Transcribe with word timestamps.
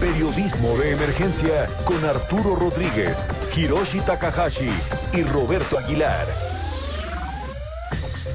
Periodismo 0.00 0.76
de 0.76 0.92
Emergencia 0.92 1.66
con 1.86 2.04
Arturo 2.04 2.54
Rodríguez, 2.54 3.26
Hiroshi 3.56 4.00
Takahashi 4.00 4.70
y 5.14 5.22
Roberto 5.22 5.78
Aguilar. 5.78 6.26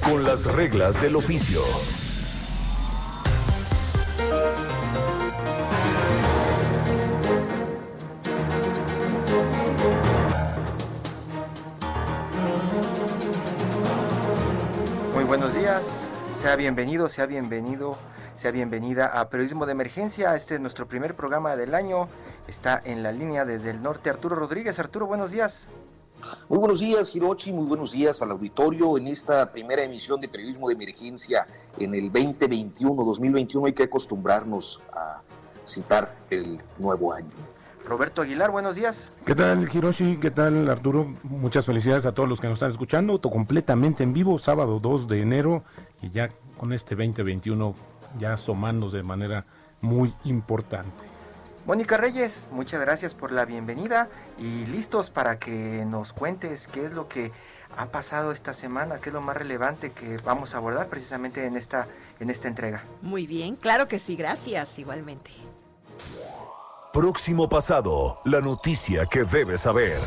Con 0.03 0.23
las 0.23 0.45
reglas 0.45 0.99
del 0.99 1.15
oficio. 1.15 1.61
Muy 15.13 15.23
buenos 15.25 15.53
días, 15.53 16.07
sea 16.33 16.55
bienvenido, 16.55 17.07
sea 17.07 17.27
bienvenido, 17.27 17.99
sea 18.41 18.49
bienvenida 18.49 19.05
a 19.05 19.29
Periodismo 19.29 19.67
de 19.67 19.73
Emergencia. 19.73 20.35
Este 20.35 20.55
es 20.55 20.59
nuestro 20.59 20.87
primer 20.87 21.15
programa 21.15 21.55
del 21.55 21.75
año. 21.75 22.09
Está 22.47 22.81
en 22.83 23.03
la 23.03 23.11
línea 23.11 23.45
desde 23.45 23.69
el 23.69 23.83
norte 23.83 24.09
Arturo 24.09 24.35
Rodríguez. 24.35 24.79
Arturo, 24.79 25.05
buenos 25.05 25.29
días. 25.29 25.67
Muy 26.49 26.57
buenos 26.57 26.79
días, 26.79 27.15
Hirochi. 27.15 27.53
Muy 27.53 27.65
buenos 27.65 27.91
días 27.91 28.19
al 28.23 28.31
auditorio 28.31 28.97
en 28.97 29.09
esta 29.09 29.51
primera 29.51 29.83
emisión 29.83 30.19
de 30.19 30.27
Periodismo 30.27 30.69
de 30.69 30.73
Emergencia 30.73 31.45
en 31.77 31.93
el 31.93 32.11
2021-2021. 32.11 33.67
Hay 33.67 33.73
que 33.73 33.83
acostumbrarnos 33.83 34.81
a 34.91 35.21
citar 35.63 36.15
el 36.31 36.59
nuevo 36.79 37.13
año. 37.13 37.29
Roberto 37.85 38.23
Aguilar, 38.23 38.49
buenos 38.49 38.75
días. 38.75 39.07
¿Qué 39.23 39.35
tal, 39.35 39.69
Hiroshi? 39.71 40.17
¿Qué 40.17 40.31
tal, 40.31 40.67
Arturo? 40.67 41.13
Muchas 41.21 41.67
felicidades 41.67 42.07
a 42.07 42.11
todos 42.11 42.27
los 42.27 42.41
que 42.41 42.47
nos 42.47 42.55
están 42.55 42.71
escuchando. 42.71 43.21
Completamente 43.21 44.01
en 44.01 44.13
vivo, 44.13 44.39
sábado 44.39 44.79
2 44.79 45.07
de 45.07 45.21
enero, 45.21 45.63
y 46.01 46.09
ya 46.09 46.29
con 46.57 46.73
este 46.73 46.95
2021 46.95 47.75
ya 48.17 48.33
asomándose 48.33 48.97
de 48.97 49.03
manera 49.03 49.45
muy 49.81 50.13
importante. 50.23 51.03
Mónica 51.65 51.97
Reyes, 51.97 52.47
muchas 52.51 52.81
gracias 52.81 53.13
por 53.13 53.31
la 53.31 53.45
bienvenida 53.45 54.09
y 54.39 54.65
listos 54.65 55.09
para 55.09 55.37
que 55.37 55.85
nos 55.85 56.11
cuentes 56.11 56.67
qué 56.67 56.85
es 56.85 56.93
lo 56.93 57.07
que 57.07 57.31
ha 57.77 57.85
pasado 57.85 58.31
esta 58.31 58.53
semana, 58.53 58.99
qué 58.99 59.09
es 59.09 59.13
lo 59.13 59.21
más 59.21 59.37
relevante 59.37 59.91
que 59.91 60.17
vamos 60.25 60.53
a 60.53 60.57
abordar 60.57 60.87
precisamente 60.87 61.45
en 61.45 61.55
esta, 61.55 61.87
en 62.19 62.29
esta 62.29 62.47
entrega. 62.47 62.83
Muy 63.01 63.27
bien, 63.27 63.55
claro 63.55 63.87
que 63.87 63.99
sí, 63.99 64.15
gracias 64.15 64.79
igualmente. 64.79 65.31
Próximo 66.91 67.47
pasado, 67.47 68.17
la 68.25 68.41
noticia 68.41 69.05
que 69.05 69.23
debes 69.23 69.61
saber. 69.61 69.99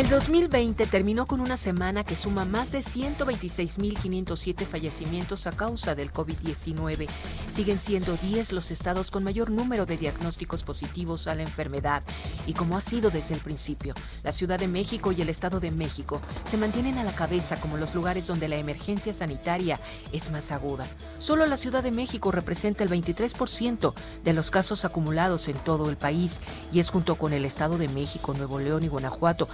El 0.00 0.08
2020 0.08 0.86
terminó 0.86 1.26
con 1.26 1.42
una 1.42 1.58
semana 1.58 2.04
que 2.04 2.16
suma 2.16 2.46
más 2.46 2.72
de 2.72 2.78
126.507 2.78 4.64
fallecimientos 4.64 5.46
a 5.46 5.52
causa 5.52 5.94
del 5.94 6.10
COVID-19. 6.10 7.06
Siguen 7.52 7.78
siendo 7.78 8.16
10 8.16 8.52
los 8.52 8.70
estados 8.70 9.10
con 9.10 9.24
mayor 9.24 9.50
número 9.50 9.84
de 9.84 9.98
diagnósticos 9.98 10.64
positivos 10.64 11.26
a 11.26 11.34
la 11.34 11.42
enfermedad. 11.42 12.02
Y 12.46 12.54
como 12.54 12.78
ha 12.78 12.80
sido 12.80 13.10
desde 13.10 13.34
el 13.34 13.40
principio, 13.40 13.92
la 14.22 14.32
Ciudad 14.32 14.58
de 14.58 14.68
México 14.68 15.12
y 15.12 15.20
el 15.20 15.28
Estado 15.28 15.60
de 15.60 15.70
México 15.70 16.22
se 16.44 16.56
mantienen 16.56 16.96
a 16.96 17.04
la 17.04 17.12
cabeza 17.12 17.60
como 17.60 17.76
los 17.76 17.94
lugares 17.94 18.26
donde 18.26 18.48
la 18.48 18.56
emergencia 18.56 19.12
sanitaria 19.12 19.78
es 20.12 20.30
más 20.30 20.50
aguda. 20.50 20.86
Solo 21.18 21.44
la 21.44 21.58
Ciudad 21.58 21.82
de 21.82 21.90
México 21.90 22.30
representa 22.30 22.84
el 22.84 22.88
23% 22.88 23.92
de 24.24 24.32
los 24.32 24.50
casos 24.50 24.86
acumulados 24.86 25.46
en 25.48 25.58
todo 25.58 25.90
el 25.90 25.98
país 25.98 26.40
y 26.72 26.80
es 26.80 26.88
junto 26.88 27.16
con 27.16 27.34
el 27.34 27.44
Estado 27.44 27.76
de 27.76 27.88
México, 27.88 28.32
Nuevo 28.32 28.60
León 28.60 28.82
y 28.82 28.88
Guanajuato 28.88 29.46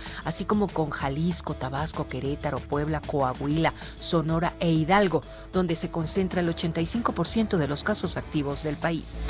como 0.44 0.68
con 0.68 0.90
Jalisco, 0.90 1.54
Tabasco, 1.54 2.06
Querétaro, 2.08 2.58
Puebla, 2.58 3.00
Coahuila, 3.00 3.72
Sonora 3.98 4.54
e 4.60 4.70
Hidalgo, 4.70 5.22
donde 5.52 5.74
se 5.74 5.90
concentra 5.90 6.40
el 6.40 6.48
85% 6.48 7.56
de 7.56 7.68
los 7.68 7.82
casos 7.82 8.16
activos 8.16 8.62
del 8.62 8.76
país. 8.76 9.26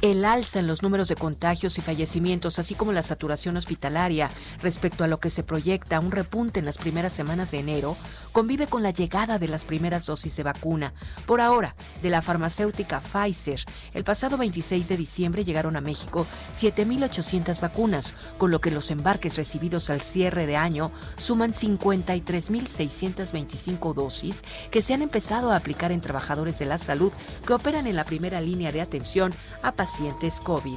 El 0.00 0.24
alza 0.24 0.60
en 0.60 0.68
los 0.68 0.84
números 0.84 1.08
de 1.08 1.16
contagios 1.16 1.76
y 1.76 1.80
fallecimientos, 1.80 2.60
así 2.60 2.76
como 2.76 2.92
la 2.92 3.02
saturación 3.02 3.56
hospitalaria 3.56 4.30
respecto 4.62 5.02
a 5.02 5.08
lo 5.08 5.18
que 5.18 5.28
se 5.28 5.42
proyecta 5.42 5.98
un 5.98 6.12
repunte 6.12 6.60
en 6.60 6.66
las 6.66 6.78
primeras 6.78 7.12
semanas 7.12 7.50
de 7.50 7.58
enero, 7.58 7.96
convive 8.30 8.68
con 8.68 8.84
la 8.84 8.92
llegada 8.92 9.40
de 9.40 9.48
las 9.48 9.64
primeras 9.64 10.06
dosis 10.06 10.36
de 10.36 10.44
vacuna. 10.44 10.94
Por 11.26 11.40
ahora, 11.40 11.74
de 12.00 12.10
la 12.10 12.22
farmacéutica 12.22 13.00
Pfizer, 13.00 13.64
el 13.92 14.04
pasado 14.04 14.36
26 14.36 14.86
de 14.86 14.96
diciembre 14.96 15.44
llegaron 15.44 15.74
a 15.74 15.80
México 15.80 16.28
7.800 16.56 17.60
vacunas, 17.60 18.14
con 18.38 18.52
lo 18.52 18.60
que 18.60 18.70
los 18.70 18.92
embarques 18.92 19.36
recibidos 19.36 19.90
al 19.90 20.02
cierre 20.02 20.46
de 20.46 20.56
año 20.56 20.92
suman 21.16 21.52
53.625 21.52 23.94
dosis 23.94 24.44
que 24.70 24.80
se 24.80 24.94
han 24.94 25.02
empezado 25.02 25.50
a 25.50 25.56
aplicar 25.56 25.90
en 25.90 26.00
trabajadores 26.00 26.60
de 26.60 26.66
la 26.66 26.78
salud 26.78 27.12
que 27.44 27.54
operan 27.54 27.88
en 27.88 27.96
la 27.96 28.04
primera 28.04 28.40
línea 28.40 28.70
de 28.70 28.80
atención 28.80 29.34
a 29.64 29.72
pacientes 29.88 30.40
COVID. 30.40 30.76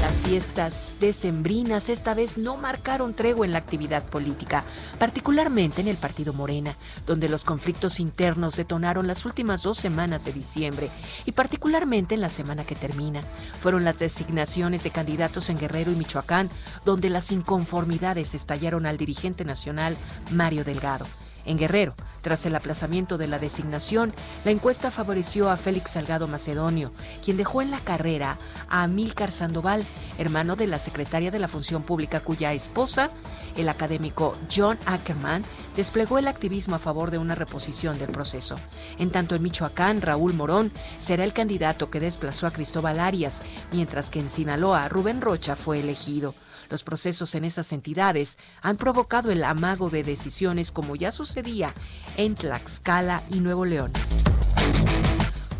Las 0.00 0.16
fiestas 0.16 0.96
decembrinas 1.00 1.90
esta 1.90 2.14
vez 2.14 2.38
no 2.38 2.56
marcaron 2.56 3.12
tregua 3.12 3.44
en 3.44 3.52
la 3.52 3.58
actividad 3.58 4.02
política, 4.06 4.64
particularmente 4.98 5.82
en 5.82 5.88
el 5.88 5.98
partido 5.98 6.32
Morena, 6.32 6.78
donde 7.06 7.28
los 7.28 7.44
conflictos 7.44 8.00
internos 8.00 8.56
detonaron 8.56 9.06
las 9.06 9.26
últimas 9.26 9.62
dos 9.62 9.76
semanas 9.76 10.24
de 10.24 10.32
diciembre 10.32 10.88
y 11.26 11.32
particularmente 11.32 12.14
en 12.14 12.22
la 12.22 12.30
semana 12.30 12.64
que 12.64 12.74
termina. 12.74 13.20
Fueron 13.60 13.84
las 13.84 13.98
designaciones 13.98 14.82
de 14.82 14.90
candidatos 14.90 15.50
en 15.50 15.58
Guerrero 15.58 15.92
y 15.92 15.96
Michoacán, 15.96 16.48
donde 16.86 17.10
las 17.10 17.32
inconformidades 17.32 18.32
estallaron 18.32 18.86
al 18.86 18.96
dirigente 18.96 19.44
nacional 19.44 19.94
Mario 20.30 20.64
Delgado. 20.64 21.04
En 21.44 21.58
Guerrero, 21.58 21.94
tras 22.22 22.46
el 22.46 22.56
aplazamiento 22.56 23.18
de 23.18 23.28
la 23.28 23.38
designación, 23.38 24.14
la 24.44 24.50
encuesta 24.50 24.90
favoreció 24.90 25.50
a 25.50 25.56
Félix 25.56 25.92
Salgado 25.92 26.26
Macedonio, 26.26 26.90
quien 27.22 27.36
dejó 27.36 27.60
en 27.60 27.70
la 27.70 27.80
carrera 27.80 28.38
a 28.68 28.82
Amílcar 28.82 29.30
Sandoval, 29.30 29.84
hermano 30.16 30.56
de 30.56 30.66
la 30.66 30.78
secretaria 30.78 31.30
de 31.30 31.38
la 31.38 31.48
Función 31.48 31.82
Pública 31.82 32.20
cuya 32.20 32.52
esposa, 32.52 33.10
el 33.56 33.68
académico 33.68 34.32
John 34.54 34.78
Ackerman, 34.86 35.44
desplegó 35.76 36.18
el 36.18 36.28
activismo 36.28 36.76
a 36.76 36.78
favor 36.78 37.10
de 37.10 37.18
una 37.18 37.34
reposición 37.34 37.98
del 37.98 38.10
proceso. 38.10 38.56
En 38.98 39.10
tanto 39.10 39.34
en 39.34 39.42
Michoacán, 39.42 40.00
Raúl 40.00 40.32
Morón 40.32 40.72
será 40.98 41.24
el 41.24 41.32
candidato 41.32 41.90
que 41.90 42.00
desplazó 42.00 42.46
a 42.46 42.52
Cristóbal 42.52 43.00
Arias, 43.00 43.42
mientras 43.72 44.08
que 44.08 44.20
en 44.20 44.30
Sinaloa 44.30 44.88
Rubén 44.88 45.20
Rocha 45.20 45.56
fue 45.56 45.80
elegido. 45.80 46.34
Los 46.74 46.82
procesos 46.82 47.36
en 47.36 47.44
esas 47.44 47.72
entidades 47.72 48.36
han 48.60 48.76
provocado 48.76 49.30
el 49.30 49.44
amago 49.44 49.90
de 49.90 50.02
decisiones 50.02 50.72
como 50.72 50.96
ya 50.96 51.12
sucedía 51.12 51.72
en 52.16 52.34
Tlaxcala 52.34 53.22
y 53.30 53.38
Nuevo 53.38 53.64
León. 53.64 53.92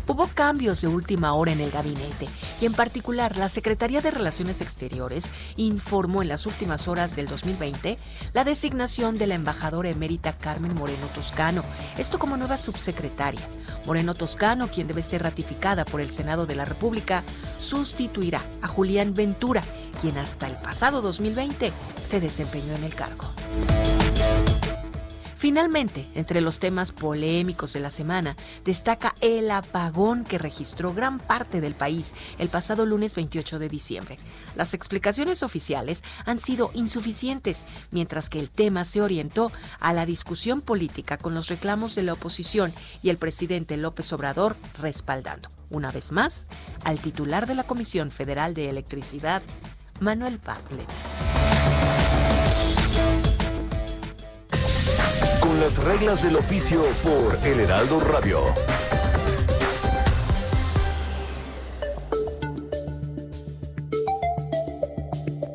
Hubo 0.07 0.27
cambios 0.27 0.81
de 0.81 0.87
última 0.87 1.33
hora 1.33 1.51
en 1.51 1.59
el 1.61 1.71
gabinete 1.71 2.27
y 2.61 2.67
en 2.67 2.73
particular 2.73 3.37
la 3.37 3.49
Secretaría 3.49 4.01
de 4.01 4.11
Relaciones 4.11 4.61
Exteriores 4.61 5.31
informó 5.55 6.21
en 6.21 6.27
las 6.27 6.45
últimas 6.45 6.87
horas 6.87 7.15
del 7.15 7.27
2020 7.27 7.97
la 8.33 8.43
designación 8.43 9.17
de 9.17 9.25
la 9.25 9.33
embajadora 9.33 9.89
emérita 9.89 10.33
Carmen 10.33 10.75
Moreno 10.75 11.07
Toscano, 11.07 11.63
esto 11.97 12.19
como 12.19 12.37
nueva 12.37 12.57
subsecretaria. 12.57 13.41
Moreno 13.87 14.13
Toscano, 14.13 14.67
quien 14.67 14.87
debe 14.87 15.01
ser 15.01 15.23
ratificada 15.23 15.85
por 15.85 16.01
el 16.01 16.11
Senado 16.11 16.45
de 16.45 16.55
la 16.55 16.65
República, 16.65 17.23
sustituirá 17.59 18.41
a 18.61 18.67
Julián 18.67 19.15
Ventura, 19.15 19.63
quien 20.01 20.19
hasta 20.19 20.47
el 20.47 20.55
pasado 20.57 21.01
2020 21.01 21.73
se 22.03 22.19
desempeñó 22.19 22.75
en 22.75 22.83
el 22.83 22.93
cargo. 22.93 23.25
Finalmente, 25.45 26.07
entre 26.15 26.41
los 26.41 26.57
temas 26.57 26.91
polémicos 26.91 27.73
de 27.73 27.79
la 27.79 27.91
semana, 27.91 28.35
destaca 28.63 29.13
el 29.21 29.51
apagón 29.51 30.23
que 30.23 30.39
registró 30.39 30.91
gran 30.91 31.19
parte 31.19 31.61
del 31.61 31.75
país 31.75 32.15
el 32.39 32.49
pasado 32.49 32.83
lunes 32.87 33.13
28 33.13 33.59
de 33.59 33.69
diciembre. 33.69 34.17
Las 34.55 34.73
explicaciones 34.73 35.43
oficiales 35.43 36.03
han 36.25 36.39
sido 36.39 36.71
insuficientes, 36.73 37.67
mientras 37.91 38.27
que 38.31 38.39
el 38.39 38.49
tema 38.49 38.85
se 38.85 39.03
orientó 39.03 39.51
a 39.79 39.93
la 39.93 40.07
discusión 40.07 40.61
política 40.61 41.19
con 41.19 41.35
los 41.35 41.47
reclamos 41.47 41.93
de 41.93 42.01
la 42.01 42.13
oposición 42.13 42.73
y 43.03 43.11
el 43.11 43.19
presidente 43.19 43.77
López 43.77 44.11
Obrador 44.13 44.55
respaldando, 44.79 45.49
una 45.69 45.91
vez 45.91 46.11
más, 46.11 46.47
al 46.83 46.99
titular 46.99 47.45
de 47.45 47.53
la 47.53 47.65
Comisión 47.65 48.09
Federal 48.09 48.55
de 48.55 48.69
Electricidad, 48.69 49.43
Manuel 49.99 50.39
Bartlett. 50.43 50.89
Las 55.59 55.83
reglas 55.83 56.21
del 56.21 56.35
oficio 56.35 56.81
por 57.03 57.35
El 57.45 57.59
Heraldo 57.59 57.99
Radio. 57.99 58.39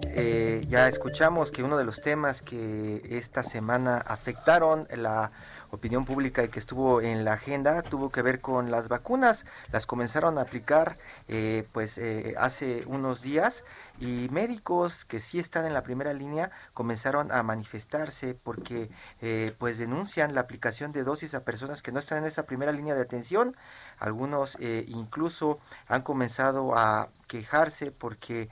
Eh, 0.02 0.64
ya 0.69 0.88
escuchamos 0.88 1.50
que 1.50 1.62
uno 1.62 1.76
de 1.76 1.85
los 1.85 2.00
temas 2.00 2.43
que 2.43 3.02
esta 3.11 3.43
semana 3.43 3.99
afectaron 3.99 4.87
la 4.94 5.32
opinión 5.70 6.05
pública 6.05 6.44
y 6.44 6.49
que 6.49 6.58
estuvo 6.58 7.00
en 7.00 7.25
la 7.25 7.34
agenda 7.34 7.82
tuvo 7.82 8.11
que 8.11 8.22
ver 8.22 8.40
con 8.40 8.70
las 8.70 8.88
vacunas. 8.88 9.44
Las 9.72 9.87
comenzaron 9.87 10.38
a 10.38 10.43
aplicar 10.43 10.96
eh, 11.28 11.67
pues 11.72 11.99
eh, 11.99 12.34
hace 12.38 12.84
unos 12.87 13.22
días 13.22 13.64
y 13.99 14.28
médicos 14.31 15.05
que 15.05 15.20
sí 15.20 15.38
están 15.38 15.67
en 15.67 15.75
la 15.75 15.82
primera 15.82 16.12
línea 16.12 16.50
comenzaron 16.75 17.32
a 17.32 17.43
manifestarse 17.43 18.34
porque 18.34 18.90
eh, 19.20 19.52
pues 19.58 19.78
denuncian 19.78 20.34
la 20.34 20.43
aplicación 20.43 20.93
de 20.93 21.05
dosis 21.05 21.34
a 21.34 21.44
personas 21.44 21.82
que 21.82 21.93
no 21.93 21.99
están 21.99 22.19
en 22.19 22.25
esa 22.25 22.44
primera 22.44 22.73
línea 22.73 22.94
de 22.94 23.02
atención. 23.02 23.56
Algunos 23.99 24.56
incluso 24.87 25.58
han 25.87 26.02
comenzado 26.02 26.76
a 26.76 27.11
quejarse 27.26 27.90
porque 27.90 28.49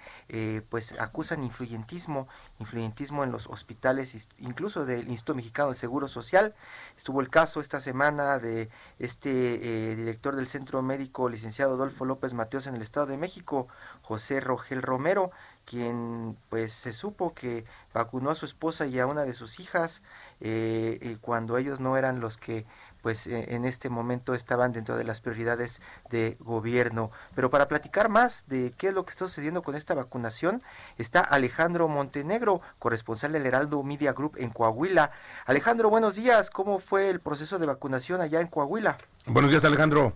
pues 0.69 0.94
acusan 0.99 1.43
influyentismo 1.43 2.29
influyentismo 2.59 3.25
en 3.25 3.33
los 3.33 3.47
hospitales, 3.47 4.29
incluso 4.39 4.85
del 4.85 5.09
Instituto 5.09 5.35
Mexicano 5.35 5.69
del 5.69 5.77
Seguro 5.77 6.09
Social. 6.09 6.55
Estuvo 6.97 7.21
el 7.21 7.31
caso 7.31 7.61
esta 7.61 7.81
semana 7.81 8.39
de 8.39 8.69
este 8.99 9.91
eh, 9.91 9.97
director 9.97 10.37
del 10.37 10.47
Centro 10.47 10.83
Médico, 10.83 11.29
licenciado 11.29 11.75
Adolfo 11.75 12.05
López 12.05 12.35
Mateos 12.35 12.67
en 12.67 12.75
el 12.75 12.83
Estado 12.83 13.07
de 13.07 13.17
México, 13.17 13.69
José 14.03 14.41
Rogel 14.41 14.83
Romero, 14.83 15.31
quien 15.65 16.37
pues 16.49 16.73
se 16.73 16.93
supo 16.93 17.35
que 17.35 17.65
vacunó 17.93 18.31
a 18.31 18.35
su 18.35 18.47
esposa 18.47 18.87
y 18.87 18.99
a 18.99 19.07
una 19.07 19.25
de 19.25 19.35
sus 19.35 19.61
hijas 19.61 20.03
eh, 20.41 21.19
cuando 21.21 21.59
ellos 21.59 21.79
no 21.79 21.97
eran 21.97 22.21
los 22.21 22.39
que 22.39 22.65
pues 23.03 23.27
eh, 23.27 23.55
en 23.55 23.65
este 23.65 23.89
momento 23.89 24.35
estaban 24.35 24.73
dentro 24.73 24.97
de 24.97 25.05
las 25.05 25.21
prioridades 25.21 25.81
de 26.11 26.37
gobierno. 26.41 27.11
Pero 27.35 27.50
para 27.50 27.69
platicar 27.69 28.09
más 28.09 28.47
de 28.49 28.73
qué 28.77 28.89
es 28.89 28.95
lo 28.95 29.05
que 29.05 29.11
está 29.11 29.27
sucediendo 29.27 29.62
con 29.62 29.75
esta 29.75 29.95
vacunación, 29.95 30.62
está 30.97 31.21
Alejandro 31.21 31.89
Montenegro, 31.89 32.61
corresponsal 32.79 33.33
del 33.33 33.47
Heraldo 33.47 33.83
Media 33.83 34.12
Group 34.12 34.37
en 34.39 34.50
Coahuila. 34.50 35.11
Alejandro, 35.47 35.91
buenos 35.91 36.17
días. 36.17 36.50
¿Cómo 36.50 36.79
fue 36.79 37.11
el 37.11 37.21
proceso 37.21 37.59
de 37.59 37.67
vacunación 37.67 38.21
allá 38.21 38.41
en 38.41 38.49
Coahuila? 38.49 38.97
Buenos 39.27 39.50
días, 39.50 39.65
Alejandro. 39.65 40.12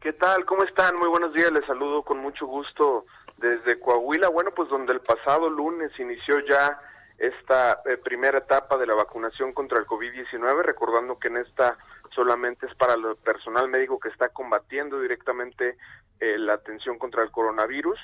¿Qué 0.00 0.12
tal? 0.12 0.44
¿Cómo 0.44 0.64
están? 0.64 0.96
Muy 0.96 1.08
buenos 1.08 1.32
días. 1.32 1.50
Les 1.50 1.64
saludo 1.66 2.02
con 2.02 2.18
mucho 2.18 2.46
gusto 2.46 3.06
desde 3.38 3.80
Coahuila. 3.80 4.28
Bueno, 4.28 4.50
pues 4.54 4.68
donde 4.68 4.92
el 4.92 5.00
pasado 5.00 5.48
lunes 5.48 5.90
inició 5.98 6.40
ya 6.40 6.78
esta 7.18 7.78
eh, 7.86 7.96
primera 7.96 8.38
etapa 8.38 8.76
de 8.76 8.86
la 8.86 8.94
vacunación 8.94 9.52
contra 9.52 9.78
el 9.78 9.86
COVID-19, 9.86 10.62
recordando 10.62 11.18
que 11.18 11.28
en 11.28 11.38
esta 11.38 11.76
solamente 12.14 12.66
es 12.66 12.74
para 12.74 12.94
el 12.94 13.16
personal 13.24 13.68
médico 13.68 13.98
que 13.98 14.08
está 14.08 14.28
combatiendo 14.28 15.00
directamente 15.00 15.76
eh, 16.20 16.38
la 16.38 16.54
atención 16.54 16.98
contra 16.98 17.22
el 17.22 17.30
coronavirus. 17.30 17.98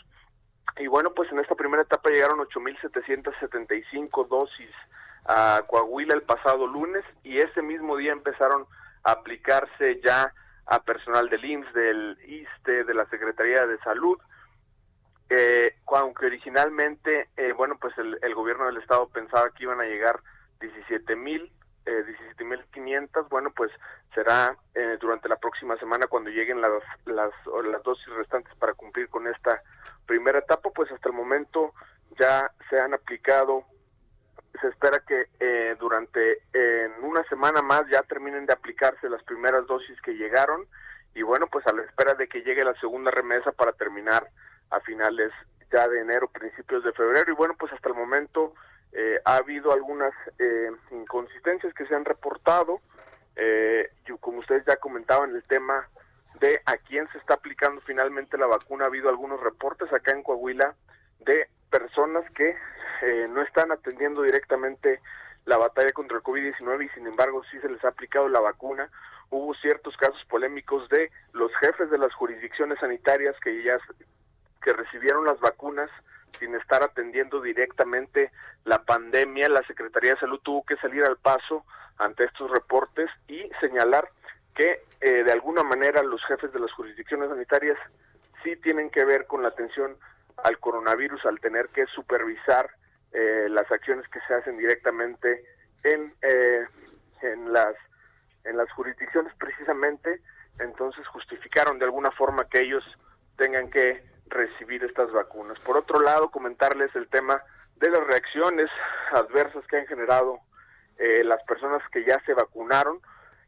Y 0.78 0.86
bueno, 0.86 1.12
pues 1.14 1.30
en 1.32 1.40
esta 1.40 1.54
primera 1.54 1.82
etapa 1.82 2.10
llegaron 2.10 2.38
8.775 2.38 4.28
dosis 4.28 4.70
a 5.26 5.62
Coahuila 5.66 6.14
el 6.14 6.22
pasado 6.22 6.66
lunes 6.66 7.04
y 7.22 7.38
ese 7.38 7.62
mismo 7.62 7.96
día 7.96 8.12
empezaron 8.12 8.66
a 9.04 9.12
aplicarse 9.12 10.00
ya 10.04 10.32
a 10.66 10.82
personal 10.82 11.28
del 11.28 11.44
IMSS, 11.44 11.72
del 11.74 12.18
ISTE, 12.26 12.84
de 12.84 12.94
la 12.94 13.04
Secretaría 13.06 13.66
de 13.66 13.78
Salud, 13.78 14.18
eh, 15.28 15.76
aunque 15.86 16.26
originalmente, 16.26 17.28
eh, 17.36 17.52
bueno, 17.52 17.76
pues 17.80 17.94
el, 17.98 18.34
gobierno 18.34 18.66
del 18.66 18.78
estado 18.78 19.08
pensaba 19.08 19.50
que 19.50 19.64
iban 19.64 19.80
a 19.80 19.84
llegar 19.84 20.20
17 20.60 21.16
mil, 21.16 21.52
eh, 21.86 22.04
17.500, 22.38 23.28
bueno, 23.28 23.50
pues 23.54 23.70
será 24.14 24.56
eh, 24.74 24.96
durante 25.00 25.28
la 25.28 25.36
próxima 25.36 25.76
semana 25.78 26.06
cuando 26.06 26.30
lleguen 26.30 26.60
las, 26.60 26.70
las, 27.06 27.32
las 27.64 27.82
dosis 27.82 28.08
restantes 28.14 28.54
para 28.56 28.74
cumplir 28.74 29.08
con 29.08 29.26
esta 29.26 29.62
primera 30.06 30.40
etapa, 30.40 30.70
pues 30.70 30.90
hasta 30.90 31.08
el 31.08 31.14
momento 31.14 31.72
ya 32.18 32.50
se 32.68 32.78
han 32.78 32.94
aplicado, 32.94 33.64
se 34.60 34.68
espera 34.68 35.00
que 35.06 35.26
eh, 35.38 35.76
durante 35.78 36.42
en 36.52 37.04
una 37.04 37.22
semana 37.24 37.62
más 37.62 37.84
ya 37.90 38.02
terminen 38.02 38.46
de 38.46 38.52
aplicarse 38.52 39.08
las 39.08 39.22
primeras 39.22 39.66
dosis 39.66 40.00
que 40.02 40.12
llegaron 40.12 40.66
y 41.14 41.22
bueno, 41.22 41.46
pues 41.48 41.66
a 41.66 41.72
la 41.72 41.82
espera 41.82 42.14
de 42.14 42.28
que 42.28 42.42
llegue 42.42 42.64
la 42.64 42.74
segunda 42.80 43.10
remesa 43.10 43.52
para 43.52 43.72
terminar 43.72 44.28
a 44.70 44.80
finales 44.80 45.32
ya 45.72 45.88
de 45.88 46.00
enero, 46.00 46.28
principios 46.28 46.84
de 46.84 46.92
febrero. 46.92 47.30
Y 47.32 47.34
bueno, 47.34 47.54
pues 47.58 47.72
hasta 47.72 47.88
el 47.88 47.94
momento 47.94 48.54
eh, 48.92 49.20
ha 49.24 49.36
habido 49.36 49.72
algunas 49.72 50.12
eh, 50.38 50.70
inconsistencias 50.90 51.72
que 51.74 51.86
se 51.86 51.94
han 51.94 52.04
reportado. 52.04 52.80
Eh, 53.36 53.88
como 54.20 54.38
ustedes 54.38 54.64
ya 54.66 54.76
comentaban, 54.76 55.34
el 55.34 55.42
tema 55.44 55.88
de 56.40 56.60
a 56.66 56.76
quién 56.76 57.06
se 57.12 57.18
está 57.18 57.34
aplicando 57.34 57.80
finalmente 57.82 58.38
la 58.38 58.46
vacuna, 58.46 58.84
ha 58.84 58.88
habido 58.88 59.08
algunos 59.08 59.40
reportes 59.40 59.92
acá 59.92 60.12
en 60.12 60.22
Coahuila 60.22 60.74
de 61.20 61.48
personas 61.70 62.24
que 62.32 62.56
eh, 63.02 63.26
no 63.30 63.42
están 63.42 63.70
atendiendo 63.72 64.22
directamente 64.22 65.00
la 65.44 65.56
batalla 65.56 65.92
contra 65.92 66.16
el 66.16 66.22
COVID-19 66.22 66.84
y 66.84 66.88
sin 66.90 67.06
embargo 67.06 67.42
sí 67.50 67.58
se 67.60 67.68
les 67.68 67.82
ha 67.84 67.88
aplicado 67.88 68.28
la 68.28 68.40
vacuna. 68.40 68.90
Hubo 69.30 69.54
ciertos 69.54 69.96
casos 69.96 70.22
polémicos 70.28 70.88
de 70.88 71.10
los 71.32 71.52
jefes 71.56 71.90
de 71.90 71.98
las 71.98 72.12
jurisdicciones 72.14 72.78
sanitarias 72.80 73.36
que 73.40 73.62
ya 73.62 73.78
que 74.62 74.72
recibieron 74.72 75.24
las 75.24 75.40
vacunas 75.40 75.90
sin 76.38 76.54
estar 76.54 76.82
atendiendo 76.82 77.40
directamente 77.40 78.30
la 78.64 78.82
pandemia, 78.82 79.48
la 79.48 79.62
Secretaría 79.66 80.14
de 80.14 80.20
Salud 80.20 80.40
tuvo 80.42 80.64
que 80.64 80.76
salir 80.76 81.04
al 81.04 81.16
paso 81.16 81.64
ante 81.98 82.24
estos 82.24 82.50
reportes 82.50 83.10
y 83.28 83.50
señalar 83.60 84.08
que 84.54 84.82
eh, 85.00 85.24
de 85.24 85.32
alguna 85.32 85.62
manera 85.62 86.02
los 86.02 86.24
jefes 86.26 86.52
de 86.52 86.60
las 86.60 86.72
jurisdicciones 86.72 87.28
sanitarias 87.28 87.78
sí 88.42 88.56
tienen 88.56 88.90
que 88.90 89.04
ver 89.04 89.26
con 89.26 89.42
la 89.42 89.48
atención 89.48 89.96
al 90.44 90.58
coronavirus 90.58 91.24
al 91.26 91.40
tener 91.40 91.68
que 91.68 91.86
supervisar 91.86 92.70
eh, 93.12 93.46
las 93.50 93.70
acciones 93.70 94.08
que 94.08 94.20
se 94.26 94.34
hacen 94.34 94.56
directamente 94.56 95.44
en, 95.84 96.14
eh, 96.22 96.64
en 97.22 97.52
las 97.52 97.74
en 98.44 98.56
las 98.56 98.70
jurisdicciones 98.72 99.32
precisamente. 99.38 100.20
Entonces 100.58 101.06
justificaron 101.08 101.78
de 101.78 101.84
alguna 101.84 102.10
forma 102.12 102.48
que 102.48 102.60
ellos 102.60 102.84
tengan 103.36 103.70
que 103.70 104.02
recibir 104.30 104.82
estas 104.84 105.12
vacunas. 105.12 105.58
Por 105.60 105.76
otro 105.76 106.00
lado, 106.00 106.30
comentarles 106.30 106.94
el 106.96 107.08
tema 107.08 107.42
de 107.76 107.90
las 107.90 108.06
reacciones 108.06 108.70
adversas 109.12 109.66
que 109.66 109.78
han 109.78 109.86
generado 109.86 110.40
eh, 110.98 111.24
las 111.24 111.42
personas 111.44 111.82
que 111.92 112.04
ya 112.04 112.20
se 112.24 112.34
vacunaron. 112.34 113.00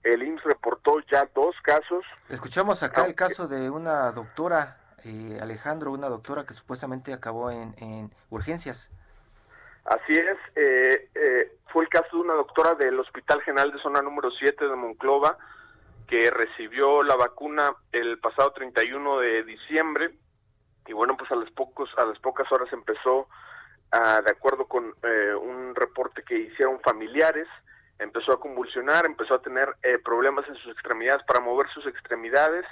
El 0.03 0.23
IMSS 0.23 0.45
reportó 0.45 0.99
ya 1.11 1.29
dos 1.35 1.55
casos. 1.63 2.05
Escuchamos 2.29 2.83
acá 2.83 3.07
el 3.07 3.15
caso 3.15 3.47
de 3.47 3.71
una 3.71 4.11
doctora, 4.11 4.79
eh, 5.05 5.39
Alejandro, 5.41 5.93
una 5.93 6.09
doctora 6.09 6.45
que 6.45 6.55
supuestamente 6.55 7.13
acabó 7.13 7.51
en, 7.51 7.75
en 7.79 8.11
urgencias. 8.31 8.91
Así 9.85 10.15
es, 10.17 10.39
eh, 10.57 11.09
fue 11.73 11.85
el 11.85 11.89
caso 11.89 12.17
de 12.17 12.23
una 12.23 12.35
doctora 12.35 12.75
del 12.75 12.99
Hospital 12.99 13.43
General 13.43 13.73
de 13.73 13.81
Zona 13.81 14.01
número 14.01 14.31
7 14.31 14.65
de 14.65 14.77
Monclova, 14.77 15.37
que 16.09 16.31
recibió 16.31 17.03
la 17.03 17.17
vacuna 17.17 17.75
el 17.93 18.19
pasado 18.19 18.53
31 18.53 19.19
de 19.21 19.45
diciembre 19.45 20.15
y 20.87 20.93
bueno, 20.93 21.17
pues 21.17 21.31
a 21.31 21.37
las, 21.37 21.51
pocos, 21.51 21.91
a 21.97 22.05
las 22.05 22.19
pocas 22.19 22.51
horas 22.51 22.73
empezó, 22.73 23.29
a, 23.91 24.21
de 24.23 24.31
acuerdo 24.31 24.67
con 24.67 24.95
eh, 25.03 25.35
un 25.35 25.75
reporte 25.75 26.23
que 26.23 26.39
hicieron 26.39 26.81
familiares, 26.81 27.47
empezó 27.99 28.33
a 28.33 28.41
convulsionar, 28.41 29.07
empezó 29.07 29.35
a 29.35 29.43
tener 29.43 29.69
eh, 29.83 29.99
problemas 29.99 30.49
en 30.49 30.57
sus 30.57 30.73
extremidades 30.73 31.23
para 31.25 31.41
mover 31.41 31.69
sus 31.71 31.87
extremidades 31.87 32.65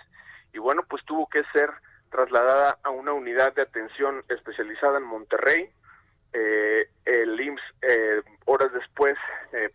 y 0.52 0.58
bueno, 0.58 0.82
pues 0.88 1.04
tuvo 1.04 1.28
que 1.28 1.44
ser 1.52 1.70
trasladada 2.10 2.78
a 2.82 2.90
una 2.90 3.12
unidad 3.12 3.54
de 3.54 3.62
atención 3.62 4.24
especializada 4.28 4.98
en 4.98 5.04
Monterrey. 5.04 5.70
Eh, 6.32 6.88
el 7.04 7.40
IMSS 7.40 8.24
horas 8.46 8.72
después 8.72 9.14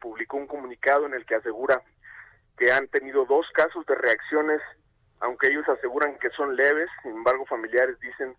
publicó 0.01 0.35
un 0.35 0.47
comunicado 0.47 1.05
en 1.05 1.13
el 1.13 1.25
que 1.25 1.35
asegura 1.35 1.81
que 2.57 2.71
han 2.71 2.87
tenido 2.87 3.25
dos 3.25 3.45
casos 3.53 3.85
de 3.85 3.95
reacciones 3.95 4.61
aunque 5.19 5.47
ellos 5.47 5.67
aseguran 5.69 6.17
que 6.19 6.29
son 6.31 6.55
leves, 6.55 6.89
sin 7.03 7.11
embargo 7.11 7.45
familiares 7.45 7.99
dicen 7.99 8.35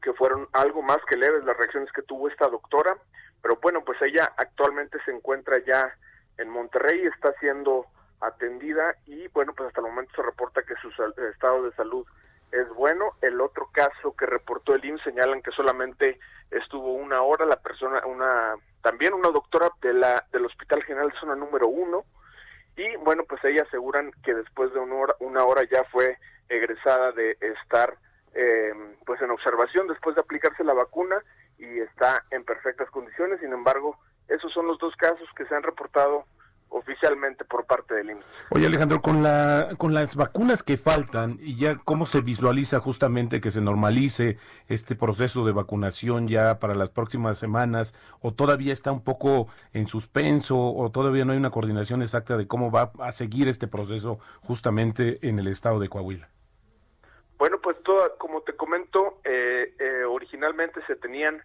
que 0.00 0.12
fueron 0.12 0.48
algo 0.52 0.82
más 0.82 0.98
que 1.08 1.16
leves 1.16 1.44
las 1.44 1.56
reacciones 1.56 1.90
que 1.92 2.02
tuvo 2.02 2.28
esta 2.28 2.48
doctora, 2.48 2.96
pero 3.40 3.58
bueno, 3.62 3.84
pues 3.84 4.00
ella 4.02 4.32
actualmente 4.36 4.98
se 5.04 5.12
encuentra 5.12 5.58
ya 5.64 5.94
en 6.38 6.48
Monterrey, 6.48 7.02
está 7.04 7.32
siendo 7.40 7.86
atendida 8.20 8.96
y 9.06 9.28
bueno, 9.28 9.52
pues 9.54 9.68
hasta 9.68 9.80
el 9.80 9.88
momento 9.88 10.12
se 10.14 10.22
reporta 10.22 10.62
que 10.62 10.74
su 10.76 10.88
estado 10.88 11.64
de 11.64 11.72
salud 11.72 12.06
es 12.52 12.68
bueno. 12.70 13.16
El 13.20 13.40
otro 13.40 13.68
caso 13.72 14.14
que 14.16 14.26
reportó 14.26 14.74
el 14.74 14.84
IMSS 14.84 15.04
señalan 15.04 15.42
que 15.42 15.50
solamente 15.50 16.20
estuvo 16.50 16.92
una 16.92 17.22
hora 17.22 17.46
la 17.46 17.60
persona, 17.60 18.04
una 18.06 18.54
también 18.82 19.14
una 19.14 19.30
doctora 19.30 19.70
de 19.80 19.94
la 19.94 20.24
del 20.32 20.46
Hospital 20.46 20.82
General 20.84 21.12
Zona 21.18 21.34
número 21.34 21.66
uno, 21.68 22.04
y 22.82 22.96
bueno, 22.96 23.22
pues 23.28 23.42
ella 23.44 23.62
aseguran 23.62 24.10
que 24.24 24.34
después 24.34 24.72
de 24.72 24.80
una 24.80 24.94
hora, 24.96 25.14
una 25.20 25.44
hora 25.44 25.62
ya 25.70 25.84
fue 25.84 26.18
egresada 26.48 27.12
de 27.12 27.36
estar 27.40 27.96
eh, 28.34 28.72
pues 29.06 29.20
en 29.22 29.30
observación 29.30 29.86
después 29.86 30.16
de 30.16 30.22
aplicarse 30.22 30.64
la 30.64 30.72
vacuna 30.72 31.22
y 31.58 31.78
está 31.78 32.24
en 32.30 32.44
perfectas 32.44 32.90
condiciones. 32.90 33.38
Sin 33.40 33.52
embargo, 33.52 33.98
esos 34.26 34.52
son 34.52 34.66
los 34.66 34.78
dos 34.78 34.96
casos 34.96 35.28
que 35.36 35.46
se 35.46 35.54
han 35.54 35.62
reportado 35.62 36.24
oficialmente 36.72 37.44
por 37.44 37.66
parte 37.66 37.94
del 37.94 38.10
IMSS. 38.10 38.26
Oye 38.50 38.66
Alejandro, 38.66 39.00
con 39.00 39.22
la 39.22 39.70
con 39.78 39.94
las 39.94 40.16
vacunas 40.16 40.62
que 40.62 40.76
faltan 40.76 41.38
y 41.40 41.56
ya 41.56 41.76
cómo 41.76 42.06
se 42.06 42.20
visualiza 42.20 42.80
justamente 42.80 43.40
que 43.40 43.50
se 43.50 43.60
normalice 43.60 44.38
este 44.68 44.96
proceso 44.96 45.44
de 45.44 45.52
vacunación 45.52 46.28
ya 46.28 46.58
para 46.58 46.74
las 46.74 46.90
próximas 46.90 47.38
semanas 47.38 47.94
o 48.20 48.32
todavía 48.32 48.72
está 48.72 48.90
un 48.92 49.04
poco 49.04 49.48
en 49.72 49.86
suspenso 49.86 50.58
o 50.58 50.90
todavía 50.90 51.24
no 51.24 51.32
hay 51.32 51.38
una 51.38 51.50
coordinación 51.50 52.02
exacta 52.02 52.36
de 52.36 52.46
cómo 52.46 52.70
va 52.70 52.92
a 52.98 53.12
seguir 53.12 53.48
este 53.48 53.68
proceso 53.68 54.18
justamente 54.42 55.18
en 55.28 55.38
el 55.38 55.48
estado 55.48 55.78
de 55.78 55.88
Coahuila. 55.88 56.28
Bueno, 57.38 57.58
pues 57.60 57.76
toda, 57.82 58.10
como 58.18 58.42
te 58.42 58.54
comento, 58.54 59.18
eh, 59.24 59.74
eh, 59.78 60.04
originalmente 60.04 60.80
se 60.86 60.94
tenían 60.94 61.42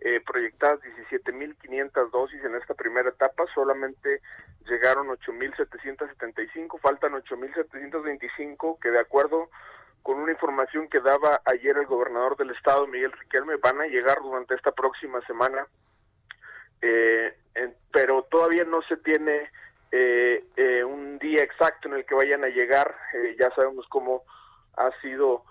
eh, 0.00 0.20
proyectadas 0.24 0.80
17.500 1.10 2.10
dosis 2.10 2.42
en 2.42 2.54
esta 2.54 2.74
primera 2.74 3.10
etapa, 3.10 3.44
solamente 3.54 4.22
llegaron 4.66 5.08
8.775, 5.08 6.80
faltan 6.80 7.12
8.725 7.12 8.78
que 8.80 8.90
de 8.90 8.98
acuerdo 8.98 9.50
con 10.02 10.18
una 10.18 10.32
información 10.32 10.88
que 10.88 11.00
daba 11.00 11.42
ayer 11.44 11.76
el 11.76 11.86
gobernador 11.86 12.36
del 12.38 12.50
estado, 12.50 12.86
Miguel 12.86 13.12
Riquelme, 13.12 13.56
van 13.56 13.82
a 13.82 13.86
llegar 13.86 14.22
durante 14.22 14.54
esta 14.54 14.72
próxima 14.72 15.20
semana, 15.26 15.66
eh, 16.80 17.36
pero 17.92 18.22
todavía 18.30 18.64
no 18.64 18.80
se 18.82 18.96
tiene 18.96 19.50
eh, 19.92 20.82
un 20.82 21.18
día 21.18 21.42
exacto 21.42 21.88
en 21.88 21.94
el 21.96 22.06
que 22.06 22.14
vayan 22.14 22.42
a 22.44 22.48
llegar, 22.48 22.96
ya 23.38 23.54
sabemos 23.54 23.86
cómo 23.88 24.22
ha 24.78 24.90
sido 25.02 25.44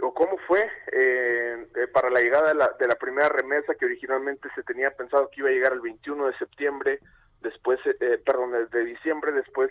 o 0.00 0.12
cómo 0.14 0.36
fue 0.46 0.60
eh, 0.92 1.66
eh, 1.76 1.86
para 1.92 2.10
la 2.10 2.20
llegada 2.20 2.48
de 2.48 2.54
la, 2.54 2.68
de 2.78 2.86
la, 2.86 2.94
primera 2.96 3.28
remesa 3.28 3.74
que 3.74 3.84
originalmente 3.84 4.48
se 4.54 4.62
tenía 4.62 4.90
pensado 4.90 5.30
que 5.30 5.40
iba 5.40 5.48
a 5.48 5.52
llegar 5.52 5.72
el 5.72 5.80
21 5.80 6.26
de 6.26 6.38
septiembre, 6.38 7.00
después, 7.40 7.78
eh, 7.86 8.20
perdón, 8.24 8.52
de 8.70 8.84
diciembre, 8.84 9.32
después 9.32 9.70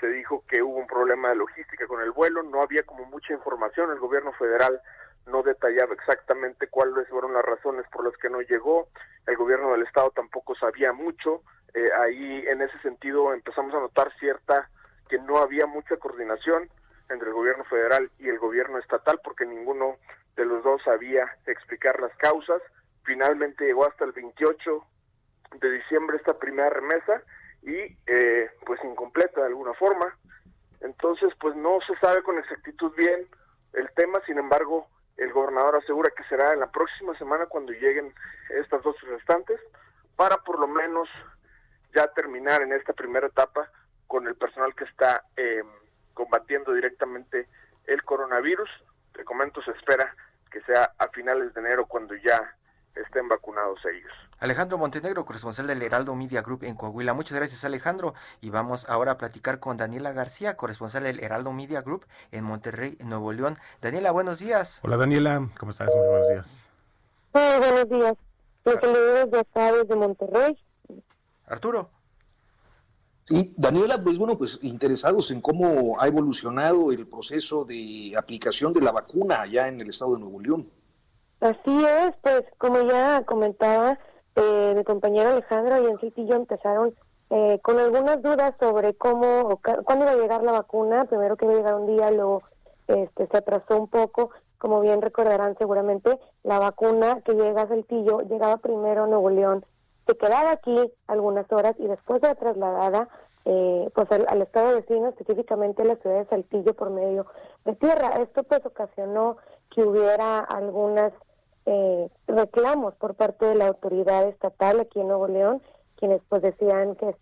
se 0.00 0.08
dijo 0.08 0.44
que 0.48 0.62
hubo 0.62 0.76
un 0.76 0.86
problema 0.86 1.28
de 1.28 1.36
logística 1.36 1.86
con 1.86 2.02
el 2.02 2.10
vuelo, 2.10 2.42
no 2.42 2.62
había 2.62 2.82
como 2.82 3.04
mucha 3.06 3.32
información, 3.32 3.90
el 3.90 3.98
gobierno 3.98 4.32
federal 4.32 4.80
no 5.26 5.42
detallaba 5.42 5.94
exactamente 5.94 6.66
cuáles 6.68 7.08
fueron 7.08 7.34
las 7.34 7.44
razones 7.44 7.84
por 7.92 8.04
las 8.04 8.16
que 8.16 8.30
no 8.30 8.40
llegó, 8.40 8.88
el 9.26 9.36
gobierno 9.36 9.72
del 9.72 9.82
estado 9.82 10.10
tampoco 10.10 10.54
sabía 10.54 10.92
mucho, 10.92 11.42
ahí 12.00 12.44
en 12.48 12.62
ese 12.62 12.78
sentido 12.80 13.32
empezamos 13.32 13.74
a 13.74 13.80
notar 13.80 14.10
cierta 14.18 14.68
que 15.08 15.18
no 15.18 15.38
había 15.38 15.66
mucha 15.66 15.96
coordinación, 15.98 16.70
entre 17.10 17.28
el 17.28 17.34
gobierno 17.34 17.64
federal 17.64 18.10
y 18.18 18.28
el 18.28 18.38
gobierno 18.38 18.78
estatal 18.78 19.20
porque 19.22 19.44
ninguno 19.44 19.96
de 20.36 20.44
los 20.44 20.62
dos 20.62 20.82
sabía 20.82 21.24
explicar 21.46 22.00
las 22.00 22.14
causas. 22.16 22.62
Finalmente 23.04 23.64
llegó 23.64 23.86
hasta 23.86 24.04
el 24.04 24.12
28 24.12 24.84
de 25.60 25.70
diciembre 25.70 26.16
esta 26.16 26.38
primera 26.38 26.70
remesa 26.70 27.22
y 27.62 27.76
eh, 28.06 28.50
pues 28.64 28.80
incompleta 28.84 29.40
de 29.40 29.48
alguna 29.48 29.74
forma. 29.74 30.16
Entonces 30.80 31.32
pues 31.40 31.54
no 31.56 31.78
se 31.86 31.96
sabe 31.98 32.22
con 32.22 32.38
exactitud 32.38 32.92
bien 32.96 33.26
el 33.72 33.90
tema, 33.94 34.20
sin 34.26 34.38
embargo 34.38 34.88
el 35.16 35.32
gobernador 35.32 35.76
asegura 35.76 36.10
que 36.16 36.24
será 36.24 36.52
en 36.52 36.60
la 36.60 36.70
próxima 36.70 37.16
semana 37.18 37.46
cuando 37.46 37.72
lleguen 37.72 38.14
estas 38.48 38.82
dos 38.82 38.96
restantes 39.02 39.60
para 40.16 40.38
por 40.38 40.58
lo 40.58 40.66
menos 40.66 41.08
ya 41.94 42.06
terminar 42.14 42.62
en 42.62 42.72
esta 42.72 42.92
primera 42.92 43.26
etapa 43.26 43.70
con 44.06 44.26
el 44.26 44.34
personal 44.34 44.74
que 44.74 44.84
está 44.84 45.24
eh, 45.36 45.62
combatiendo 46.20 46.74
directamente 46.74 47.48
el 47.86 48.02
coronavirus. 48.02 48.68
Te 49.14 49.24
comento, 49.24 49.62
se 49.62 49.70
espera 49.70 50.14
que 50.50 50.60
sea 50.62 50.92
a 50.98 51.08
finales 51.08 51.54
de 51.54 51.60
enero 51.62 51.86
cuando 51.86 52.14
ya 52.14 52.54
estén 52.94 53.26
vacunados 53.26 53.80
ellos. 53.86 54.12
Alejandro 54.38 54.76
Montenegro, 54.76 55.24
corresponsal 55.24 55.66
del 55.66 55.80
Heraldo 55.80 56.14
Media 56.14 56.42
Group 56.42 56.64
en 56.64 56.74
Coahuila. 56.74 57.14
Muchas 57.14 57.38
gracias, 57.38 57.64
Alejandro. 57.64 58.12
Y 58.42 58.50
vamos 58.50 58.86
ahora 58.90 59.12
a 59.12 59.16
platicar 59.16 59.60
con 59.60 59.78
Daniela 59.78 60.12
García, 60.12 60.58
corresponsal 60.58 61.04
del 61.04 61.24
Heraldo 61.24 61.52
Media 61.52 61.80
Group 61.80 62.04
en 62.32 62.44
Monterrey, 62.44 62.98
Nuevo 63.00 63.32
León. 63.32 63.58
Daniela, 63.80 64.10
buenos 64.10 64.40
días. 64.40 64.78
Hola, 64.82 64.98
Daniela. 64.98 65.48
¿Cómo 65.58 65.70
estás? 65.70 65.88
Muy 65.94 66.06
buenos 66.06 66.28
días. 66.28 66.70
Hola, 67.32 67.58
buenos 67.60 67.88
días. 67.88 68.14
Los 68.66 68.74
saludos 68.74 69.30
de 69.30 69.40
acá 69.40 69.72
desde 69.72 69.96
Monterrey. 69.96 70.58
Arturo. 71.46 71.90
Sí, 73.30 73.54
Daniela, 73.56 74.02
pues 74.02 74.18
bueno, 74.18 74.36
pues 74.36 74.58
interesados 74.60 75.30
en 75.30 75.40
cómo 75.40 76.00
ha 76.00 76.08
evolucionado 76.08 76.90
el 76.90 77.06
proceso 77.06 77.64
de 77.64 78.12
aplicación 78.18 78.72
de 78.72 78.80
la 78.80 78.90
vacuna 78.90 79.42
allá 79.42 79.68
en 79.68 79.80
el 79.80 79.90
estado 79.90 80.14
de 80.14 80.20
Nuevo 80.22 80.40
León. 80.40 80.68
Así 81.38 81.84
es, 81.84 82.10
pues 82.22 82.42
como 82.58 82.80
ya 82.80 83.22
comentaba 83.24 83.96
eh, 84.34 84.74
mi 84.76 84.82
compañero 84.82 85.30
Alejandro 85.30 85.80
y 85.80 85.86
en 85.86 86.26
yo 86.26 86.34
empezaron 86.34 86.92
eh, 87.30 87.60
con 87.62 87.78
algunas 87.78 88.20
dudas 88.20 88.52
sobre 88.58 88.94
cómo, 88.94 89.60
cuándo 89.84 90.06
iba 90.06 90.10
a 90.10 90.16
llegar 90.16 90.42
la 90.42 90.50
vacuna, 90.50 91.04
primero 91.04 91.36
que 91.36 91.44
iba 91.44 91.54
a 91.54 91.58
llegar 91.58 91.74
un 91.76 91.86
día, 91.86 92.10
luego 92.10 92.42
este, 92.88 93.28
se 93.28 93.36
atrasó 93.36 93.78
un 93.78 93.86
poco, 93.86 94.32
como 94.58 94.80
bien 94.80 95.00
recordarán 95.00 95.56
seguramente, 95.56 96.18
la 96.42 96.58
vacuna 96.58 97.20
que 97.20 97.34
llega 97.34 97.62
a 97.62 97.68
Saltillo 97.68 98.22
llegaba 98.22 98.56
primero 98.56 99.04
a 99.04 99.06
Nuevo 99.06 99.30
León 99.30 99.64
se 100.06 100.16
quedaba 100.16 100.52
aquí 100.52 100.92
algunas 101.06 101.50
horas 101.52 101.74
y 101.78 101.86
después 101.86 102.20
de 102.20 102.34
trasladada 102.34 103.08
eh, 103.44 103.88
pues 103.94 104.12
al, 104.12 104.42
estado 104.42 104.76
vecino, 104.76 105.08
específicamente 105.08 105.82
a 105.82 105.86
la 105.86 105.96
ciudad 105.96 106.18
de 106.18 106.26
Saltillo 106.26 106.74
por 106.74 106.90
medio 106.90 107.26
de 107.64 107.74
tierra. 107.74 108.10
Esto 108.20 108.42
pues 108.42 108.64
ocasionó 108.66 109.38
que 109.70 109.82
hubiera 109.82 110.40
algunos 110.40 111.12
eh, 111.66 112.08
reclamos 112.26 112.94
por 112.94 113.14
parte 113.14 113.46
de 113.46 113.54
la 113.54 113.68
autoridad 113.68 114.28
estatal 114.28 114.80
aquí 114.80 115.00
en 115.00 115.08
Nuevo 115.08 115.28
León, 115.28 115.62
quienes 115.96 116.20
pues 116.28 116.42
decían 116.42 116.96
que 116.96 117.14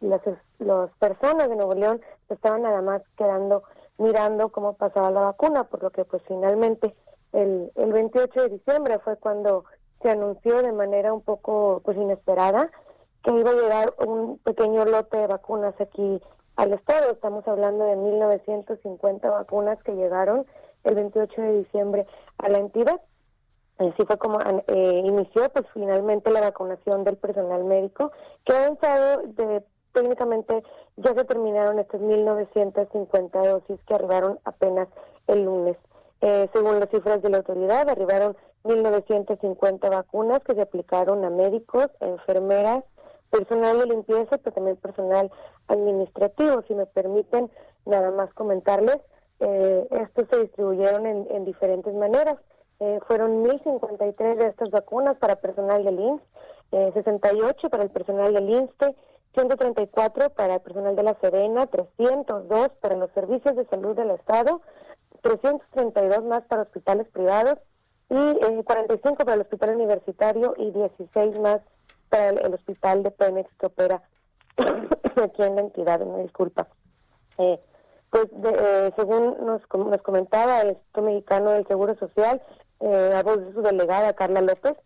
las, 0.00 0.20
las 0.58 0.90
personas 0.98 1.48
de 1.48 1.56
Nuevo 1.56 1.74
León 1.74 2.00
estaban 2.28 2.62
nada 2.62 2.80
más 2.80 3.02
quedando 3.16 3.62
mirando 3.98 4.48
cómo 4.50 4.74
pasaba 4.74 5.10
la 5.10 5.20
vacuna, 5.20 5.64
por 5.64 5.82
lo 5.82 5.90
que 5.90 6.04
pues 6.04 6.22
finalmente 6.26 6.94
el, 7.32 7.70
el 7.76 7.92
28 7.92 8.42
de 8.42 8.48
diciembre 8.48 8.98
fue 8.98 9.16
cuando 9.16 9.64
se 10.04 10.10
anunció 10.10 10.62
de 10.62 10.72
manera 10.72 11.14
un 11.14 11.22
poco 11.22 11.80
pues 11.82 11.96
inesperada 11.96 12.70
que 13.22 13.32
iba 13.32 13.50
a 13.50 13.54
llegar 13.54 13.94
un 14.06 14.36
pequeño 14.36 14.84
lote 14.84 15.16
de 15.16 15.26
vacunas 15.26 15.74
aquí 15.80 16.20
al 16.56 16.74
estado. 16.74 17.10
Estamos 17.10 17.48
hablando 17.48 17.84
de 17.84 17.96
1.950 17.96 19.30
vacunas 19.30 19.82
que 19.82 19.94
llegaron 19.94 20.44
el 20.84 20.94
28 20.94 21.40
de 21.40 21.58
diciembre 21.60 22.06
a 22.36 22.50
la 22.50 22.58
entidad. 22.58 23.00
Así 23.78 24.04
fue 24.06 24.18
como 24.18 24.38
eh, 24.42 25.02
inició 25.02 25.48
pues 25.48 25.64
finalmente 25.72 26.30
la 26.30 26.42
vacunación 26.42 27.02
del 27.02 27.16
personal 27.16 27.64
médico, 27.64 28.12
que 28.44 28.52
ha 28.52 28.66
avanzado 28.66 29.22
de 29.22 29.64
técnicamente 29.94 30.62
ya 30.96 31.14
se 31.14 31.24
terminaron 31.24 31.78
estas 31.78 32.02
1.950 32.02 33.48
dosis 33.48 33.80
que 33.86 33.94
arribaron 33.94 34.38
apenas 34.44 34.88
el 35.28 35.44
lunes. 35.44 35.78
Eh, 36.20 36.48
según 36.52 36.78
las 36.78 36.90
cifras 36.90 37.22
de 37.22 37.30
la 37.30 37.38
autoridad, 37.38 37.88
arribaron 37.88 38.36
1.950 38.64 39.90
vacunas 39.90 40.40
que 40.40 40.54
se 40.54 40.62
aplicaron 40.62 41.24
a 41.24 41.30
médicos, 41.30 41.88
enfermeras, 42.00 42.82
personal 43.30 43.78
de 43.78 43.86
limpieza, 43.86 44.38
pero 44.38 44.52
también 44.52 44.76
personal 44.76 45.30
administrativo. 45.68 46.62
Si 46.66 46.74
me 46.74 46.86
permiten 46.86 47.50
nada 47.84 48.10
más 48.10 48.32
comentarles, 48.34 48.98
eh, 49.40 49.86
estos 49.90 50.26
se 50.30 50.40
distribuyeron 50.40 51.06
en, 51.06 51.44
diferentes 51.44 51.92
maneras. 51.94 52.36
Eh, 52.80 53.00
fueron 53.06 53.44
1.053 53.44 54.36
de 54.36 54.46
estas 54.46 54.70
vacunas 54.70 55.16
para 55.18 55.36
personal 55.36 55.84
del 55.84 56.00
INSS, 56.00 56.22
eh, 56.72 56.90
68 56.94 57.70
para 57.70 57.82
el 57.82 57.90
personal 57.90 58.32
del 58.32 58.48
INSTE, 58.48 58.96
134 59.34 60.30
para 60.30 60.54
el 60.54 60.60
personal 60.60 60.96
de 60.96 61.02
la 61.02 61.16
Serena, 61.20 61.66
302 61.66 62.68
para 62.80 62.96
los 62.96 63.10
servicios 63.12 63.56
de 63.56 63.66
salud 63.66 63.94
del 63.94 64.10
Estado, 64.12 64.62
332 65.22 66.24
más 66.24 66.42
para 66.44 66.62
hospitales 66.62 67.08
privados 67.08 67.58
y 68.10 68.16
eh, 68.16 68.62
45 68.64 69.16
para 69.16 69.34
el 69.34 69.40
hospital 69.40 69.74
universitario 69.76 70.54
y 70.58 70.70
16 70.70 71.38
más 71.40 71.60
para 72.08 72.28
el, 72.28 72.54
hospital 72.54 73.02
de 73.02 73.10
Pemex 73.10 73.48
que 73.58 73.66
opera 73.66 74.02
aquí 75.22 75.42
en 75.42 75.56
la 75.56 75.62
entidad, 75.62 76.00
me 76.00 76.22
disculpa. 76.22 76.68
Eh, 77.38 77.58
pues 78.10 78.26
eh, 78.44 78.92
según 78.96 79.36
nos, 79.44 79.62
nos 79.72 80.02
comentaba 80.02 80.60
el 80.60 80.68
Instituto 80.68 81.02
Mexicano 81.02 81.50
del 81.50 81.66
Seguro 81.66 81.96
Social, 81.96 82.40
eh, 82.80 83.12
a 83.16 83.22
voz 83.22 83.44
de 83.44 83.52
su 83.52 83.62
delegada 83.62 84.12
Carla 84.12 84.40
López, 84.40 84.76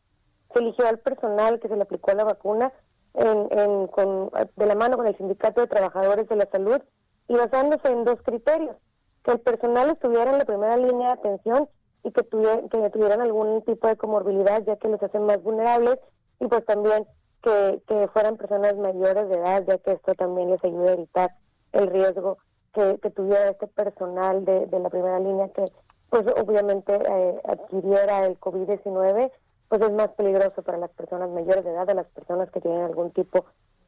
se 0.52 0.60
eligió 0.60 0.86
al 0.86 0.98
personal 0.98 1.60
que 1.60 1.68
se 1.68 1.76
le 1.76 1.82
aplicó 1.82 2.12
la 2.12 2.24
vacuna 2.24 2.72
en, 3.14 3.48
en, 3.50 3.86
con, 3.88 4.30
de 4.56 4.66
la 4.66 4.74
mano 4.74 4.96
con 4.96 5.06
el 5.06 5.16
Sindicato 5.16 5.60
de 5.60 5.66
Trabajadores 5.66 6.28
de 6.28 6.36
la 6.36 6.48
Salud 6.50 6.80
y 7.28 7.34
basándose 7.34 7.88
en 7.88 8.04
dos 8.04 8.22
criterios 8.22 8.76
que 9.22 9.32
el 9.32 9.40
personal 9.40 9.90
estuviera 9.90 10.30
en 10.30 10.38
la 10.38 10.44
primera 10.46 10.76
línea 10.76 11.08
de 11.08 11.12
atención 11.14 11.68
y 12.04 12.12
que, 12.12 12.22
que 12.22 12.90
tuvieran 12.90 13.20
algún 13.20 13.62
tipo 13.62 13.88
de 13.88 13.96
comorbilidad, 13.96 14.62
ya 14.64 14.76
que 14.76 14.88
los 14.88 15.02
hacen 15.02 15.24
más 15.24 15.42
vulnerables, 15.42 15.98
y 16.40 16.46
pues 16.46 16.64
también 16.64 17.06
que, 17.42 17.82
que 17.86 18.08
fueran 18.08 18.36
personas 18.36 18.76
mayores 18.76 19.28
de 19.28 19.36
edad, 19.36 19.64
ya 19.66 19.78
que 19.78 19.92
esto 19.92 20.14
también 20.14 20.50
les 20.50 20.62
ayuda 20.64 20.90
a 20.90 20.94
evitar 20.94 21.34
el 21.72 21.88
riesgo 21.88 22.38
que, 22.72 23.10
tuviera 23.10 23.48
este 23.48 23.66
personal 23.66 24.44
de, 24.44 24.66
de, 24.66 24.78
la 24.78 24.90
primera 24.90 25.18
línea 25.18 25.48
que 25.48 25.64
pues 26.10 26.24
obviamente 26.40 26.94
eh, 26.94 27.40
adquiriera 27.44 28.24
el 28.24 28.38
COVID-19, 28.40 29.30
pues 29.68 29.82
es 29.82 29.92
más 29.92 30.08
peligroso 30.10 30.62
para 30.62 30.78
las 30.78 30.90
personas 30.90 31.28
mayores 31.30 31.64
de 31.64 31.70
edad, 31.70 31.88
a 31.90 31.94
las 31.94 32.06
personas 32.06 32.50
que 32.50 32.60
tienen 32.60 32.82
algún 32.82 33.10
tipo 33.10 33.44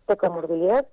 de 0.07 0.17
comorbilidad. 0.17 0.87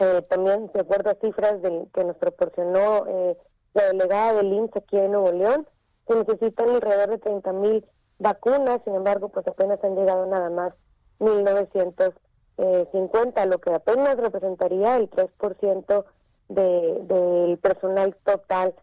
Eh, 0.00 0.22
también, 0.28 0.70
de 0.72 0.80
acuerdo 0.80 1.10
a 1.10 1.14
cifras 1.14 1.60
del, 1.60 1.88
que 1.92 2.04
nos 2.04 2.16
proporcionó 2.16 3.06
eh, 3.08 3.36
la 3.74 3.86
delegada 3.86 4.34
del 4.34 4.52
IMSS 4.52 4.76
aquí 4.76 4.96
en 4.96 5.12
Nuevo 5.12 5.32
León, 5.32 5.66
se 6.06 6.14
necesitan 6.14 6.70
alrededor 6.70 7.10
de 7.10 7.18
30 7.18 7.52
mil 7.52 7.84
vacunas, 8.18 8.80
sin 8.84 8.94
embargo, 8.94 9.28
pues 9.28 9.46
apenas 9.46 9.78
han 9.82 9.96
llegado 9.96 10.26
nada 10.26 10.50
más 10.50 10.74
1.950, 11.18 13.46
lo 13.46 13.58
que 13.58 13.72
apenas 13.72 14.16
representaría 14.16 14.96
el 14.96 15.10
3% 15.10 16.04
de, 16.48 16.98
del 17.02 17.58
personal 17.58 18.16
total 18.24 18.74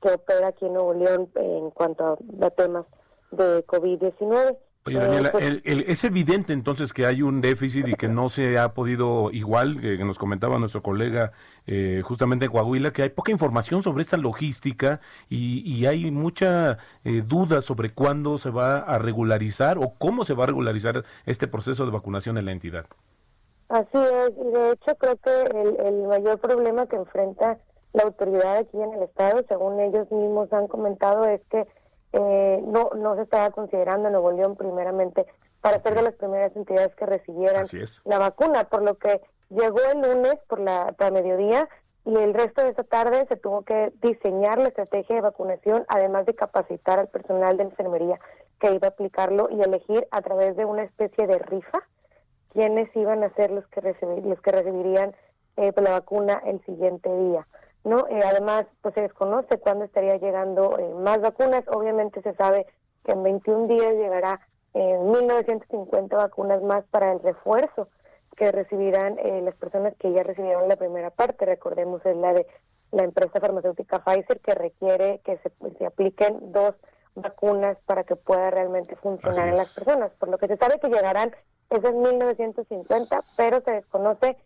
que 0.00 0.12
opera 0.12 0.48
aquí 0.48 0.66
en 0.66 0.74
Nuevo 0.74 0.94
León 0.94 1.30
en 1.34 1.70
cuanto 1.70 2.18
a 2.40 2.50
temas 2.50 2.86
de 3.30 3.64
COVID-19. 3.66 4.56
Oye, 4.90 4.98
Daniela, 4.98 5.32
pues 5.32 5.62
es 5.64 6.04
evidente 6.04 6.52
entonces 6.52 6.92
que 6.92 7.06
hay 7.06 7.22
un 7.22 7.40
déficit 7.40 7.86
y 7.86 7.94
que 7.94 8.08
no 8.08 8.28
se 8.28 8.58
ha 8.58 8.74
podido, 8.74 9.30
igual 9.30 9.80
que 9.80 9.98
nos 10.04 10.18
comentaba 10.18 10.58
nuestro 10.58 10.82
colega 10.82 11.32
eh, 11.66 12.02
justamente 12.04 12.46
en 12.46 12.50
Coahuila, 12.50 12.92
que 12.92 13.02
hay 13.02 13.10
poca 13.10 13.30
información 13.30 13.82
sobre 13.82 14.02
esta 14.02 14.16
logística 14.16 15.00
y, 15.28 15.86
hay 15.86 16.10
mucha 16.10 16.78
eh, 17.04 17.22
duda 17.24 17.62
sobre 17.62 17.94
cuándo 17.94 18.38
se 18.38 18.50
va 18.50 18.78
a 18.78 18.98
regularizar 18.98 19.78
o 19.78 19.94
cómo 19.98 20.24
se 20.24 20.34
va 20.34 20.44
a 20.44 20.46
regularizar 20.48 21.04
este 21.24 21.48
proceso 21.48 21.84
de 21.86 21.92
vacunación 21.92 22.36
en 22.38 22.44
la 22.44 22.52
entidad. 22.52 22.86
Así 23.68 23.86
es, 23.94 24.32
y 24.36 24.50
de 24.50 24.72
hecho 24.72 24.94
creo 24.96 25.16
que 25.16 25.42
el, 25.42 25.86
el 25.86 26.08
mayor 26.08 26.38
problema 26.38 26.86
que 26.86 26.96
enfrenta 26.96 27.58
la 27.92 28.02
autoridad 28.04 28.58
aquí 28.58 28.80
en 28.80 28.92
el 28.94 29.02
Estado, 29.04 29.44
según 29.48 29.80
ellos 29.80 30.10
mismos 30.10 30.52
han 30.52 30.68
comentado, 30.68 31.24
es 31.24 31.40
que 31.50 31.66
eh, 32.12 32.62
no, 32.66 32.90
no 32.96 33.16
se 33.16 33.22
estaba 33.22 33.50
considerando 33.50 34.10
Nuevo 34.10 34.32
León 34.32 34.56
primeramente 34.56 35.26
para 35.60 35.80
ser 35.82 35.94
de 35.94 36.02
las 36.02 36.14
primeras 36.14 36.54
entidades 36.56 36.94
que 36.94 37.06
recibieran 37.06 37.64
la 38.04 38.18
vacuna, 38.18 38.64
por 38.64 38.82
lo 38.82 38.96
que 38.96 39.20
llegó 39.50 39.78
el 39.92 40.00
lunes 40.00 40.36
por 40.48 40.60
la 40.60 40.94
para 40.96 41.10
mediodía 41.10 41.68
y 42.04 42.16
el 42.16 42.32
resto 42.32 42.62
de 42.62 42.70
esa 42.70 42.84
tarde 42.84 43.26
se 43.28 43.36
tuvo 43.36 43.62
que 43.62 43.92
diseñar 44.00 44.58
la 44.58 44.68
estrategia 44.68 45.16
de 45.16 45.22
vacunación, 45.22 45.84
además 45.88 46.24
de 46.26 46.34
capacitar 46.34 46.98
al 46.98 47.08
personal 47.08 47.56
de 47.56 47.64
enfermería 47.64 48.18
que 48.58 48.72
iba 48.74 48.88
a 48.88 48.90
aplicarlo 48.90 49.48
y 49.50 49.60
elegir 49.60 50.06
a 50.10 50.22
través 50.22 50.56
de 50.56 50.64
una 50.64 50.82
especie 50.82 51.26
de 51.26 51.38
rifa 51.38 51.80
quiénes 52.52 52.94
iban 52.96 53.22
a 53.22 53.32
ser 53.34 53.50
los 53.50 53.66
que 53.68 53.80
recibir, 53.80 54.24
los 54.24 54.40
que 54.40 54.50
recibirían 54.50 55.14
eh, 55.56 55.72
la 55.76 55.90
vacuna 55.90 56.42
el 56.44 56.64
siguiente 56.64 57.08
día. 57.08 57.46
¿No? 57.84 58.06
Eh, 58.08 58.20
además, 58.24 58.66
pues 58.82 58.94
se 58.94 59.02
desconoce 59.02 59.58
cuándo 59.58 59.84
estaría 59.84 60.16
llegando 60.16 60.78
eh, 60.78 60.94
más 60.94 61.20
vacunas. 61.20 61.64
Obviamente 61.68 62.22
se 62.22 62.34
sabe 62.34 62.66
que 63.04 63.12
en 63.12 63.22
21 63.22 63.66
días 63.66 63.94
llegará 63.94 64.40
eh, 64.74 64.96
1.950 64.98 66.08
vacunas 66.10 66.62
más 66.62 66.84
para 66.90 67.12
el 67.12 67.20
refuerzo 67.20 67.88
que 68.36 68.52
recibirán 68.52 69.14
eh, 69.24 69.42
las 69.42 69.54
personas 69.56 69.94
que 69.98 70.12
ya 70.12 70.22
recibieron 70.22 70.68
la 70.68 70.76
primera 70.76 71.10
parte. 71.10 71.44
Recordemos, 71.44 72.04
es 72.06 72.16
la 72.16 72.32
de 72.32 72.46
la 72.92 73.04
empresa 73.04 73.40
farmacéutica 73.40 74.02
Pfizer 74.02 74.40
que 74.40 74.54
requiere 74.54 75.20
que 75.24 75.38
se, 75.38 75.52
se 75.78 75.86
apliquen 75.86 76.52
dos 76.52 76.74
vacunas 77.14 77.76
para 77.86 78.04
que 78.04 78.16
pueda 78.16 78.50
realmente 78.50 78.96
funcionar 78.96 79.48
en 79.48 79.56
las 79.56 79.74
personas. 79.74 80.12
Por 80.18 80.28
lo 80.28 80.38
que 80.38 80.48
se 80.48 80.56
sabe 80.56 80.78
que 80.80 80.88
llegarán 80.88 81.34
esas 81.70 81.92
1.950, 81.92 83.22
pero 83.36 83.60
se 83.60 83.72
desconoce 83.72 84.36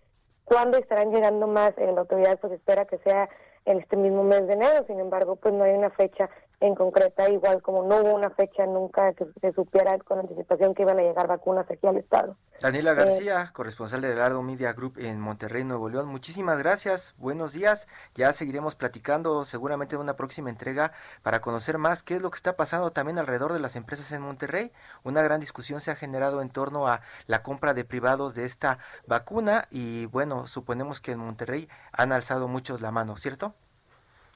¿Cuándo 0.44 0.78
estarán 0.78 1.12
llegando 1.12 1.46
más? 1.46 1.76
Eh, 1.78 1.90
la 1.92 2.00
autoridad 2.00 2.38
pues 2.38 2.52
espera 2.52 2.84
que 2.84 2.98
sea 2.98 3.28
en 3.64 3.78
este 3.80 3.96
mismo 3.96 4.22
mes 4.22 4.46
de 4.46 4.54
enero, 4.54 4.84
sin 4.86 5.00
embargo, 5.00 5.36
pues 5.36 5.54
no 5.54 5.64
hay 5.64 5.72
una 5.72 5.90
fecha 5.90 6.28
en 6.66 6.74
concreta, 6.74 7.30
igual 7.30 7.60
como 7.60 7.82
no 7.82 7.98
hubo 7.98 8.14
una 8.14 8.30
fecha 8.30 8.64
nunca 8.64 9.12
que 9.12 9.26
se 9.40 9.52
supiera 9.52 9.98
con 9.98 10.18
anticipación 10.18 10.74
que 10.74 10.82
iban 10.82 10.98
a 10.98 11.02
llegar 11.02 11.26
vacunas 11.26 11.70
aquí 11.70 11.86
al 11.86 11.98
Estado. 11.98 12.36
Daniela 12.60 12.92
eh, 12.92 12.94
García, 12.94 13.50
corresponsal 13.52 14.00
de 14.00 14.14
Lardo 14.14 14.42
Media 14.42 14.72
Group 14.72 14.94
en 14.98 15.20
Monterrey, 15.20 15.64
Nuevo 15.64 15.90
León, 15.90 16.06
muchísimas 16.06 16.58
gracias, 16.58 17.14
buenos 17.18 17.52
días, 17.52 17.86
ya 18.14 18.32
seguiremos 18.32 18.76
platicando 18.76 19.44
seguramente 19.44 19.96
en 19.96 20.00
una 20.00 20.16
próxima 20.16 20.48
entrega 20.48 20.92
para 21.22 21.40
conocer 21.42 21.76
más 21.76 22.02
qué 22.02 22.14
es 22.14 22.22
lo 22.22 22.30
que 22.30 22.36
está 22.36 22.56
pasando 22.56 22.92
también 22.92 23.18
alrededor 23.18 23.52
de 23.52 23.60
las 23.60 23.76
empresas 23.76 24.10
en 24.12 24.22
Monterrey. 24.22 24.72
Una 25.02 25.20
gran 25.22 25.40
discusión 25.40 25.82
se 25.82 25.90
ha 25.90 25.96
generado 25.96 26.40
en 26.40 26.48
torno 26.48 26.88
a 26.88 27.02
la 27.26 27.42
compra 27.42 27.74
de 27.74 27.84
privados 27.84 28.34
de 28.34 28.46
esta 28.46 28.78
vacuna 29.06 29.66
y 29.70 30.06
bueno, 30.06 30.46
suponemos 30.46 31.02
que 31.02 31.12
en 31.12 31.18
Monterrey 31.18 31.68
han 31.92 32.12
alzado 32.12 32.48
muchos 32.48 32.80
la 32.80 32.90
mano, 32.90 33.18
¿cierto? 33.18 33.54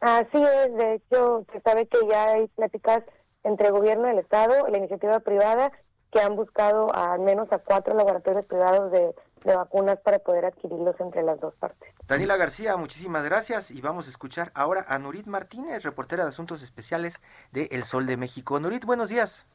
Así 0.00 0.42
es, 0.42 0.74
de 0.74 0.94
hecho, 0.94 1.44
se 1.52 1.60
sabe 1.60 1.86
que 1.86 1.98
ya 2.08 2.30
hay 2.30 2.46
pláticas 2.48 3.02
entre 3.42 3.68
el 3.68 3.72
gobierno 3.72 4.06
del 4.06 4.18
Estado, 4.18 4.68
la 4.68 4.78
iniciativa 4.78 5.18
privada, 5.20 5.72
que 6.10 6.20
han 6.20 6.36
buscado 6.36 6.94
al 6.94 7.20
menos 7.20 7.50
a 7.52 7.58
cuatro 7.58 7.94
laboratorios 7.94 8.44
privados 8.46 8.92
de, 8.92 9.14
vacunas 9.44 9.98
para 10.00 10.18
poder 10.18 10.44
adquirirlos 10.44 10.98
entre 11.00 11.22
las 11.22 11.40
dos 11.40 11.54
partes. 11.54 11.88
Daniela 12.06 12.36
García, 12.36 12.76
muchísimas 12.76 13.24
gracias 13.24 13.70
y 13.70 13.80
vamos 13.80 14.06
a 14.06 14.10
escuchar 14.10 14.50
ahora 14.52 14.84
a 14.88 14.98
Nurit 14.98 15.26
Martínez, 15.26 15.84
reportera 15.84 16.24
de 16.24 16.30
Asuntos 16.30 16.62
Especiales 16.62 17.20
de 17.52 17.68
El 17.70 17.84
Sol 17.84 18.06
de 18.06 18.16
México. 18.16 18.58
Nurit, 18.60 18.84
buenos 18.84 19.08
días. 19.08 19.46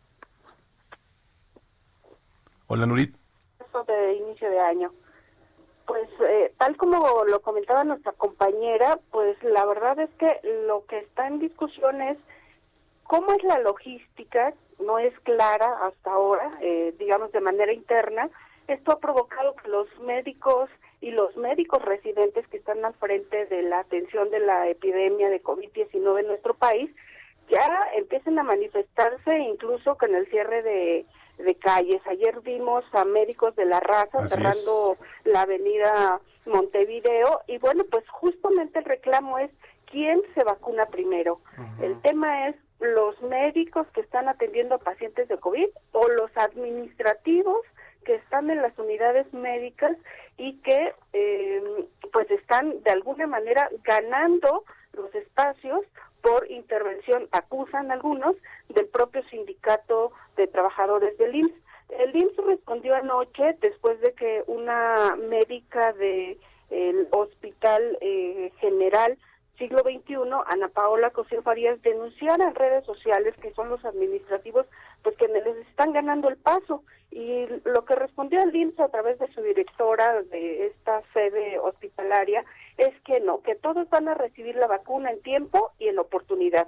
Hola 2.67 2.85
Nurit. 2.85 3.15
De 3.87 4.13
inicio 4.13 4.49
de 4.49 4.59
año. 4.59 4.93
Pues 5.85 6.09
eh, 6.29 6.53
tal 6.57 6.77
como 6.77 7.23
lo 7.25 7.41
comentaba 7.41 7.83
nuestra 7.83 8.13
compañera, 8.13 8.99
pues 9.11 9.41
la 9.43 9.65
verdad 9.65 9.99
es 9.99 10.09
que 10.11 10.39
lo 10.65 10.85
que 10.85 10.99
está 10.99 11.27
en 11.27 11.39
discusión 11.39 12.01
es 12.01 12.17
cómo 13.03 13.33
es 13.33 13.43
la 13.43 13.59
logística, 13.59 14.53
no 14.79 14.99
es 14.99 15.17
clara 15.21 15.85
hasta 15.85 16.11
ahora, 16.11 16.51
eh, 16.61 16.93
digamos 16.97 17.31
de 17.31 17.41
manera 17.41 17.73
interna. 17.73 18.29
Esto 18.67 18.93
ha 18.93 18.99
provocado 18.99 19.55
que 19.55 19.67
los 19.67 19.87
médicos 19.99 20.69
y 21.01 21.11
los 21.11 21.35
médicos 21.35 21.81
residentes 21.81 22.47
que 22.47 22.57
están 22.57 22.83
al 22.85 22.93
frente 22.93 23.45
de 23.47 23.61
la 23.63 23.79
atención 23.79 24.29
de 24.29 24.39
la 24.39 24.69
epidemia 24.69 25.29
de 25.29 25.43
COVID-19 25.43 26.21
en 26.21 26.27
nuestro 26.27 26.53
país 26.53 26.89
ya 27.49 27.89
empiecen 27.95 28.39
a 28.39 28.43
manifestarse 28.43 29.37
incluso 29.37 29.97
con 29.97 30.15
el 30.15 30.25
cierre 30.27 30.63
de 30.63 31.05
de 31.37 31.55
calles. 31.55 32.01
Ayer 32.07 32.41
vimos 32.41 32.83
a 32.93 33.05
médicos 33.05 33.55
de 33.55 33.65
la 33.65 33.79
raza 33.79 34.27
cerrando 34.27 34.97
la 35.23 35.41
avenida 35.41 36.19
Montevideo 36.45 37.41
y 37.47 37.57
bueno, 37.57 37.83
pues 37.89 38.07
justamente 38.09 38.79
el 38.79 38.85
reclamo 38.85 39.37
es 39.37 39.51
quién 39.89 40.21
se 40.33 40.43
vacuna 40.43 40.87
primero. 40.87 41.39
El 41.81 41.99
tema 42.01 42.47
es 42.47 42.57
los 42.79 43.21
médicos 43.21 43.87
que 43.93 44.01
están 44.01 44.27
atendiendo 44.27 44.75
a 44.75 44.79
pacientes 44.79 45.27
de 45.29 45.37
COVID 45.37 45.69
o 45.93 46.07
los 46.09 46.31
administrativos 46.35 47.61
que 48.03 48.15
están 48.15 48.49
en 48.49 48.61
las 48.61 48.77
unidades 48.77 49.31
médicas 49.33 49.95
y 50.37 50.57
que 50.57 50.93
eh, 51.13 51.63
pues 52.11 52.29
están 52.31 52.83
de 52.83 52.91
alguna 52.91 53.27
manera 53.27 53.69
ganando 53.83 54.65
los 54.93 55.13
espacios 55.15 55.81
por 56.23 56.49
intervención, 56.49 57.27
acusan 57.31 57.91
algunos, 57.91 58.35
del 58.69 58.87
propio 58.87 59.21
sindicato 59.29 60.13
de 60.37 60.47
trabajadores 60.47 61.15
del 61.17 61.35
IMSS. 61.35 61.53
El 61.89 62.15
IMSS 62.15 62.37
respondió 62.47 62.95
anoche 62.95 63.57
después 63.61 63.99
de 63.99 64.11
que 64.13 64.43
una 64.47 65.15
médica 65.17 65.93
del 65.93 67.07
Hospital 67.11 67.97
eh, 68.01 68.51
General 68.59 69.17
siglo 69.57 69.79
XXI, 69.79 70.15
Ana 70.47 70.67
Paola 70.69 71.11
Cosío 71.11 71.43
Farías, 71.43 71.81
denunciara 71.81 72.43
en 72.43 72.55
redes 72.55 72.85
sociales 72.85 73.35
que 73.39 73.53
son 73.53 73.69
los 73.69 73.83
administrativos 73.85 74.65
pues 75.03 75.15
que 75.17 75.27
les 75.27 75.45
están 75.67 75.93
ganando 75.93 76.27
el 76.29 76.37
paso 76.37 76.83
y 77.11 77.45
lo 77.63 77.85
que 77.85 77.95
respondió 77.95 78.41
el 78.41 78.55
IMSS 78.55 78.79
a 78.79 78.89
través 78.89 79.19
de 79.19 79.31
su 79.33 79.41
directora 79.41 80.23
de 80.23 80.67
esta 80.67 81.03
sede 81.13 81.59
hospitalaria 81.59 82.43
es 82.83 83.01
que 83.01 83.19
no, 83.19 83.41
que 83.41 83.55
todos 83.55 83.89
van 83.89 84.07
a 84.07 84.13
recibir 84.13 84.55
la 84.55 84.67
vacuna 84.67 85.11
en 85.11 85.21
tiempo 85.21 85.71
y 85.79 85.87
en 85.87 85.99
oportunidad. 85.99 86.67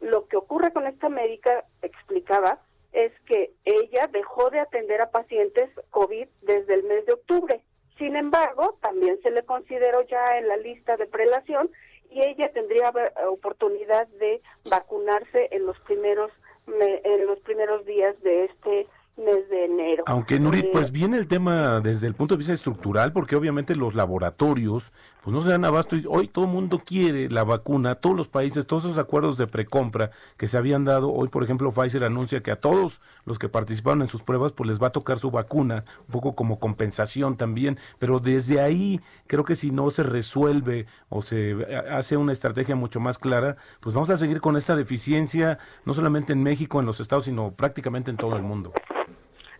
Lo 0.00 0.26
que 0.26 0.36
ocurre 0.36 0.72
con 0.72 0.86
esta 0.86 1.08
médica, 1.08 1.64
explicaba, 1.82 2.60
es 2.92 3.12
que 3.26 3.52
ella 3.64 4.08
dejó 4.12 4.50
de 4.50 4.60
atender 4.60 5.00
a 5.00 5.10
pacientes 5.10 5.68
COVID 5.90 6.28
desde 6.44 6.74
el 6.74 6.84
mes 6.84 7.04
de 7.06 7.14
octubre. 7.14 7.60
Sin 7.98 8.16
embargo, 8.16 8.78
también 8.80 9.20
se 9.22 9.30
le 9.30 9.44
consideró 9.44 10.02
ya 10.02 10.38
en 10.38 10.48
la 10.48 10.56
lista 10.56 10.96
de 10.96 11.06
prelación 11.06 11.70
y 12.10 12.22
ella 12.22 12.52
tendría 12.52 12.92
oportunidad 13.28 14.06
de 14.08 14.40
vacunarse 14.68 15.48
en 15.50 15.66
los 15.66 15.78
primeros 15.80 16.30
en 16.66 17.26
los 17.26 17.38
primeros 17.40 17.84
días 17.84 18.18
de 18.22 18.44
este 18.44 18.86
mes 19.24 19.48
de 19.48 19.64
enero. 19.64 20.04
Aunque 20.06 20.38
Nurit, 20.38 20.70
pues 20.72 20.92
viene 20.92 21.16
el 21.16 21.26
tema 21.26 21.80
desde 21.80 22.06
el 22.06 22.14
punto 22.14 22.34
de 22.34 22.38
vista 22.38 22.52
estructural, 22.52 23.12
porque 23.12 23.36
obviamente 23.36 23.74
los 23.76 23.94
laboratorios, 23.94 24.92
pues 25.22 25.34
no 25.34 25.42
se 25.42 25.48
dan 25.48 25.64
abasto. 25.64 25.96
Y 25.96 26.04
hoy 26.08 26.28
todo 26.28 26.44
el 26.44 26.50
mundo 26.50 26.82
quiere 26.84 27.30
la 27.30 27.44
vacuna, 27.44 27.94
todos 27.94 28.16
los 28.16 28.28
países, 28.28 28.66
todos 28.66 28.84
esos 28.84 28.98
acuerdos 28.98 29.38
de 29.38 29.46
precompra 29.46 30.10
que 30.36 30.48
se 30.48 30.58
habían 30.58 30.84
dado. 30.84 31.12
Hoy, 31.12 31.28
por 31.28 31.42
ejemplo, 31.42 31.70
Pfizer 31.72 32.04
anuncia 32.04 32.42
que 32.42 32.50
a 32.50 32.60
todos 32.60 33.00
los 33.24 33.38
que 33.38 33.48
participaron 33.48 34.02
en 34.02 34.08
sus 34.08 34.22
pruebas, 34.22 34.52
pues 34.52 34.68
les 34.68 34.82
va 34.82 34.88
a 34.88 34.92
tocar 34.92 35.18
su 35.18 35.30
vacuna, 35.30 35.84
un 36.06 36.12
poco 36.12 36.34
como 36.34 36.58
compensación 36.58 37.36
también. 37.36 37.78
Pero 37.98 38.20
desde 38.20 38.60
ahí, 38.60 39.00
creo 39.26 39.44
que 39.44 39.56
si 39.56 39.70
no 39.70 39.90
se 39.90 40.02
resuelve 40.02 40.86
o 41.08 41.22
se 41.22 41.56
hace 41.90 42.16
una 42.16 42.32
estrategia 42.32 42.76
mucho 42.76 43.00
más 43.00 43.18
clara, 43.18 43.56
pues 43.80 43.94
vamos 43.94 44.10
a 44.10 44.18
seguir 44.18 44.40
con 44.40 44.56
esta 44.56 44.76
deficiencia, 44.76 45.58
no 45.84 45.94
solamente 45.94 46.32
en 46.32 46.42
México, 46.42 46.80
en 46.80 46.86
los 46.86 47.00
estados, 47.00 47.24
sino 47.24 47.52
prácticamente 47.52 48.10
en 48.10 48.16
todo 48.16 48.36
el 48.36 48.42
mundo. 48.42 48.72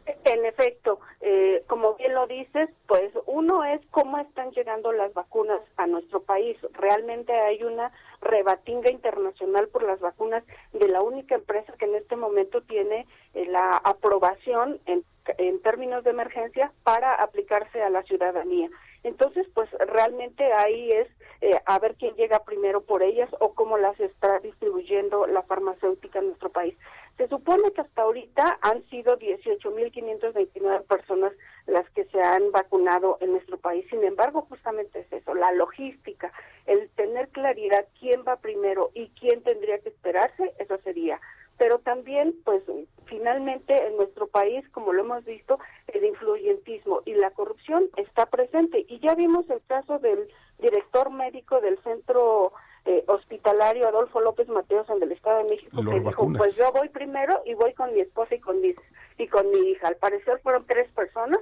En 0.07 0.45
efecto, 0.45 1.01
eh, 1.21 1.63
como 1.67 1.95
bien 1.95 2.15
lo 2.15 2.27
dices, 2.27 2.69
pues 2.87 3.11
uno 3.27 3.65
es 3.65 3.81
cómo 3.91 4.19
están 4.19 4.51
llegando 4.51 4.93
las 4.93 5.15
vacunas 5.15 5.61
a 5.77 5.87
nuestro 5.87 6.21
país. 6.23 6.59
Realmente 6.73 7.33
hay 7.33 7.63
una 7.63 7.91
rebatinga 8.21 8.91
internacional 8.91 9.69
por 9.69 9.83
las 9.83 10.01
vacunas 10.01 10.45
de 10.73 10.89
la 10.89 11.01
única 11.01 11.35
empresa 11.35 11.73
que 11.79 11.87
en 11.87 11.95
este 11.95 12.17
momento 12.17 12.63
tiene 12.63 13.07
eh, 13.33 13.47
la 13.47 13.81
aprobación 13.83 14.79
en, 14.87 15.05
en 15.39 15.63
términos 15.63 16.05
de 16.05 16.11
emergencia 16.11 16.73
para 16.83 17.15
aplicarse 17.15 17.83
a 17.83 17.91
la 17.91 18.03
ciudadanía. 18.03 18.69
Entonces, 19.05 19.47
pues 19.55 19.71
realmente 19.73 20.53
ahí 20.53 20.91
es 20.91 21.09
eh, 21.43 21.61
a 21.67 21.79
ver 21.79 21.95
quién 21.97 22.15
llega 22.15 22.43
primero 22.43 22.81
por 22.81 23.03
ellas 23.03 23.29
o 23.39 23.53
cómo 23.53 23.77
las 23.77 24.01
está 24.01 24.39
distribuyendo 24.41 25.27
la 25.27 25.43
farmacéutica 25.43 26.21
en 26.21 26.29
nuestro 26.29 26.49
país. 26.49 26.75
Se 27.17 27.29
supone 27.29 27.71
que 27.73 27.83
hasta 27.83 28.03
ahorita 28.03 28.59
han 28.61 28.85
sido 28.89 29.17
18.529 29.19 30.83
personas 30.85 31.33
las 31.67 31.89
que 31.91 32.05
se 32.07 32.21
han 32.21 32.51
vacunado 32.51 33.19
en 33.21 33.33
nuestro 33.33 33.57
país. 33.57 33.87
Sin 33.89 34.03
embargo, 34.03 34.47
justamente 34.49 35.01
es 35.01 35.13
eso, 35.13 35.35
la 35.35 35.53
logística, 35.53 36.33
el 36.67 36.91
tener 36.91 37.29
claridad 37.29 37.87
quién 38.01 38.25
va 38.27 38.37
primero 38.37 38.91
y 38.95 39.09
quién 39.21 39.43
tendría 39.43 39.79
que 39.79 39.91
esperarse, 39.91 40.55
eso 40.59 40.77
sería. 40.83 41.21
Pero 41.57 41.79
también, 41.79 42.35
pues, 42.45 42.65
finalmente 43.07 43.87
en 43.87 43.97
nuestro 43.97 44.27
país, 44.27 44.69
como 44.71 44.93
lo 44.93 45.05
hemos 45.05 45.25
visto, 45.25 45.57
el 45.87 46.05
influyentismo 46.05 47.03
y 47.05 47.15
la 47.15 47.31
corrupción 47.31 47.91
está 47.97 48.27
presente. 48.27 48.85
Y 48.89 48.99
ya 48.99 49.15
vimos 49.15 49.49
el 49.51 49.63
caso 49.69 50.01
del 50.01 50.29
director 50.59 51.11
médico 51.11 51.61
del 51.61 51.79
centro 51.85 52.53
eh, 52.87 53.03
hospitalario 53.07 53.89
Adolfo 53.89 54.21
López 54.21 54.49
Mateos 54.49 54.89
en 54.91 55.03
el 55.03 55.13
Estado 55.13 55.39
de 55.39 55.45
México 55.45 55.83
que 55.83 56.01
dijo, 56.01 56.23
pues 56.45 56.57
yo 56.59 56.71
voy 56.73 56.91
primero 56.91 57.41
y 57.47 57.55
voy 57.55 57.73
con 57.73 57.95
mi 57.95 58.01
esposa 58.01 58.35
y 58.35 58.39
con 58.39 58.61
mis 58.61 58.77
y 59.17 59.27
con 59.29 59.51
mi 59.51 59.71
hija. 59.71 59.89
Al 59.89 59.97
parecer 59.97 60.39
fueron 60.43 60.67
tres 60.67 60.91
personas 60.93 61.39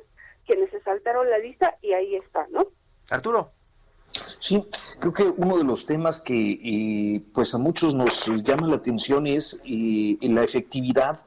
quienes 0.47 0.71
se 0.71 0.81
saltaron 0.83 1.29
la 1.29 1.39
lista 1.39 1.77
y 1.83 1.93
ahí 1.93 2.15
está, 2.15 2.47
¿no? 2.53 2.69
Arturo. 3.11 3.51
Sí, 4.39 4.65
creo 5.01 5.13
que 5.13 5.25
uno 5.25 5.59
de 5.59 5.65
los 5.65 5.87
temas 5.87 6.21
que 6.21 6.53
eh, 6.53 7.21
pues 7.35 7.53
a 7.53 7.59
muchos 7.59 7.95
nos 7.95 8.29
llama 8.45 8.69
la 8.69 8.77
atención 8.77 9.27
es 9.27 9.61
eh, 9.65 10.19
la 10.21 10.45
efectividad, 10.45 11.25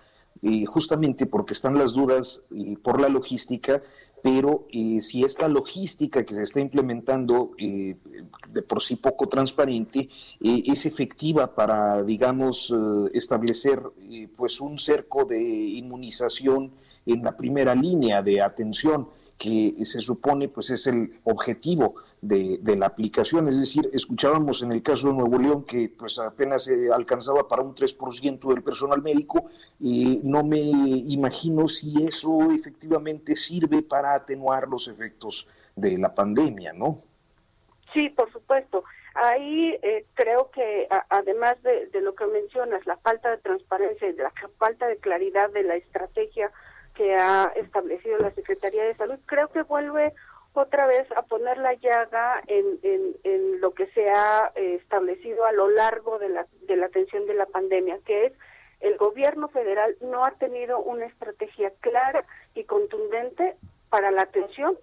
justamente 0.68 1.26
porque 1.26 1.52
están 1.52 1.78
las 1.78 1.94
dudas 1.94 2.48
por 2.82 3.02
la 3.02 3.10
logística 3.10 3.82
pero 4.26 4.66
eh, 4.72 5.02
si 5.02 5.24
esta 5.24 5.48
logística 5.48 6.26
que 6.26 6.34
se 6.34 6.42
está 6.42 6.60
implementando 6.60 7.52
eh, 7.60 7.96
de 8.52 8.62
por 8.64 8.82
sí 8.82 8.96
poco 8.96 9.30
transparente 9.30 10.10
eh, 10.42 10.64
es 10.66 10.88
efectiva 10.88 11.54
para, 11.54 12.02
digamos, 12.02 12.74
establecer 13.14 13.84
pues 14.36 14.60
un 14.62 14.80
cerco 14.80 15.26
de 15.26 15.40
inmunización 15.40 16.72
en 17.06 17.22
la 17.22 17.38
primera 17.38 17.76
línea 17.76 18.24
de 18.24 18.42
atención 18.42 19.10
que 19.38 19.74
se 19.84 20.00
supone 20.00 20.48
pues 20.48 20.70
es 20.70 20.88
el 20.88 21.20
objetivo 21.24 21.96
de, 22.22 22.60
la 22.78 22.88
aplicación. 22.88 23.48
Es 23.48 23.60
decir, 23.60 23.90
escuchábamos 23.94 24.64
en 24.64 24.72
el 24.72 24.82
caso 24.82 25.08
de 25.08 25.14
Nuevo 25.14 25.38
León 25.38 25.66
que 25.66 25.90
pues 25.90 26.20
apenas 26.20 26.66
se 26.66 26.92
alcanzaba 26.92 27.48
para 27.48 27.62
un 27.62 27.76
3% 27.76 28.54
del 28.54 28.64
personal 28.64 29.02
médico 29.02 29.50
y 29.80 30.22
no 30.24 30.44
me 30.44 30.60
imagino 30.60 31.68
si 31.68 31.96
eso 32.04 32.52
efectivamente 32.52 33.36
sirve 33.36 33.82
para 33.82 34.16
atenuar 34.16 34.68
los 34.68 34.88
efectos 34.88 35.48
de 35.76 35.98
la 35.98 36.14
pandemia, 36.14 36.74
¿no? 36.74 36.98
Sí, 37.94 38.10
por 38.10 38.32
supuesto. 38.32 38.84
Ahí 39.14 39.78
eh, 39.82 40.06
creo 40.14 40.52
que 40.52 40.88
además 41.10 41.62
de, 41.64 41.88
de, 41.88 42.02
lo 42.02 42.16
que 42.16 42.26
mencionas, 42.26 42.86
la 42.86 42.98
falta 42.98 43.32
de 43.32 43.38
transparencia 43.38 44.10
y 44.10 44.14
la 44.14 44.34
falta 44.58 44.88
de 44.88 44.98
claridad 44.98 45.50
de 45.52 45.64
la 45.64 45.76
estrategia 45.76 46.52
que 46.96 47.16
ha 47.16 47.52
establecido 47.56 48.18
la 48.18 48.32
Secretaría 48.32 48.84
de 48.86 48.96
Salud, 48.96 49.20
creo 49.26 49.50
que 49.50 49.64
vuelve 49.64 50.14
otra 50.54 50.88
vez 50.88 51.06
a 51.16 51.22
poner 51.24 51.58
la 51.58 51.74
llaga 51.74 52.42
en, 52.48 52.80
en, 53.24 53.62
lo 53.62 53.74
que 53.74 53.88
se 53.88 54.10
ha 54.10 54.52
eh, 54.56 54.76
establecido 54.82 55.46
a 55.46 55.52
lo 55.52 55.70
largo 55.70 56.18
de 56.18 56.30
la, 56.30 56.48
de 56.68 56.78
la 56.78 56.86
atención 56.86 57.26
de 57.28 57.34
la 57.34 57.46
pandemia, 57.46 58.00
que 58.06 58.28
es 58.28 58.34
el 58.80 58.98
gobierno 58.98 59.48
federal 59.50 59.96
no 60.02 60.24
ha 60.26 60.32
tenido 60.32 60.80
una 60.80 61.06
estrategia 61.06 61.72
clara 61.82 62.26
y 62.54 62.64
contundente 62.66 63.56
para 63.90 64.12
la 64.12 64.24
atención, 64.24 64.78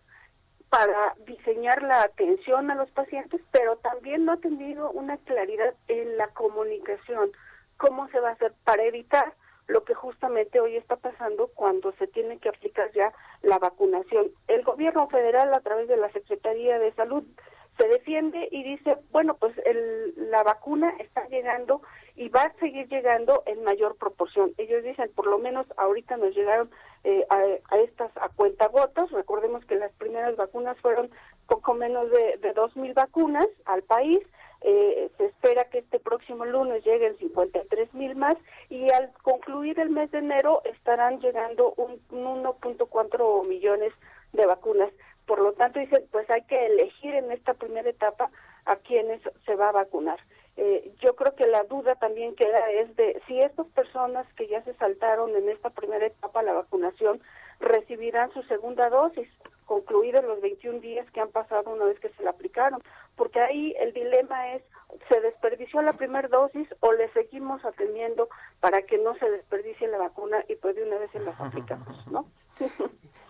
para 0.69 1.15
diseñar 1.27 1.83
la 1.83 2.03
atención 2.03 2.71
a 2.71 2.75
los 2.75 2.91
pacientes, 2.91 3.41
pero 3.51 3.77
también 3.77 4.25
no 4.25 4.33
ha 4.33 4.37
tenido 4.39 4.91
una 4.91 5.19
claridad 5.19 5.75
en 5.89 6.17
la 6.17 6.29
comunicación, 6.29 7.31
cómo 7.77 8.09
se 8.09 8.21
va 8.21 8.31
a 8.31 8.33
hacer 8.33 8.53
para 8.65 8.83
evitar 8.85 9.35
lo 9.73 9.85
que 9.85 9.95
justamente 9.95 10.61
hoy 10.61 10.77
está 10.77 10.97
pasando 10.97 11.49
cuando 11.55 11.93
se 11.93 12.07
tiene 12.07 12.39
que 12.39 12.51
aplicar 12.51 12.93
ya 12.93 13.13
la 13.43 13.59
vacunación. 13.59 14.31
El 14.47 14.63
gobierno 14.63 15.09
federal 15.09 15.53
a 15.55 15.61
través 15.61 15.89
de 15.89 15.97
la 15.97 16.11
Secretaría 16.13 16.79
de 16.79 16.93
Salud 16.93 17.25
se 17.79 17.89
defiende 17.89 18.49
y 18.51 18.63
dice, 18.65 18.99
bueno, 19.11 19.35
pues 19.35 19.55
el, 19.65 20.31
la 20.31 20.43
vacuna 20.43 20.93
está 20.99 21.27
llegando 21.29 21.81
y 22.15 22.29
va 22.29 22.43
a 22.43 22.53
seguir 22.61 22.87
llegando 22.89 23.43
en 23.47 23.65
mayor 23.65 23.97
proporción. 23.97 24.53
Ellos 24.59 24.85
dicen, 24.85 25.11
por 25.15 25.27
lo 25.27 25.39
menos 25.39 25.67
ahorita 25.79 26.19
nos 26.19 26.35
llegaron 26.35 26.71
eh, 27.05 27.27
a, 27.31 27.79
estas 27.79 28.15
a 28.19 28.29
cuentagotas. 28.29 29.11
Recordemos 29.11 29.65
que 29.65 29.77
las 29.77 29.93
primeras 29.93 30.37
vacunas 30.37 30.79
fueron 30.81 31.11
poco 31.47 31.73
menos 31.73 32.11
de, 32.11 32.37
de 32.43 32.55
2.000 32.55 32.93
vacunas 32.93 33.49
al 33.65 33.83
país 33.83 34.21
eh, 34.65 35.11
se 35.17 35.25
espera 35.27 35.65
que 35.65 35.79
este 35.79 35.99
próximo 35.99 36.45
lunes 36.45 36.85
lleguen 36.85 37.17
53 37.19 37.95
mil 37.95 38.15
más 38.15 38.37
y 38.73 38.91
al 38.91 39.13
concluir 39.23 39.79
el 39.81 39.91
mes 39.91 40.11
de 40.13 40.21
enero 40.21 40.63
estarán 40.65 41.21
llegando 41.21 41.75
un, 41.77 42.01
1.4 42.09 43.47
millones 43.47 43.93
de 44.33 44.47
vacunas. 44.47 44.89
Por 45.27 45.41
lo 45.41 45.53
tanto, 45.53 45.79
dicen, 45.79 46.07
pues 46.11 46.29
hay 46.31 46.41
que 46.45 46.67
elegir 46.69 47.15
en 47.15 47.31
esta 47.33 47.53
primera 47.53 47.91
etapa 47.91 48.31
a 48.65 48.77
quienes 48.77 49.21
se 49.45 49.57
va 49.57 49.69
a 49.69 49.73
vacunar. 49.73 50.19
Eh, 50.57 50.91
yo 51.03 51.15
creo 51.17 51.35
que 51.35 51.47
la 51.49 51.65
duda 51.65 51.97
también 51.97 52.35
queda 52.35 52.71
es 52.71 52.97
de 52.97 53.21
si 53.27 53.41
estas 53.41 53.67
personas 53.69 54.27
que 54.37 54.49
ya 54.49 54.63
se 54.65 54.73
saltaron 54.77 55.37
en 55.37 55.51
esta 55.51 55.69
primera 55.69 56.07
etapa 56.07 56.43
la 56.43 56.55
vacunación 56.55 57.21
recibirán 57.63 58.33
su 58.33 58.43
segunda 58.43 58.91
dosis 58.91 59.29
concluidos 59.67 60.25
los 60.25 60.41
21 60.41 60.81
días 60.81 61.11
que 61.13 61.21
han 61.21 61.31
pasado 61.31 61.71
una 61.71 61.85
vez 61.85 61.99
que 61.99 62.11
se 62.11 62.23
la 62.23 62.31
aplicaron, 62.31 62.83
porque 63.17 63.41
ahí 63.41 63.75
el 63.81 63.95
dilema 63.95 64.53
es, 64.53 64.63
¿se 65.09 65.21
desperdició 65.21 65.81
la 65.81 65.95
primera 65.95 66.29
dosis 66.29 66.69
o 66.81 66.93
le 66.93 67.11
seguimos 67.13 67.65
atendiendo 67.65 68.29
para 68.61 68.83
que 68.83 68.99
no 68.99 69.15
se 69.15 69.31
desperdicie 69.31 69.89
la 69.89 69.99
vacuna 69.99 70.45
y 70.49 70.57
pues 70.57 70.77
de 70.77 70.85
una 70.85 70.99
vez 70.99 71.11
se 71.13 71.21
las 71.21 71.41
aplicamos, 71.41 72.07
¿no? 72.09 72.27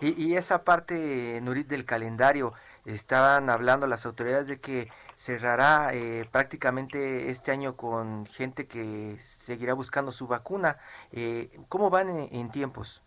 y, 0.00 0.34
esa 0.34 0.64
parte, 0.64 1.40
Nurit, 1.42 1.68
del 1.68 1.84
calendario, 1.84 2.54
estaban 2.84 3.48
hablando 3.48 3.86
las 3.86 4.04
autoridades 4.04 4.48
de 4.48 4.60
que 4.60 4.88
cerrará 5.14 5.90
eh, 5.94 6.26
prácticamente 6.32 7.30
este 7.30 7.52
año 7.52 7.76
con 7.76 8.26
gente 8.26 8.66
que 8.66 9.16
seguirá 9.22 9.74
buscando 9.74 10.10
su 10.10 10.26
vacuna. 10.26 10.78
Eh, 11.12 11.50
¿Cómo 11.68 11.88
van 11.88 12.08
en 12.08 12.50
tiempos? 12.50 13.00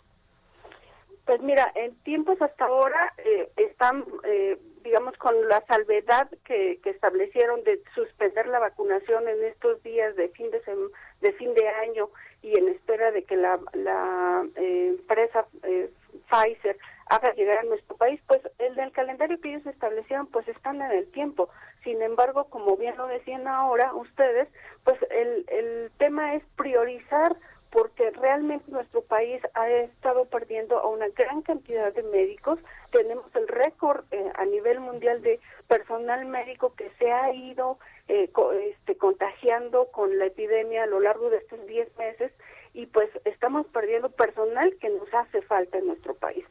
Pues 1.26 1.42
mira, 1.42 1.72
en 1.76 1.96
tiempos 2.04 2.40
hasta 2.42 2.66
ahora 2.66 3.14
eh, 3.18 3.50
están, 3.58 4.06
eh, 4.24 4.60
digamos, 4.84 5.18
con 5.18 5.48
la 5.50 5.64
salvedad 5.66 6.30
que, 6.44 6.80
establecieron 6.86 7.64
de 7.64 7.82
suspender 7.96 8.48
la 8.48 8.60
vacunación 8.60 9.28
en 9.28 9.44
estos 9.44 9.82
días 9.84 10.16
de 10.16 10.30
fin 10.30 10.52
de, 10.52 10.62
de 11.22 11.34
fin 11.34 11.54
de 11.56 11.68
año 11.68 12.10
y 12.42 12.58
en 12.58 12.70
espera 12.70 13.12
de 13.12 13.24
que 13.24 13.36
la, 13.36 13.60
la 13.74 14.46
eh, 14.56 14.96
empresa 15.00 15.46
Pfizer 16.30 16.78
haga 17.08 17.34
llegar 17.34 17.60
a 17.60 17.64
nuestro 17.64 17.96
país, 17.98 18.20
pues 18.28 18.42
el 18.60 18.76
del 18.76 18.92
calendario 18.92 19.40
que 19.40 19.50
ellos 19.50 19.66
establecieron, 19.66 20.28
pues 20.28 20.48
están 20.48 20.82
en 20.82 20.92
el 20.92 21.12
tiempo. 21.12 21.50
Sin 21.84 22.02
embargo, 22.02 22.46
como 22.46 22.78
bien 22.78 22.98
lo 22.98 23.08
decían 23.08 23.48
ahora 23.48 23.94
ustedes, 23.94 24.48
pues 24.84 24.98
el, 25.12 25.46
el 25.50 25.92
tema 25.98 26.36
es 26.36 26.44
priorizar 26.56 27.36
porque 27.76 28.10
realmente 28.12 28.72
nuestro 28.72 29.02
país 29.02 29.42
ha 29.54 29.70
estado 29.70 30.24
perdiendo 30.30 30.80
a 30.80 30.88
una 30.88 31.10
gran 31.10 31.42
cantidad 31.42 31.94
de 31.94 32.04
médicos. 32.04 32.58
Tenemos 32.90 33.26
el 33.36 33.50
récord 33.50 34.06
eh, 34.12 34.32
a 34.36 34.46
nivel 34.46 34.80
mundial 34.80 35.22
de 35.22 35.42
personal 35.68 36.26
médico 36.26 36.74
que 36.74 36.90
se 36.98 37.12
ha 37.12 37.34
ido 37.34 37.78
eh, 38.08 38.32
este, 38.64 38.96
contagiando 38.96 39.88
con 39.92 40.18
la 40.18 40.28
epidemia 40.28 40.84
a 40.84 40.86
lo 40.86 41.02
largo 41.02 41.30
de 41.30 41.40
estos 41.40 41.68
10 41.68 41.98
meses 41.98 42.32
y 42.74 42.86
pues 42.86 43.10
estamos 43.26 43.68
perdiendo 43.68 44.10
personal 44.10 44.74
que 44.80 44.90
nos 44.90 45.14
hace 45.14 45.42
falta 45.42 45.78
en 45.78 45.88
nuestro 45.88 46.14
país. 46.16 46.46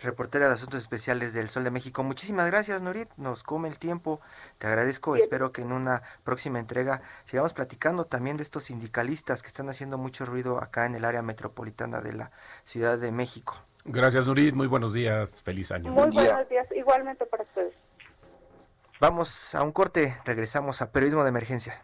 reportera 0.00 0.48
de 0.48 0.54
Asuntos 0.54 0.80
Especiales 0.80 1.34
del 1.34 1.48
Sol 1.48 1.64
de 1.64 1.70
México. 1.70 2.02
Muchísimas 2.02 2.50
gracias, 2.50 2.80
Norit. 2.80 3.08
Nos 3.16 3.42
come 3.42 3.68
el 3.68 3.78
tiempo. 3.78 4.20
Te 4.58 4.66
agradezco. 4.66 5.16
Espero 5.16 5.52
que 5.52 5.62
en 5.62 5.72
una 5.72 6.02
próxima 6.24 6.58
entrega 6.58 7.02
sigamos 7.26 7.52
platicando 7.52 8.06
también 8.06 8.36
de 8.36 8.42
estos 8.42 8.64
sindicalistas 8.64 9.42
que 9.42 9.48
están 9.48 9.68
haciendo 9.68 9.98
mucho 9.98 10.24
ruido 10.24 10.62
acá 10.62 10.86
en 10.86 10.94
el 10.94 11.04
área 11.04 11.22
metropolitana 11.22 12.00
de 12.00 12.14
la 12.14 12.30
Ciudad 12.64 12.98
de 12.98 13.12
México. 13.12 13.56
Gracias, 13.84 14.26
Norit. 14.26 14.54
Muy 14.54 14.66
buenos 14.66 14.92
días. 14.92 15.42
Feliz 15.42 15.70
año. 15.70 15.92
Muy 15.92 16.10
buenos 16.10 16.48
días. 16.48 16.66
Igualmente 16.74 17.26
para 17.26 17.44
ustedes. 17.44 17.74
Vamos 18.98 19.54
a 19.54 19.62
un 19.62 19.72
corte. 19.72 20.16
Regresamos 20.24 20.80
a 20.80 20.90
Periodismo 20.90 21.22
de 21.22 21.28
Emergencia. 21.28 21.82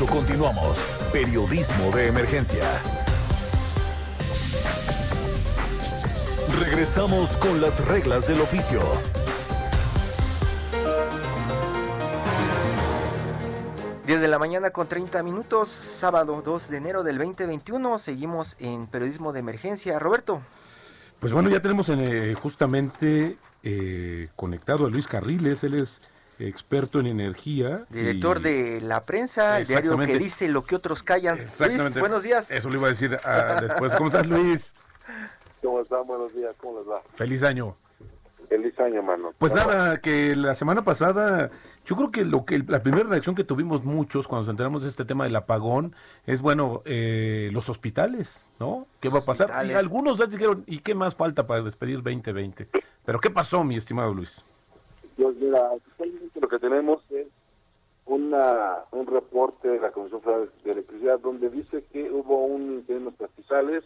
Momento 0.00 0.06
continuamos. 0.06 0.86
Periodismo 1.12 1.90
de 1.92 2.08
emergencia. 2.08 2.64
Regresamos 6.58 7.36
con 7.36 7.60
las 7.60 7.86
reglas 7.86 8.26
del 8.28 8.40
oficio. 8.40 8.80
Desde 14.06 14.28
la 14.28 14.38
mañana 14.38 14.70
con 14.70 14.88
30 14.88 15.22
minutos, 15.22 15.68
sábado 15.68 16.42
2 16.44 16.68
de 16.68 16.76
enero 16.76 17.02
del 17.02 17.18
2021, 17.18 17.98
seguimos 17.98 18.56
en 18.58 18.86
periodismo 18.86 19.32
de 19.32 19.40
emergencia. 19.40 19.98
Roberto. 19.98 20.40
Pues 21.20 21.32
bueno, 21.32 21.48
ya 21.48 21.60
tenemos 21.60 21.88
eh, 21.90 22.34
justamente 22.34 23.36
eh, 23.62 24.28
conectado 24.36 24.86
a 24.86 24.90
Luis 24.90 25.06
Carriles, 25.06 25.62
él 25.64 25.74
es 25.74 26.00
experto 26.38 27.00
en 27.00 27.06
energía. 27.06 27.86
Director 27.90 28.40
de 28.40 28.80
La 28.80 29.02
Prensa, 29.02 29.58
el 29.60 29.66
diario 29.66 29.98
que 29.98 30.18
dice 30.18 30.48
lo 30.48 30.62
que 30.62 30.76
otros 30.76 31.02
callan. 31.02 31.38
Luis, 31.38 31.98
buenos 31.98 32.22
días. 32.22 32.50
Eso 32.50 32.70
le 32.70 32.78
iba 32.78 32.86
a 32.86 32.90
decir 32.90 33.18
ah, 33.24 33.60
después. 33.60 33.94
¿Cómo 33.96 34.08
estás, 34.08 34.26
Luis? 34.26 34.72
¿Cómo 35.62 35.80
están? 35.80 36.06
Buenos 36.06 36.34
días, 36.34 36.56
¿cómo 36.58 36.78
les 36.78 36.88
va? 36.88 37.02
Feliz 37.14 37.42
año. 37.42 37.76
Feliz 38.48 38.78
año, 38.80 39.00
mano. 39.02 39.32
Pues 39.38 39.54
nada, 39.54 39.98
que 39.98 40.34
la 40.34 40.54
semana 40.54 40.82
pasada, 40.82 41.50
yo 41.84 41.94
creo 41.94 42.10
que 42.10 42.24
lo 42.24 42.44
que 42.44 42.58
la 42.58 42.82
primera 42.82 43.08
reacción 43.08 43.36
que 43.36 43.44
tuvimos 43.44 43.84
muchos 43.84 44.26
cuando 44.26 44.42
nos 44.42 44.48
enteramos 44.48 44.82
de 44.82 44.88
este 44.88 45.04
tema 45.04 45.22
del 45.22 45.36
apagón 45.36 45.94
es, 46.26 46.42
bueno, 46.42 46.82
eh, 46.84 47.50
los 47.52 47.68
hospitales, 47.68 48.44
¿no? 48.58 48.88
¿Qué 48.98 49.08
va 49.08 49.20
a 49.20 49.24
pasar? 49.24 49.64
Y 49.66 49.72
algunos 49.74 50.18
ya 50.18 50.26
dijeron, 50.26 50.64
¿y 50.66 50.80
qué 50.80 50.96
más 50.96 51.14
falta 51.14 51.46
para 51.46 51.62
despedir 51.62 52.02
2020? 52.02 52.66
Pero 53.04 53.20
¿qué 53.20 53.30
pasó, 53.30 53.62
mi 53.62 53.76
estimado 53.76 54.12
Luis? 54.12 54.44
Pues 55.20 55.36
mira, 55.36 55.70
lo 56.40 56.48
que 56.48 56.58
tenemos 56.58 57.02
es 57.10 57.26
una, 58.06 58.84
un 58.90 59.06
reporte 59.06 59.68
de 59.68 59.78
la 59.78 59.90
Comisión 59.90 60.22
Federal 60.22 60.50
de 60.64 60.72
Electricidad 60.72 61.20
donde 61.20 61.50
dice 61.50 61.84
que 61.92 62.10
hubo 62.10 62.46
un 62.46 62.72
incendio 62.72 63.08
en 63.10 63.14
pastizales 63.14 63.84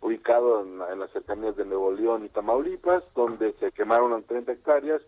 ubicado 0.00 0.62
en, 0.62 0.98
las 0.98 1.10
cercanías 1.10 1.54
de 1.56 1.66
Nuevo 1.66 1.92
León 1.92 2.24
y 2.24 2.30
Tamaulipas, 2.30 3.04
donde 3.14 3.52
se 3.60 3.72
quemaron 3.72 4.22
30 4.22 4.52
hectáreas 4.52 5.02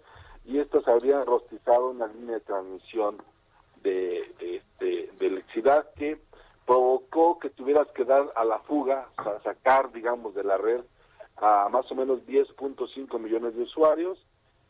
y 0.45 0.59
estos 0.59 0.87
habrían 0.87 1.25
rostizado 1.25 1.89
una 1.89 2.07
línea 2.09 2.35
de 2.35 2.41
transmisión 2.41 3.17
de, 3.83 4.19
este, 4.41 5.11
de 5.19 5.27
electricidad 5.27 5.89
que 5.97 6.21
provocó 6.67 7.39
que 7.39 7.49
tuvieras 7.49 7.89
que 7.93 8.05
dar 8.05 8.29
a 8.35 8.45
la 8.45 8.59
fuga, 8.59 9.09
para 9.17 9.43
sacar, 9.43 9.91
digamos, 9.91 10.35
de 10.35 10.45
la 10.45 10.59
red 10.59 10.83
a 11.39 11.71
más 11.71 11.91
o 11.91 11.95
menos 11.95 12.21
10.5 12.27 13.19
millones 13.19 13.57
de 13.57 13.63
usuarios 13.63 14.23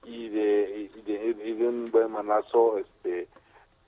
y 0.05 0.29
de, 0.29 0.91
y 1.07 1.53
de, 1.55 1.69
un 1.69 1.85
buen 1.91 2.11
manazo 2.11 2.79
este, 2.79 3.29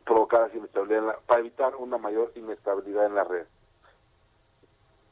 provocar 0.04 0.50
inestabilidad 0.54 1.18
para 1.26 1.40
evitar 1.40 1.74
una 1.76 1.98
mayor 1.98 2.32
inestabilidad 2.36 3.06
en 3.06 3.14
la 3.14 3.24
red. 3.24 3.46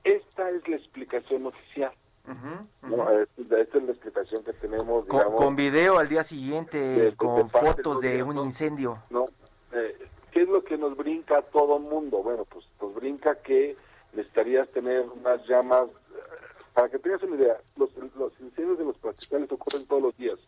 Esta 0.05 0.51
es 0.51 0.67
la 0.69 0.77
explicación 0.77 1.47
oficial. 1.47 1.93
esta 2.27 3.79
es 3.79 3.85
la 3.85 3.93
explicación 3.93 4.45
que 4.45 4.53
tenemos. 4.53 5.07
con, 5.07 5.57
video 5.57 5.99
al 5.99 6.09
día 6.09 6.25
siguiente, 6.25 7.15
con 7.17 7.49
fotos 7.49 8.01
de 8.01 8.23
un 8.23 8.39
incendio. 8.39 8.95
¿no? 9.11 9.25
Eh, 9.73 9.97
¿Qué 10.31 10.43
es 10.43 10.49
lo 10.49 10.65
que 10.65 10.77
nos 10.77 10.97
brinca 10.97 11.39
a 11.39 11.43
todo 11.43 11.79
mundo? 11.79 12.23
Bueno, 12.23 12.45
pues 12.45 12.67
nos 12.81 12.95
brinca 12.95 13.35
que 13.37 13.77
necesitarías 14.13 14.69
tener 14.71 15.07
unas 15.09 15.47
llamas. 15.47 15.89
Eh, 15.89 15.93
para 16.75 16.89
que 16.89 16.99
tengas 16.99 17.23
una 17.23 17.37
idea, 17.37 17.59
los, 17.79 17.91
los 18.17 18.33
incendios 18.41 18.79
de 18.79 18.85
los 18.85 18.97
pastizales 18.99 19.51
ocurren 19.53 19.87
todos 19.87 20.03
los 20.03 20.17
días. 20.17 20.39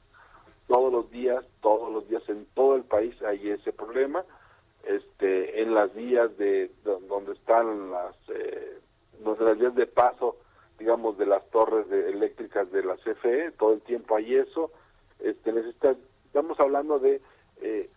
Todos 0.66 0.92
los 0.92 1.11
días, 1.11 1.44
todos 1.61 1.92
los 1.92 2.09
días 2.09 2.22
en 2.29 2.46
todo 2.55 2.77
el 2.77 2.85
país 2.85 3.14
hay 3.22 3.50
ese 3.50 3.72
problema. 3.72 4.24
Este, 4.85 5.62
en 5.62 5.74
las 5.74 5.94
vías 5.94 6.37
de, 6.37 6.70
donde 6.85 7.33
están 7.33 7.90
las 7.90 8.14
eh, 8.29 8.79
las 9.24 9.59
vías 9.59 9.74
de 9.74 9.87
paso, 9.87 10.37
digamos, 10.79 11.16
de 11.16 11.27
las 11.27 11.48
torres 11.50 11.90
eléctricas 11.90 12.70
de 12.70 12.83
la 12.83 12.96
CFE, 12.96 13.53
todo 13.53 13.72
el 13.72 13.81
tiempo 13.83 14.16
hay 14.16 14.35
eso. 14.37 14.70
Este, 15.20 15.53
necesita, 15.53 15.94
estamos 16.27 16.59
hablando 16.61 16.98
de, 16.98 17.20
eh, 17.61 17.88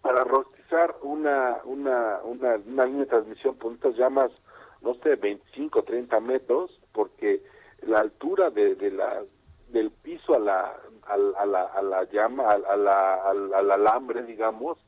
para 0.00 0.24
rostizar 0.24 0.96
una, 1.02 1.60
una, 1.64 2.20
una, 2.24 2.56
una 2.66 2.86
línea 2.86 3.00
de 3.00 3.10
transmisión 3.10 3.56
por 3.56 3.72
estas 3.72 3.96
llamas, 3.96 4.30
no 4.80 4.94
sé, 4.94 5.16
25, 5.16 5.82
30 5.82 6.20
metros, 6.20 6.80
porque 6.92 7.42
la 7.82 8.00
altura 8.00 8.50
de, 8.50 8.74
de 8.74 8.90
la 8.90 9.22
del 9.68 9.90
piso 9.90 10.34
a 10.34 10.38
la 10.38 10.76
a, 11.06 11.46
la, 11.46 11.62
a 11.62 11.82
la 11.82 12.04
llama 12.04 12.48
a, 12.48 12.76
la, 12.76 13.14
al, 13.24 13.70
alambre 13.70 14.22
digamos 14.22 14.78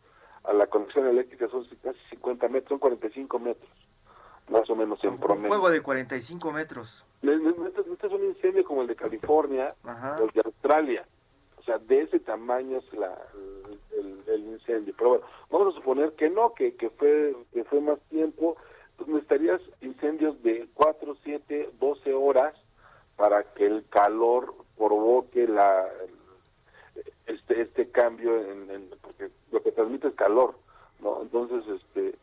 a 0.44 0.52
la 0.52 0.66
conexión 0.66 1.06
eléctrica 1.06 1.48
son 1.48 1.66
casi 1.82 1.98
50 2.10 2.48
metros 2.48 2.68
son 2.68 2.78
45 2.78 3.38
metros 3.38 3.70
más 4.48 4.68
o 4.68 4.76
menos 4.76 5.02
en 5.04 5.18
promedio. 5.18 5.44
Un 5.44 5.48
fuego 5.48 5.70
de 5.70 5.80
45 5.80 6.52
metros. 6.52 7.04
Este 7.22 8.06
es 8.06 8.12
un 8.12 8.24
incendio 8.24 8.64
como 8.64 8.82
el 8.82 8.88
de 8.88 8.96
California 8.96 9.68
o 9.84 10.24
el 10.24 10.30
de 10.30 10.42
Australia. 10.44 11.06
O 11.58 11.62
sea, 11.62 11.78
de 11.78 12.02
ese 12.02 12.20
tamaño 12.20 12.78
es 12.78 12.92
la, 12.92 13.16
el, 14.26 14.44
incendio. 14.44 14.94
Pero 14.96 15.10
bueno, 15.10 15.24
vamos 15.50 15.74
a 15.74 15.76
suponer 15.76 16.12
que 16.12 16.28
no, 16.28 16.52
que, 16.52 16.74
que, 16.74 16.90
fue, 16.90 17.34
que 17.52 17.64
fue 17.64 17.80
más 17.80 17.98
tiempo. 18.10 18.56
Pues 18.96 19.08
necesitarías 19.08 19.60
incendios 19.80 20.40
de 20.42 20.68
4, 20.74 21.16
7, 21.24 21.70
12 21.80 22.12
horas 22.12 22.54
para 23.16 23.42
que 23.42 23.66
el 23.66 23.88
calor 23.88 24.54
provoque 24.76 25.46
la 25.46 25.88
este 27.26 27.62
este 27.62 27.90
cambio 27.90 28.40
en, 28.40 28.70
en 28.70 28.90
porque 29.00 29.30
lo 29.50 29.62
que 29.62 29.72
transmite 29.72 30.08
es 30.08 30.14
calor 30.14 30.54
no 31.00 31.22
entonces 31.22 31.64
este 31.68 32.14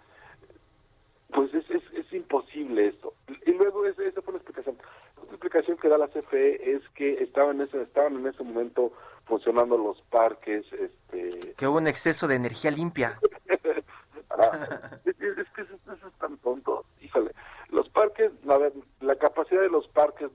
pues 1.32 1.54
es, 1.54 1.70
es, 1.70 1.84
es 1.94 2.14
imposible 2.14 2.88
esto. 2.88 3.14
Y 3.46 3.54
luego 3.54 3.86
esa, 3.86 4.22
fue 4.22 4.34
una 4.34 4.38
explicación. 4.38 4.76
Otra 5.18 5.32
explicación 5.32 5.78
que 5.78 5.88
da 5.88 5.98
la 5.98 6.08
CFE 6.08 6.72
es 6.72 6.82
que 6.90 7.24
estaban 7.24 7.58
en 7.58 7.68
ese, 7.68 7.82
estaban 7.84 8.18
en 8.18 8.28
ese 8.28 8.44
momento 8.44 8.92
funcionando 9.26 9.78
los 9.78 10.02
parques. 10.10 10.66
este 10.74 11.54
Que 11.58 11.68
hubo 11.68 11.78
un 11.78 11.88
exceso 11.88 12.28
de 12.28 12.36
energía 12.36 12.72
limpia. 12.72 13.20
Ah, 14.30 14.80
es, 15.06 15.16
que 15.16 15.62
eso, 15.62 15.76
es 15.76 16.14
tan 16.20 16.38
tonto. 16.38 16.84
Híjole, 17.02 17.32
los 17.70 17.90
parques, 17.90 18.32
la, 18.44 18.72
la 19.00 19.16
capacidad 19.16 19.62
de 19.62 19.70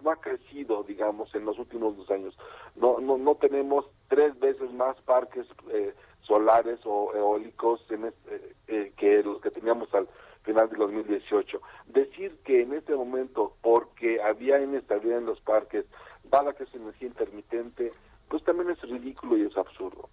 no 0.02 0.10
ha 0.10 0.16
crecido, 0.16 0.82
digamos, 0.82 1.34
en 1.34 1.44
los 1.44 1.58
últimos 1.58 1.96
dos 1.96 2.10
años. 2.10 2.36
No, 2.74 2.98
no, 3.00 3.18
no 3.18 3.34
tenemos 3.36 3.86
tres 4.08 4.38
veces 4.38 4.72
más 4.72 5.00
parques 5.02 5.46
eh, 5.70 5.94
solares 6.22 6.80
o 6.84 7.14
eólicos 7.14 7.84
en 7.90 8.06
este, 8.06 8.92
que 8.96 9.22
los 9.22 9.40
que 9.40 9.50
teníamos 9.50 9.92
al 9.94 10.08
final 10.46 10.70
del 10.70 10.78
2018. 10.78 11.60
Decir 11.88 12.38
que 12.44 12.62
en 12.62 12.72
este 12.72 12.94
momento, 12.96 13.54
porque 13.60 14.22
había 14.22 14.62
inestabilidad 14.62 15.18
en 15.18 15.26
los 15.26 15.40
parques, 15.40 15.84
dada 16.30 16.54
que 16.54 16.64
es 16.64 16.74
energía 16.74 17.08
intermitente, 17.08 17.90
pues 18.28 18.42
también 18.44 18.70
es 18.70 18.80
ridículo 18.82 19.36
y 19.36 19.42
es 19.42 19.56
absurdo. 19.56 20.08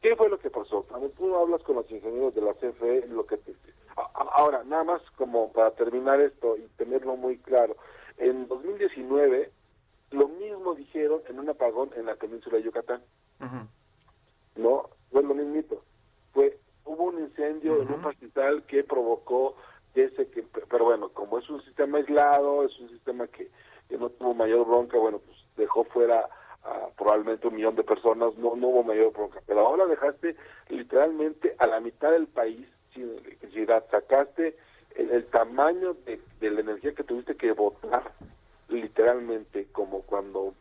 ¿Qué 0.00 0.16
fue 0.16 0.28
lo 0.28 0.38
que 0.38 0.50
pasó? 0.50 0.82
Cuando 0.82 1.08
tú 1.10 1.34
hablas 1.36 1.62
con 1.62 1.76
los 1.76 1.90
ingenieros 1.90 2.34
de 2.34 2.42
la 2.42 2.54
CFE, 2.54 3.08
lo 3.08 3.24
que 3.24 3.38
ahora, 4.36 4.62
nada 4.64 4.84
más 4.84 5.02
como 5.16 5.52
para 5.52 5.70
terminar 5.72 6.20
esto 6.20 6.56
y 6.56 6.62
tenerlo 6.76 7.16
muy 7.16 7.38
claro, 7.38 7.76
en 8.18 8.46
2019 8.46 9.50
lo 10.10 10.28
mismo 10.28 10.74
dijeron 10.74 11.22
en 11.28 11.40
un 11.40 11.48
apagón 11.48 11.90
en 11.96 12.06
la 12.06 12.14
península 12.14 12.58
de 12.58 12.64
Yucatán. 12.64 13.02
No, 14.56 14.90
fue 15.10 15.22
lo 15.22 15.34
mismito. 15.34 15.82
Fue 16.32 16.58
hubo 16.84 17.04
un 17.04 17.20
incendio 17.20 17.82
en 17.82 17.92
un 17.92 18.04
hospital 18.04 18.62
que 18.64 18.84
provocó 18.84 19.56
ese 19.94 20.28
que, 20.28 20.42
pero 20.68 20.84
bueno, 20.84 21.08
como 21.10 21.38
es 21.38 21.48
un 21.48 21.62
sistema 21.62 21.98
aislado, 21.98 22.64
es 22.64 22.78
un 22.80 22.88
sistema 22.90 23.26
que, 23.28 23.48
no 23.96 24.10
tuvo 24.10 24.34
mayor 24.34 24.66
bronca, 24.66 24.98
bueno, 24.98 25.20
pues 25.20 25.36
dejó 25.56 25.84
fuera 25.84 26.28
a 26.64 26.88
probablemente 26.96 27.46
un 27.46 27.54
millón 27.54 27.76
de 27.76 27.84
personas, 27.84 28.36
no, 28.36 28.56
no 28.56 28.68
hubo 28.68 28.82
mayor 28.82 29.12
bronca, 29.12 29.40
pero 29.46 29.60
ahora 29.60 29.86
dejaste 29.86 30.34
literalmente 30.68 31.54
a 31.58 31.68
la 31.68 31.78
mitad 31.78 32.10
del 32.10 32.26
país 32.26 32.66
sin 32.92 33.10
electricidad, 33.10 33.84
sacaste 33.90 34.56
el, 34.96 35.26
tamaño 35.26 35.94
de, 36.06 36.20
de, 36.40 36.50
la 36.50 36.60
energía 36.60 36.92
que 36.92 37.04
tuviste 37.04 37.36
que 37.36 37.52
botar, 37.52 38.12
literalmente, 38.68 39.68
como 39.70 40.02
cuando 40.02 40.54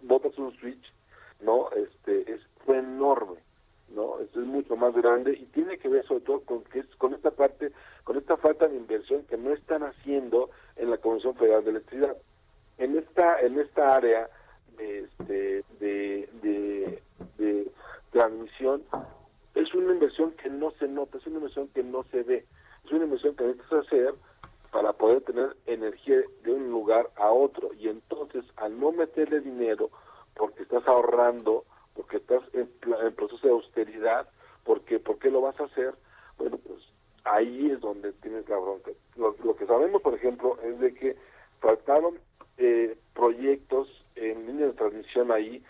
botas 0.00 0.36
un 0.38 0.52
switch, 0.56 0.92
¿no? 1.40 1.70
Este, 1.70 2.32
es, 2.32 2.40
fue 2.64 2.78
enorme. 2.78 3.38
¿no? 3.94 4.20
Esto 4.20 4.40
es 4.40 4.46
mucho 4.46 4.76
más 4.76 4.94
grande 4.94 5.32
y 5.32 5.44
tiene 5.46 5.78
que 5.78 5.88
ver 5.88 6.04
sobre 6.06 6.22
todo 6.22 6.40
con 6.40 6.64
que 6.64 6.80
es, 6.80 6.86
con 6.96 7.14
esta 7.14 7.30
parte, 7.30 7.72
con 8.04 8.16
esta 8.16 8.36
falta 8.36 8.66
de 8.66 8.76
inversión 8.76 9.24
que 9.24 9.36
no 9.36 9.52
están 9.52 9.82
haciendo 9.82 10.50
en 10.76 10.90
la 10.90 10.98
Comisión 10.98 11.34
Federal 11.34 11.64
de 11.64 11.70
Electricidad. 11.70 12.16
En 12.78 12.96
esta, 12.96 13.40
en 13.40 13.58
esta 13.60 13.96
área 13.96 14.28
de, 14.76 15.00
este, 15.00 15.64
de, 15.78 16.28
de, 16.42 17.02
de 17.38 17.70
transmisión 18.10 18.82
es 19.54 19.74
una 19.74 19.92
inversión 19.92 20.32
que 20.32 20.48
no 20.48 20.70
se 20.72 20.88
nota, 20.88 21.18
es 21.18 21.26
una 21.26 21.36
inversión 21.36 21.68
que 21.68 21.82
no 21.82 22.04
se 22.04 22.22
ve, 22.22 22.46
es 22.84 22.92
una 22.92 23.04
inversión 23.04 23.36
que 23.36 23.44
necesitas 23.44 23.86
hacer 23.86 24.14
para 24.72 24.94
poder 24.94 25.20
tener 25.22 25.54
energía 25.66 26.16
de 26.42 26.50
un 26.50 26.70
a 26.92 27.30
otro. 27.30 27.72
Y 27.74 27.88
entonces 27.88 28.44
al 28.56 28.78
no 28.78 28.92
meterle 28.92 29.40
dinero 29.40 29.90
porque 30.34 30.62
estás 30.62 30.86
ahorrando 30.86 31.64
porque 31.94 32.16
estás 32.16 32.42
en, 32.54 32.68
proceso 33.14 33.46
de 33.46 33.52
austeridad, 33.52 34.26
porque 34.64 34.98
¿por 34.98 35.18
qué 35.18 35.30
lo 35.30 35.42
vas 35.42 35.58
a 35.60 35.64
hacer? 35.64 35.94
Bueno, 36.38 36.58
pues 36.58 36.78
ahí 37.24 37.70
es 37.70 37.80
donde 37.80 38.12
tienes 38.14 38.48
la 38.48 38.56
bronca. 38.56 38.90
Lo, 39.16 39.36
lo 39.44 39.56
que 39.56 39.66
sabemos, 39.66 40.00
por 40.00 40.14
ejemplo, 40.14 40.58
es 40.62 40.80
de 40.80 40.94
que 40.94 41.16
faltaron 41.60 42.18
eh, 42.58 42.96
proyectos 43.14 43.88
en 44.16 44.46
línea 44.46 44.66
de 44.66 44.72
transmisión 44.72 45.32
ahí, 45.32 45.62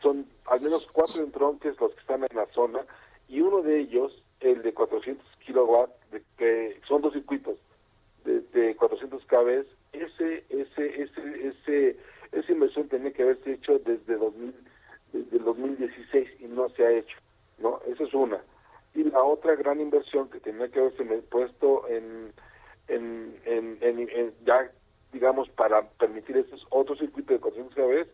son 0.00 0.26
al 0.46 0.60
menos 0.60 0.86
cuatro 0.92 1.22
entronques 1.22 1.78
los 1.78 1.92
que 1.92 2.00
están 2.00 2.24
en 2.24 2.36
la 2.36 2.46
zona, 2.46 2.80
y 3.28 3.40
uno 3.40 3.62
de 3.62 3.80
ellos, 3.80 4.22
el 4.40 4.62
de 4.62 4.72
400 4.72 5.24
kilowatts, 5.44 5.92
de, 6.10 6.22
que 6.38 6.80
son 6.88 7.02
dos 7.02 7.12
circuitos 7.12 7.58
de, 8.24 8.40
de 8.52 8.74
400 8.76 9.24
kb, 9.26 9.66
ese, 9.92 10.44
ese, 10.48 11.02
ese, 11.02 11.48
ese, 11.48 11.96
esa 12.32 12.52
inversión 12.52 12.88
tenía 12.88 13.12
que 13.12 13.22
haberse 13.22 13.52
hecho 13.52 13.78
desde 13.80 14.16
2000, 14.16 14.54
desde 15.12 15.36
el 15.36 15.44
2016 15.44 16.28
y 16.40 16.44
no 16.46 16.68
se 16.70 16.86
ha 16.86 16.90
hecho, 16.92 17.18
¿no? 17.58 17.80
Esa 17.86 18.04
es 18.04 18.14
una. 18.14 18.40
Y 18.94 19.04
la 19.04 19.22
otra 19.22 19.54
gran 19.56 19.80
inversión 19.80 20.28
que 20.30 20.40
tenía 20.40 20.68
que 20.68 20.80
haberse 20.80 21.04
puesto 21.30 21.86
en, 21.88 22.32
en, 22.88 23.38
en, 23.44 23.78
en 23.82 24.34
ya 24.44 24.70
digamos, 25.12 25.48
para 25.50 25.82
permitir 25.82 26.36
estos 26.36 26.66
otros 26.70 26.98
circuitos 26.98 27.36
de 27.36 27.40
400 27.40 27.74
kb 27.74 28.06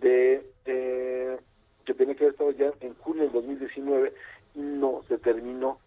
de, 0.00 0.46
eh, 0.66 1.38
que 1.86 1.94
tenía 1.94 2.14
que 2.14 2.24
haber 2.24 2.32
estado 2.32 2.50
ya 2.50 2.72
en 2.80 2.94
junio 2.96 3.22
del 3.22 3.32
2019 3.32 4.12
y 4.54 4.60
no 4.60 5.02
se 5.08 5.18
terminó 5.18 5.78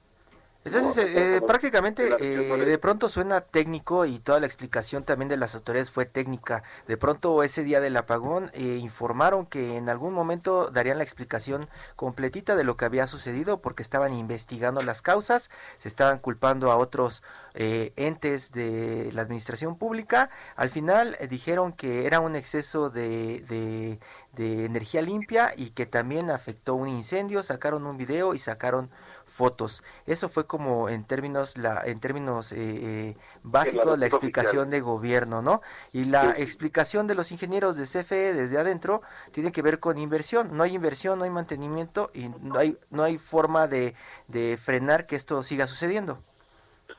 entonces, 0.66 1.16
eh, 1.16 1.42
prácticamente 1.46 2.10
eh, 2.20 2.66
de 2.66 2.78
pronto 2.78 3.07
suena 3.18 3.42
técnico 3.42 4.06
y 4.06 4.20
toda 4.20 4.40
la 4.40 4.46
explicación 4.46 5.04
también 5.04 5.28
de 5.28 5.38
las 5.38 5.56
autoridades 5.56 5.90
fue 5.90 6.06
técnica. 6.06 6.62
De 6.88 6.98
pronto 6.98 7.42
ese 7.42 7.64
día 7.64 7.82
del 7.82 7.98
apagón 7.98 8.52
eh, 8.54 8.78
informaron 8.80 9.48
que 9.48 9.76
en 9.76 9.90
algún 9.90 10.14
momento 10.14 10.70
darían 10.70 11.00
la 11.00 11.04
explicación 11.04 11.68
completita 11.96 12.56
de 12.56 12.64
lo 12.64 12.78
que 12.78 12.86
había 12.86 13.08
sucedido 13.08 13.60
porque 13.60 13.82
estaban 13.82 14.14
investigando 14.14 14.82
las 14.82 15.02
causas, 15.02 15.50
se 15.80 15.88
estaban 15.88 16.20
culpando 16.20 16.72
a 16.72 16.78
otros 16.78 17.24
entes 17.56 18.52
de 18.52 19.10
la 19.14 19.24
administración 19.24 19.80
pública. 19.80 20.30
Al 20.56 20.70
final 20.70 21.18
dijeron 21.28 21.74
que 21.74 22.06
era 22.06 22.20
un 22.20 22.36
exceso 22.36 22.92
de, 22.92 24.00
de 24.34 24.66
energía 24.66 25.02
limpia 25.02 25.54
y 25.58 25.72
que 25.72 25.88
también 25.88 26.30
afectó 26.30 26.76
un 26.76 26.88
incendio, 26.88 27.42
sacaron 27.42 27.88
un 27.88 27.98
video 27.98 28.36
y 28.36 28.40
sacaron 28.40 28.92
fotos. 29.28 29.84
Eso 30.06 30.30
fue 30.30 30.48
como 30.48 30.90
en 30.90 31.04
términos 31.04 31.58
la 31.58 31.82
en 31.86 32.00
términos 32.00 32.52
eh, 32.52 32.56
eh, 32.58 33.18
básicos 33.44 34.00
la, 34.00 34.08
explicación 34.08 34.70
de 34.70 34.82
gobierno, 34.82 35.42
¿no? 35.42 35.62
Y 35.94 36.06
la 36.06 36.32
explicación 36.38 37.06
de 37.08 37.16
los 37.16 37.32
ingenieros 37.32 37.78
de 37.78 37.84
CFE 37.84 38.34
desde 38.34 38.58
adentro 38.58 39.02
tiene 39.32 39.52
que 39.52 39.62
ver 39.62 39.80
con 39.80 39.98
inversión. 39.98 40.56
No 40.58 40.64
hay 40.64 40.74
inversión, 40.74 41.20
no 41.20 41.26
hay 41.26 41.30
mantenimiento 41.30 42.10
y 42.14 42.30
no 42.42 42.58
hay 42.58 42.78
no 42.90 43.04
hay 43.04 43.18
forma 43.18 43.68
de, 43.68 43.94
de 44.28 44.58
frenar 44.58 45.06
que 45.06 45.16
esto 45.16 45.44
siga 45.44 45.68
sucediendo. 45.68 46.20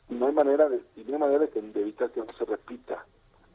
No 0.09 0.27
hay 0.27 0.33
manera 0.33 0.69
de, 0.69 0.81
no 1.07 1.14
hay 1.14 1.21
manera 1.21 1.47
de, 1.47 1.81
evitar 1.81 2.11
que 2.11 2.21
no 2.21 2.27
se 2.38 2.45
repita. 2.45 3.05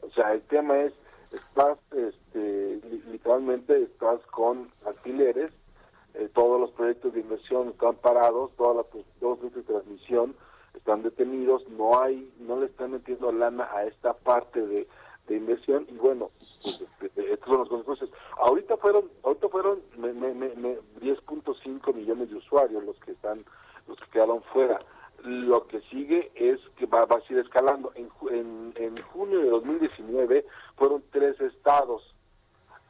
O 0.02 0.10
sea, 0.10 0.32
el 0.32 0.42
tema 0.42 0.78
es 0.78 0.92
estás 1.32 1.78
este, 1.90 2.80
literalmente 3.10 3.82
estás 3.82 4.20
con 4.30 4.68
alquileres 4.86 5.50
eh, 6.14 6.28
todos 6.32 6.60
los 6.60 6.70
proyectos 6.72 7.12
de 7.12 7.20
inversión 7.20 7.68
están 7.68 7.96
parados, 7.96 8.52
todas 8.56 8.76
las 8.76 8.86
todos 9.20 9.40
los 9.42 9.54
de 9.54 9.62
transmisión 9.62 10.34
están 10.74 11.02
detenidos, 11.02 11.68
no 11.70 12.00
hay, 12.00 12.32
no 12.40 12.58
le 12.60 12.66
están 12.66 12.92
metiendo 12.92 13.32
lana 13.32 13.68
a 13.72 13.84
esta 13.84 14.12
parte 14.12 14.64
de, 14.66 14.86
de 15.26 15.36
inversión 15.36 15.86
y 15.88 15.96
bueno, 15.96 16.30
pues, 16.62 16.84
estos 17.16 17.48
son 17.48 17.58
los 17.58 17.68
consecuencias. 17.68 18.10
Ahorita 18.38 18.76
fueron, 18.76 19.10
ahorita 19.22 19.48
fueron 19.48 19.80
10.5 19.96 21.94
millones 21.94 22.30
de 22.30 22.36
usuarios 22.36 22.84
los 22.84 22.98
que 23.00 23.12
están, 23.12 23.44
los 23.86 23.98
que 23.98 24.10
quedaron 24.10 24.42
fuera. 24.52 24.78
Lo 25.22 25.66
que 25.66 25.80
sigue 25.82 26.30
es 26.34 26.60
que 26.76 26.86
va, 26.86 27.06
va 27.06 27.16
a 27.16 27.20
seguir 27.22 27.38
escalando. 27.38 27.92
En, 27.94 28.10
en, 28.30 28.74
en 28.76 28.94
junio 29.12 29.38
de 29.40 29.48
2019 29.48 30.44
fueron 30.76 31.02
tres 31.10 31.40
estados 31.40 32.13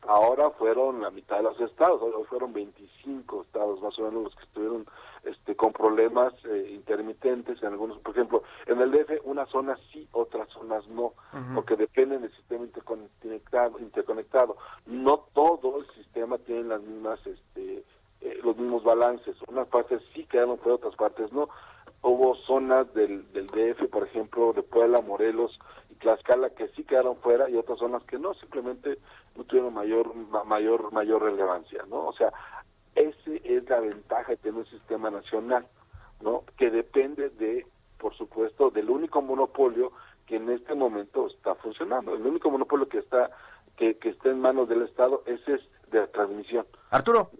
ahora 0.06 0.50
fueron 0.50 1.02
la 1.02 1.10
mitad 1.10 1.36
de 1.38 1.44
los 1.44 1.60
estados, 1.60 2.00
hoy 2.02 2.24
fueron 2.24 2.52
25 2.52 3.42
estados 3.42 3.80
más 3.82 3.98
o 3.98 4.02
menos 4.02 4.24
los 4.24 4.36
que 4.36 4.44
estuvieron 4.44 4.86
este, 5.24 5.56
con 5.56 5.72
problemas 5.72 6.34
eh, 6.44 6.70
intermitentes 6.74 7.62
en 7.62 7.68
algunos, 7.68 7.98
por 7.98 8.12
ejemplo, 8.12 8.42
en 8.66 8.80
el 8.80 8.90
DF 8.90 9.24
unas 9.24 9.48
zonas 9.48 9.80
sí, 9.92 10.06
otras 10.12 10.48
zonas 10.50 10.86
no, 10.88 11.14
porque 11.54 11.76
dependen 11.76 12.22
del 12.22 12.32
sistema 12.34 12.64
interconectado, 12.64 13.78
interconectado. 13.78 14.56
No 14.86 15.24
todo 15.32 15.78
el 15.80 15.86
sistema 15.92 16.38
tiene 16.38 16.64
las 16.64 16.82
mismas, 16.82 17.18
este, 17.26 17.84
eh, 18.20 18.40
los 18.42 18.56
mismos 18.56 18.84
balances. 18.84 19.36
Unas 19.48 19.68
partes 19.68 20.02
sí 20.14 20.24
quedaron 20.24 20.58
fuera, 20.58 20.76
otras 20.76 20.96
partes 20.96 21.32
no. 21.32 21.48
Hubo 22.02 22.34
zonas 22.46 22.92
del, 22.92 23.32
del 23.32 23.46
DF, 23.46 23.88
por 23.88 24.06
ejemplo, 24.06 24.52
de 24.52 24.62
Puebla, 24.62 25.00
Morelos 25.00 25.58
Tlaxcala 26.04 26.50
que 26.50 26.68
sí 26.68 26.84
quedaron 26.84 27.16
fuera 27.16 27.48
y 27.48 27.56
otras 27.56 27.78
zonas 27.78 28.04
que 28.04 28.18
no, 28.18 28.34
simplemente 28.34 28.98
no 29.34 29.44
tuvieron 29.44 29.72
mayor 29.72 30.14
mayor 30.44 30.92
mayor 30.92 31.22
relevancia, 31.22 31.82
¿no? 31.88 32.08
O 32.08 32.12
sea, 32.12 32.30
esa 32.94 33.30
es 33.42 33.68
la 33.70 33.80
ventaja 33.80 34.32
de 34.32 34.36
tener 34.36 34.58
un 34.60 34.66
sistema 34.66 35.10
nacional, 35.10 35.66
¿no? 36.20 36.44
Que 36.58 36.70
depende 36.70 37.30
de, 37.30 37.66
por 37.98 38.14
supuesto, 38.14 38.70
del 38.70 38.90
único 38.90 39.22
monopolio 39.22 39.92
que 40.26 40.36
en 40.36 40.50
este 40.50 40.74
momento 40.74 41.26
está 41.26 41.54
funcionando. 41.54 42.14
El 42.14 42.26
único 42.26 42.50
monopolio 42.50 42.86
que 42.86 42.98
está 42.98 43.30
que, 43.78 43.96
que 43.96 44.10
está 44.10 44.28
en 44.28 44.42
manos 44.42 44.68
del 44.68 44.82
Estado 44.82 45.22
ese 45.24 45.54
es 45.54 45.62
de 45.90 46.00
la 46.00 46.06
transmisión. 46.08 46.66
Arturo. 46.90 47.30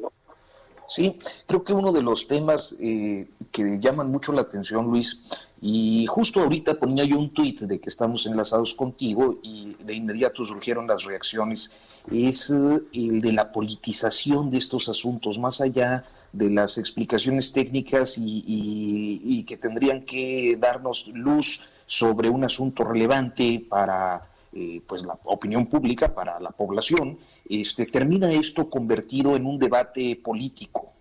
Sí, 0.89 1.19
creo 1.47 1.65
que 1.65 1.73
uno 1.73 1.93
de 1.93 2.03
los 2.03 2.29
temas 2.29 2.77
eh, 2.79 3.29
que 3.51 3.79
llaman 3.81 4.11
mucho 4.11 4.33
la 4.33 4.43
atención, 4.43 4.87
Luis, 4.87 5.25
y 5.61 6.05
justo 6.07 6.41
ahorita 6.41 6.75
ponía 6.75 7.05
yo 7.05 7.19
un 7.19 7.33
tuit 7.33 7.61
de 7.61 7.81
que 7.81 7.89
estamos 7.89 8.27
enlazados 8.27 8.75
contigo 8.75 9.39
y 9.43 9.75
de 9.83 9.95
inmediato 9.95 10.45
surgieron 10.45 10.87
las 10.87 11.05
reacciones, 11.05 11.75
es 12.11 12.51
eh, 12.51 12.83
el 12.93 13.21
de 13.21 13.33
la 13.33 13.51
politización 13.51 14.51
de 14.51 14.59
estos 14.59 14.89
asuntos, 14.89 15.39
más 15.39 15.61
allá 15.61 16.05
de 16.35 16.51
las 16.51 16.79
explicaciones 16.79 17.53
técnicas 17.53 18.17
y, 18.19 19.45
que 19.47 19.57
tendrían 19.57 20.03
que 20.03 20.57
darnos 20.59 21.07
luz 21.09 21.63
sobre 21.87 22.29
un 22.29 22.45
asunto 22.45 22.83
relevante 22.85 23.65
para 23.69 24.27
eh, 24.55 24.81
pues 24.87 25.05
la 25.05 25.19
opinión 25.25 25.67
pública, 25.67 26.15
para 26.15 26.39
la 26.39 26.51
población, 26.51 27.19
este, 27.49 27.87
termina 27.87 28.33
esto 28.33 28.71
convertido 28.71 29.35
en 29.35 29.47
un 29.47 29.59
debate 29.59 30.21
político. 30.23 30.93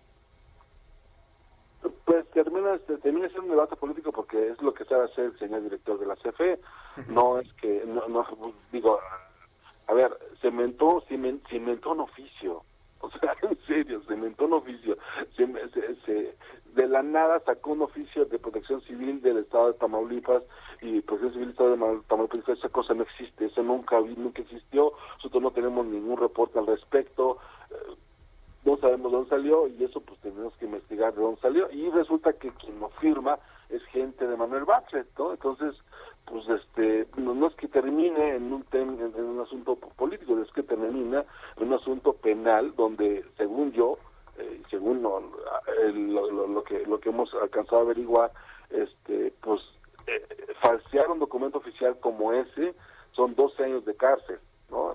Pues 2.04 2.28
termina, 2.30 2.78
termina 3.02 3.28
siendo 3.28 3.44
un 3.44 3.50
debate 3.50 3.76
político 3.76 4.10
porque 4.10 4.48
es 4.48 4.60
lo 4.60 4.74
que 4.74 4.84
sabe 4.84 5.04
hacer 5.04 5.26
el 5.26 5.38
señor 5.38 5.62
director 5.62 5.98
de 5.98 6.06
la 6.06 6.16
CFE. 6.16 6.58
No 7.08 7.38
es 7.38 7.52
que, 7.54 7.84
no, 7.86 8.26
digo, 8.72 8.98
a 9.86 9.92
ver, 9.94 10.18
se 10.40 10.48
inventó, 10.48 11.02
se 11.08 11.14
inventó 11.14 11.92
un 11.92 12.00
oficio. 12.00 12.62
O 13.04 13.10
sea, 13.10 13.36
en 13.42 13.58
serio, 13.66 14.02
se 14.08 14.14
inventó 14.14 14.46
un 14.46 14.54
oficio. 14.54 14.96
Se, 15.36 15.44
de 16.74 16.88
la 16.88 17.02
nada 17.02 17.40
sacó 17.44 17.72
un 17.72 17.82
oficio 17.82 18.24
de 18.24 18.38
protección 18.38 18.80
civil 18.82 19.22
del 19.22 19.38
estado 19.38 19.68
de 19.68 19.78
Tamaulipas 19.78 20.42
y 20.82 21.00
protección 21.00 21.32
civil 21.32 21.46
del 21.46 21.52
estado 21.52 21.96
de 21.96 22.02
Tamaulipas. 22.08 22.58
Esa 22.58 22.68
cosa 22.68 22.94
no 22.94 23.02
existe, 23.04 23.46
eso 23.46 23.62
nunca, 23.62 24.00
nunca 24.00 24.42
existió. 24.42 24.92
Nosotros 25.16 25.42
no 25.42 25.50
tenemos 25.52 25.86
ningún 25.86 26.18
reporte 26.18 26.58
al 26.58 26.66
respecto. 26.66 27.38
Eh, 27.70 27.96
no 28.64 28.76
sabemos 28.78 29.12
dónde 29.12 29.28
salió 29.28 29.68
y 29.68 29.84
eso 29.84 30.00
pues 30.00 30.18
tenemos 30.20 30.54
que 30.56 30.64
investigar 30.64 31.14
de 31.14 31.20
dónde 31.20 31.40
salió 31.40 31.70
y 31.70 31.90
resulta 31.90 32.32
que 32.32 32.50
quien 32.50 32.80
lo 32.80 32.88
firma 32.88 33.38
es 33.68 33.82
gente 33.84 34.26
de 34.26 34.36
Manuel 34.36 34.64
Bartlett, 34.64 35.06
¿no? 35.18 35.32
Entonces, 35.32 35.74
pues 36.24 36.48
este, 36.48 37.06
no, 37.18 37.46
es 37.46 37.54
que 37.54 37.68
termine 37.68 38.36
en 38.36 38.52
un 38.52 38.64
en, 38.72 39.14
un 39.24 39.40
asunto 39.40 39.76
político, 39.76 40.38
es 40.38 40.50
que 40.52 40.62
termina 40.62 41.24
en 41.58 41.66
un 41.68 41.74
asunto 41.74 42.14
penal 42.14 42.74
donde, 42.74 43.24
según 43.36 43.72
yo, 43.72 43.92
eh, 44.38 44.60
según 44.70 45.02
lo, 45.02 45.18
lo, 46.46 46.64
que 46.64 46.84
lo 46.86 47.00
que 47.00 47.08
hemos 47.10 47.32
alcanzado 47.34 47.78
a 47.78 47.84
averiguar, 47.84 48.32
este, 48.70 49.32
pues 49.40 49.62
eh, 50.06 50.26
falsear 50.60 51.10
un 51.10 51.18
documento 51.18 51.58
oficial 51.58 51.98
como 52.00 52.32
ese 52.32 52.74
son 53.12 53.34
12 53.34 53.64
años 53.64 53.84
de 53.84 53.94
cárcel. 53.94 54.38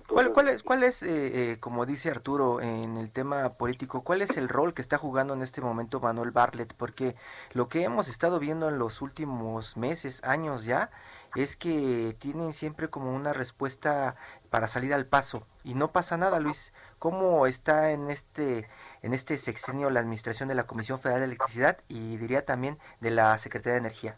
¿Cuál, 0.08 0.34
¿Cuál, 0.34 0.50
es, 0.50 0.64
cuál 0.64 0.84
es 0.84 1.04
eh, 1.04 1.52
eh, 1.52 1.60
como 1.60 1.86
dice 1.86 2.10
Arturo, 2.10 2.60
en 2.60 2.98
el 2.98 3.12
tema 3.12 3.50
político, 3.50 4.04
cuál 4.04 4.22
es 4.22 4.36
el 4.36 4.50
rol 4.50 4.74
que 4.74 4.82
está 4.82 4.98
jugando 4.98 5.34
en 5.34 5.42
este 5.42 5.62
momento 5.62 6.02
Manuel 6.02 6.32
Bartlett? 6.32 6.74
Porque 6.74 7.16
lo 7.54 7.70
que 7.70 7.84
hemos 7.84 8.10
estado 8.10 8.40
viendo 8.40 8.68
en 8.68 8.78
los 8.78 9.02
últimos 9.02 9.78
meses, 9.78 10.22
años 10.24 10.66
ya, 10.66 10.90
es 11.36 11.56
que 11.56 12.16
tienen 12.20 12.54
siempre 12.54 12.90
como 12.90 13.14
una 13.14 13.34
respuesta 13.34 14.16
para 14.50 14.68
salir 14.68 14.94
al 14.94 15.06
paso 15.06 15.46
y 15.64 15.74
no 15.76 15.92
pasa 15.92 16.18
nada, 16.18 16.40
Luis. 16.40 16.74
¿Cómo 16.98 17.46
está 17.46 17.92
en 17.92 18.10
este 18.10 18.68
en 19.02 19.14
este 19.14 19.38
sexenio 19.38 19.90
la 19.90 20.00
administración 20.00 20.50
de 20.50 20.56
la 20.56 20.66
Comisión 20.66 21.00
Federal 21.00 21.22
de 21.22 21.28
Electricidad 21.28 21.80
y 21.88 22.18
diría 22.18 22.46
también 22.46 22.78
de 23.02 23.12
la 23.12 23.38
Secretaría 23.38 23.74
de 23.74 23.80
Energía? 23.80 24.18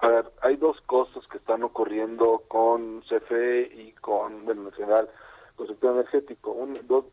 A 0.00 0.08
ver, 0.08 0.32
hay 0.42 0.56
dos 0.56 0.80
cosas 0.82 1.26
que 1.28 1.38
están 1.38 1.62
ocurriendo 1.62 2.42
con 2.48 3.02
CFE 3.02 3.70
y 3.72 3.92
con, 4.00 4.48
en 4.50 4.72
general, 4.72 5.08
con 5.56 5.66
el 5.66 5.72
sector 5.72 5.94
energético. 5.94 6.50
Un, 6.50 6.74
dos, 6.86 7.06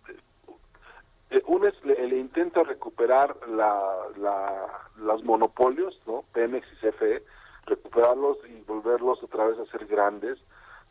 eh, 1.29 1.41
uno 1.47 1.67
es 1.67 1.75
el, 1.85 2.11
intento 2.11 2.59
de 2.61 2.65
recuperar 2.65 3.37
la, 3.47 3.87
los 4.97 5.23
monopolios, 5.23 6.01
¿no? 6.05 6.25
Pemex 6.33 6.67
y 6.73 6.87
CFE, 6.87 7.23
recuperarlos 7.71 8.37
y 8.49 8.61
volverlos 8.61 9.23
otra 9.23 9.45
vez 9.45 9.57
a 9.59 9.65
ser 9.71 9.85
grandes. 9.87 10.37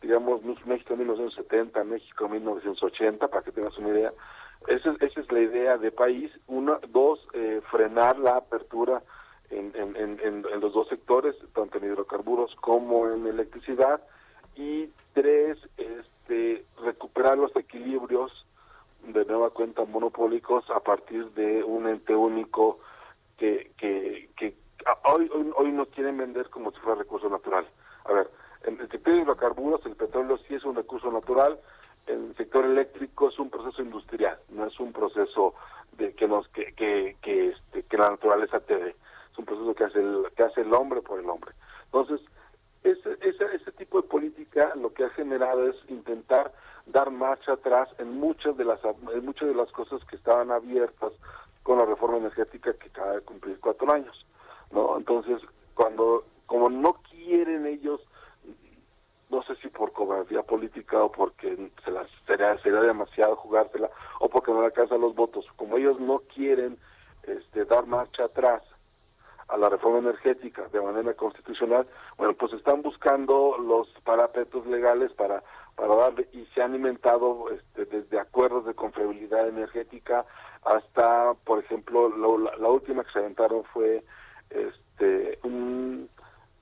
Digamos, 0.00 0.42
México 0.64 0.94
en 0.94 1.00
1970, 1.00 1.84
México 1.84 2.24
en 2.24 2.32
1980, 2.32 3.28
para 3.28 3.42
que 3.42 3.52
tengas 3.52 3.76
una 3.78 3.90
idea. 3.90 4.12
Esa 4.66 4.90
es, 4.90 5.00
esa 5.00 5.20
es 5.20 5.30
la 5.30 5.40
idea 5.40 5.76
de 5.76 5.92
país. 5.92 6.30
Uno, 6.46 6.80
dos, 6.88 7.20
eh, 7.34 7.60
frenar 7.70 8.18
la 8.18 8.36
apertura 8.36 9.02
en, 9.50 9.72
en, 9.74 10.60
los 10.60 10.72
dos 10.72 10.88
sectores, 10.88 11.36
tanto 11.54 11.78
en 11.78 11.84
hidrocarburos 11.84 12.54
como 12.56 13.08
en 13.08 13.26
electricidad. 13.26 14.00
Y 14.56 14.88
tres, 15.12 15.58
este, 15.76 16.64
recuperar 16.82 17.36
los 17.36 17.54
equilibrios 17.56 18.46
de 19.06 19.24
nueva 19.24 19.50
cuenta 19.50 19.84
monopólicos 19.84 20.68
a 20.70 20.80
partir 20.80 21.30
de 21.32 21.64
un 21.64 21.88
ente 21.88 22.14
único 22.14 22.78
que, 23.38 23.72
que, 23.78 24.28
que 24.36 24.54
hoy, 25.04 25.30
hoy, 25.32 25.52
hoy 25.56 25.72
no 25.72 25.86
quieren 25.86 26.18
vender 26.18 26.48
como 26.50 26.70
si 26.70 26.78
fuera 26.78 26.98
recurso 26.98 27.28
natural. 27.28 27.66
A 28.04 28.12
ver, 28.12 28.30
en 28.64 28.80
el 28.80 28.88
sector 28.88 29.14
de 29.14 29.20
hidrocarburos 29.20 29.84
el 29.86 29.96
petróleo 29.96 30.38
sí 30.38 30.54
es 30.54 30.64
un 30.64 30.76
recurso 30.76 31.10
natural, 31.10 31.58
el 32.06 32.34
sector 32.36 32.64
eléctrico 32.64 33.28
es 33.28 33.38
un 33.38 33.50
proceso 33.50 33.82
industrial, 33.82 34.38
no 34.50 34.66
es 34.66 34.78
un 34.80 34.92
proceso 34.92 35.54
de 35.92 36.14
que 36.14 36.26
nos 36.26 36.48
que 36.48 36.72
que, 36.74 37.16
que, 37.22 37.48
este, 37.48 37.82
que 37.84 37.96
la 37.96 38.10
naturaleza 38.10 38.60
te 38.60 38.76
dé, 38.76 38.90
es 39.32 39.38
un 39.38 39.44
proceso 39.44 39.74
que 39.74 39.84
hace 39.84 39.98
el, 40.00 40.26
que 40.36 40.42
hace 40.42 40.60
el 40.62 40.72
hombre 40.74 41.02
por 41.02 41.20
el 41.20 41.28
hombre. 41.28 41.52
Entonces, 41.86 42.20
ese, 42.82 43.16
ese, 43.20 43.44
ese 43.54 43.72
tipo 43.72 44.00
de 44.00 44.08
política 44.08 44.72
lo 44.74 44.92
que 44.92 45.04
ha 45.04 45.10
generado 45.10 45.68
es 45.68 45.76
intentar 45.88 46.52
dar 46.86 47.10
marcha 47.10 47.52
atrás 47.52 47.88
en 47.98 48.18
muchas 48.18 48.56
de 48.56 48.64
las 48.64 48.80
en 48.84 49.24
muchas 49.24 49.48
de 49.48 49.54
las 49.54 49.70
cosas 49.72 50.02
que 50.04 50.16
estaban 50.16 50.50
abiertas 50.50 51.12
con 51.62 51.78
la 51.78 51.84
reforma 51.84 52.18
energética 52.18 52.72
que 52.74 52.88
acaba 52.88 53.12
de 53.12 53.20
cumplir 53.20 53.58
cuatro 53.60 53.92
años 53.92 54.26
no 54.70 54.96
entonces 54.96 55.40
cuando 55.74 56.24
como 56.46 56.68
no 56.68 56.94
quieren 57.10 57.66
ellos 57.66 58.00
no 59.30 59.42
sé 59.42 59.54
si 59.56 59.68
por 59.68 59.92
cobardía 59.92 60.42
política 60.42 61.02
o 61.02 61.12
porque 61.12 61.70
se 61.84 61.90
las 61.90 62.10
sería, 62.26 62.58
sería 62.58 62.80
demasiado 62.80 63.36
jugársela 63.36 63.90
o 64.18 64.28
porque 64.28 64.50
no 64.52 64.60
alcanzan 64.62 65.00
los 65.00 65.14
votos 65.14 65.46
como 65.56 65.76
ellos 65.76 66.00
no 66.00 66.18
quieren 66.34 66.78
este 67.22 67.64
dar 67.64 67.86
marcha 67.86 68.24
atrás 68.24 68.62
a 69.48 69.56
la 69.56 69.68
reforma 69.68 69.98
energética 69.98 70.68
de 70.68 70.80
manera 70.80 71.12
constitucional, 71.14 71.84
bueno, 72.16 72.34
pues 72.34 72.52
están 72.52 72.82
buscando 72.82 73.58
los 73.58 73.90
parapetos 74.04 74.64
legales 74.66 75.12
para 75.14 75.42
para 75.80 75.94
darle 75.94 76.28
y 76.32 76.44
se 76.54 76.62
han 76.62 76.74
inventado 76.74 77.46
este, 77.50 77.86
desde 77.86 78.20
acuerdos 78.20 78.66
de 78.66 78.74
confiabilidad 78.74 79.48
energética 79.48 80.26
hasta, 80.62 81.32
por 81.44 81.58
ejemplo, 81.58 82.10
la, 82.58 82.68
última 82.68 83.02
que 83.02 83.12
se 83.12 83.18
aventaron 83.20 83.64
fue 83.72 84.04
este 84.50 85.38
un, 85.42 86.08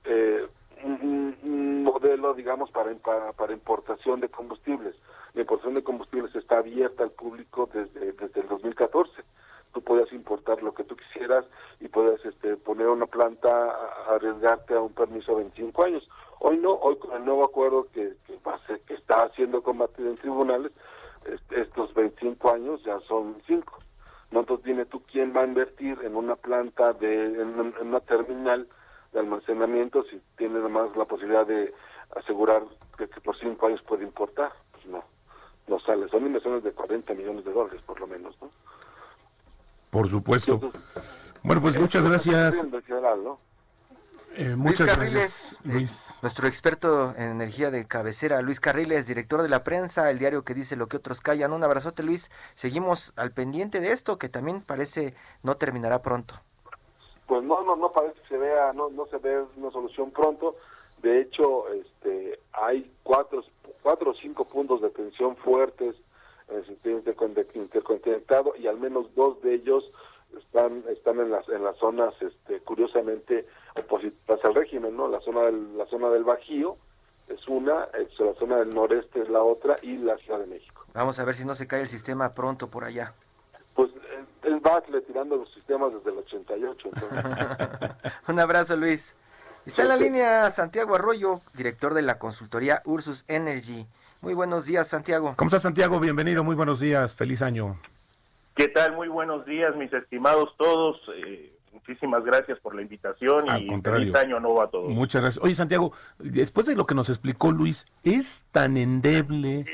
eh, 0.05 0.47
un, 0.83 1.83
modelo, 1.83 2.33
digamos, 2.33 2.71
para, 2.71 2.93
para, 2.95 3.33
para 3.33 3.53
importación 3.53 4.19
de 4.19 4.29
combustibles. 4.29 4.95
La 5.33 5.41
importación 5.41 5.73
de 5.73 5.83
combustibles 5.83 6.35
está 6.35 6.59
abierta 6.59 7.03
al 7.03 7.11
público 7.11 7.69
desde, 7.73 8.13
desde 8.13 8.41
el 8.41 8.47
2014 8.47 9.23
tú 9.73 9.81
podías 9.81 10.11
importar 10.13 10.61
lo 10.63 10.73
que 10.73 10.83
tú 10.83 10.95
quisieras 10.95 11.45
y 11.79 11.87
puedes 11.87 12.23
este, 12.25 12.57
poner 12.57 12.87
una 12.87 13.05
planta, 13.05 13.49
arriesgarte 14.07 14.73
a 14.73 14.81
un 14.81 14.93
permiso 14.93 15.33
de 15.33 15.43
25 15.43 15.83
años. 15.83 16.09
Hoy 16.39 16.57
no, 16.57 16.71
hoy 16.73 16.97
con 16.97 17.15
el 17.15 17.25
nuevo 17.25 17.43
acuerdo 17.43 17.87
que, 17.93 18.13
que, 18.25 18.39
que 18.87 18.93
está 18.93 19.29
siendo 19.31 19.61
combatido 19.61 20.09
en 20.09 20.15
tribunales, 20.15 20.71
estos 21.51 21.93
25 21.93 22.51
años 22.51 22.83
ya 22.83 22.99
son 23.01 23.37
5. 23.45 23.79
¿No? 24.31 24.41
Entonces 24.41 24.65
dime 24.65 24.85
tú 24.85 25.01
quién 25.11 25.35
va 25.35 25.41
a 25.41 25.45
invertir 25.47 25.99
en 26.03 26.15
una 26.15 26.35
planta, 26.35 26.93
de, 26.93 27.41
en, 27.41 27.73
una 27.81 27.99
terminal 28.01 28.67
de 29.11 29.19
almacenamiento 29.19 30.03
si 30.03 30.21
tiene 30.37 30.59
además 30.59 30.95
la 30.95 31.05
posibilidad 31.05 31.45
de 31.45 31.73
asegurar 32.15 32.63
que, 32.97 33.07
por 33.07 33.37
5 33.37 33.67
años 33.67 33.81
puede 33.81 34.03
importar. 34.03 34.51
Pues 34.71 34.85
no, 34.85 35.03
no 35.67 35.79
sale. 35.79 36.07
Son 36.09 36.25
inversiones 36.25 36.63
de 36.63 36.71
40 36.71 37.13
millones 37.13 37.45
de 37.45 37.51
dólares 37.51 37.81
por 37.81 37.99
lo 37.99 38.07
menos, 38.07 38.35
¿no? 38.41 38.49
Por 39.89 40.07
supuesto. 40.07 40.59
Bueno, 41.41 41.61
pues 41.61 41.79
muchas 41.79 42.07
gracias. 42.07 42.55
Eh, 44.39 44.55
muchas 44.55 44.95
gracias, 44.95 45.51
eh, 45.51 45.57
Luis. 45.65 46.17
nuestro 46.21 46.47
experto 46.47 47.13
en 47.17 47.23
energía 47.23 47.71
de 47.71 47.85
cabecera, 47.85 48.41
Luis 48.41 48.61
Carriles, 48.61 49.05
director 49.05 49.41
de 49.41 49.49
la 49.49 49.65
prensa, 49.65 50.09
el 50.09 50.17
diario 50.17 50.45
que 50.45 50.53
dice 50.53 50.77
lo 50.77 50.87
que 50.87 50.95
otros 50.95 51.19
callan. 51.19 51.51
Un 51.51 51.61
abrazote, 51.61 52.03
Luis. 52.03 52.31
Seguimos 52.55 53.11
al 53.17 53.33
pendiente 53.33 53.81
de 53.81 53.91
esto, 53.91 54.17
que 54.17 54.29
también 54.29 54.61
parece 54.61 55.13
no 55.43 55.57
terminará 55.57 56.01
pronto. 56.01 56.35
Pues 57.27 57.43
no, 57.43 57.65
no, 57.65 57.75
no 57.75 57.91
parece 57.91 58.17
que 58.21 58.27
se 58.29 58.37
vea, 58.37 58.71
no, 58.71 58.89
no 58.91 59.07
se 59.07 59.17
ve 59.17 59.43
una 59.57 59.71
solución 59.71 60.09
pronto. 60.11 60.55
De 61.01 61.19
hecho, 61.19 61.67
este, 61.73 62.39
hay 62.53 62.89
cuatro, 63.03 63.43
cuatro 63.81 64.11
o 64.11 64.13
cinco 64.13 64.47
puntos 64.47 64.81
de 64.81 64.89
tensión 64.91 65.35
fuertes 65.35 65.95
en 66.47 66.59
el 66.59 66.65
sentido 66.65 67.01
interconectado 67.55 68.55
y 68.55 68.67
al 68.67 68.79
menos 68.79 69.13
dos 69.15 69.41
de 69.41 69.55
ellos 69.55 69.91
están 70.37 70.83
están 70.89 71.19
en 71.19 71.31
las 71.31 71.47
en 71.49 71.63
las 71.63 71.77
zonas 71.77 72.13
este 72.21 72.59
curiosamente 72.61 73.47
opositas 73.79 74.43
al 74.43 74.55
régimen 74.55 74.95
no 74.95 75.07
la 75.07 75.19
zona 75.21 75.43
del 75.43 75.77
la 75.77 75.85
zona 75.87 76.09
del 76.09 76.23
Bajío 76.23 76.77
es 77.29 77.47
una 77.47 77.85
la 78.19 78.33
zona 78.37 78.57
del 78.57 78.73
noreste 78.73 79.21
es 79.21 79.29
la 79.29 79.43
otra 79.43 79.75
y 79.81 79.97
la 79.97 80.17
Ciudad 80.17 80.39
de 80.39 80.47
México. 80.47 80.83
Vamos 80.93 81.19
a 81.19 81.23
ver 81.23 81.35
si 81.35 81.45
no 81.45 81.53
se 81.53 81.67
cae 81.67 81.81
el 81.81 81.89
sistema 81.89 82.31
pronto 82.31 82.67
por 82.67 82.85
allá. 82.85 83.13
Pues 83.75 83.91
él 84.43 84.59
va 84.65 84.81
retirando 84.91 85.35
los 85.35 85.53
sistemas 85.53 85.93
desde 85.93 86.11
el 86.11 86.17
88 86.17 86.89
un 88.27 88.39
abrazo 88.39 88.75
Luis. 88.75 89.13
Está 89.65 89.83
en 89.83 89.87
la 89.89 89.97
línea 89.97 90.49
Santiago 90.51 90.95
Arroyo 90.95 91.41
director 91.53 91.93
de 91.93 92.01
la 92.01 92.17
consultoría 92.17 92.81
Ursus 92.85 93.23
Energy. 93.27 93.85
Muy 94.21 94.33
buenos 94.33 94.65
días 94.65 94.87
Santiago. 94.87 95.33
Cómo 95.37 95.49
estás 95.49 95.61
Santiago 95.61 95.99
bienvenido 95.99 96.43
muy 96.43 96.55
buenos 96.55 96.79
días 96.79 97.13
feliz 97.13 97.41
año 97.41 97.79
¿Qué 98.59 98.67
tal? 98.67 98.93
Muy 98.93 99.07
buenos 99.07 99.45
días, 99.45 99.73
mis 99.77 99.93
estimados 99.93 100.53
todos. 100.57 100.99
Eh, 101.15 101.57
muchísimas 101.71 102.25
gracias 102.25 102.59
por 102.59 102.75
la 102.75 102.81
invitación 102.81 103.45
y 103.57 103.69
feliz 103.81 104.13
año 104.15 104.41
nuevo 104.41 104.61
a 104.61 104.69
todos. 104.69 104.89
Muchas 104.89 105.21
gracias. 105.21 105.41
Oye, 105.41 105.55
Santiago, 105.55 105.93
después 106.17 106.67
de 106.67 106.75
lo 106.75 106.85
que 106.85 106.93
nos 106.93 107.09
explicó 107.09 107.53
Luis, 107.53 107.87
¿es 108.03 108.43
tan 108.51 108.75
endeble 108.75 109.65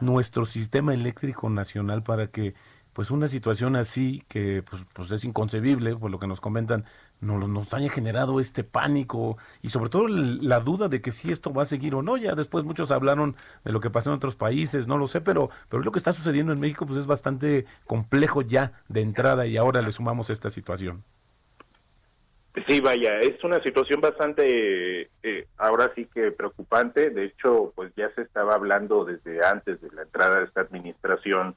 nuestro 0.00 0.46
sistema 0.46 0.94
eléctrico 0.94 1.50
nacional 1.50 2.02
para 2.02 2.28
que 2.28 2.54
pues 2.94 3.10
una 3.10 3.28
situación 3.28 3.76
así 3.76 4.24
que 4.26 4.62
pues, 4.62 4.86
pues 4.94 5.10
es 5.10 5.22
inconcebible 5.26 5.94
por 5.96 6.10
lo 6.10 6.18
que 6.18 6.26
nos 6.26 6.40
comentan 6.40 6.86
nos, 7.20 7.48
nos 7.48 7.72
haya 7.74 7.90
generado 7.90 8.40
este 8.40 8.64
pánico 8.64 9.36
y 9.62 9.68
sobre 9.68 9.90
todo 9.90 10.08
la 10.08 10.60
duda 10.60 10.88
de 10.88 11.00
que 11.00 11.10
si 11.10 11.30
esto 11.30 11.52
va 11.52 11.62
a 11.62 11.66
seguir 11.66 11.94
o 11.94 12.02
no 12.02 12.16
ya 12.16 12.34
después 12.34 12.64
muchos 12.64 12.90
hablaron 12.90 13.36
de 13.64 13.72
lo 13.72 13.80
que 13.80 13.90
pasó 13.90 14.10
en 14.10 14.16
otros 14.16 14.36
países 14.36 14.86
no 14.86 14.98
lo 14.98 15.06
sé 15.06 15.20
pero 15.20 15.50
pero 15.68 15.82
lo 15.82 15.92
que 15.92 15.98
está 15.98 16.12
sucediendo 16.12 16.52
en 16.52 16.60
México 16.60 16.86
pues 16.86 16.98
es 16.98 17.06
bastante 17.06 17.66
complejo 17.86 18.42
ya 18.42 18.72
de 18.88 19.02
entrada 19.02 19.46
y 19.46 19.56
ahora 19.56 19.82
le 19.82 19.92
sumamos 19.92 20.30
esta 20.30 20.50
situación 20.50 21.04
Sí, 22.66 22.80
vaya, 22.80 23.20
es 23.20 23.42
una 23.44 23.62
situación 23.62 24.00
bastante, 24.00 25.08
eh, 25.22 25.46
ahora 25.56 25.92
sí 25.94 26.08
que 26.12 26.32
preocupante. 26.32 27.10
De 27.10 27.26
hecho, 27.26 27.72
pues 27.76 27.92
ya 27.96 28.12
se 28.14 28.22
estaba 28.22 28.54
hablando 28.54 29.04
desde 29.04 29.44
antes 29.46 29.80
de 29.80 29.88
la 29.92 30.02
entrada 30.02 30.40
de 30.40 30.46
esta 30.46 30.62
administración 30.62 31.54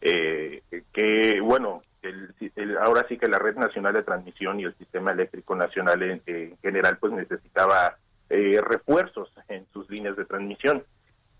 eh, 0.00 0.62
que, 0.92 1.40
bueno, 1.40 1.82
el, 2.06 2.76
ahora 2.78 3.06
sí 3.08 3.18
que 3.18 3.28
la 3.28 3.38
red 3.38 3.56
nacional 3.56 3.94
de 3.94 4.02
transmisión 4.02 4.60
y 4.60 4.64
el 4.64 4.74
sistema 4.76 5.12
eléctrico 5.12 5.54
nacional 5.54 6.02
en, 6.02 6.56
general 6.58 6.98
pues 6.98 7.12
necesitaba 7.12 7.96
eh, 8.30 8.60
refuerzos 8.60 9.32
en 9.48 9.66
sus 9.72 9.88
líneas 9.90 10.16
de 10.16 10.24
transmisión. 10.24 10.82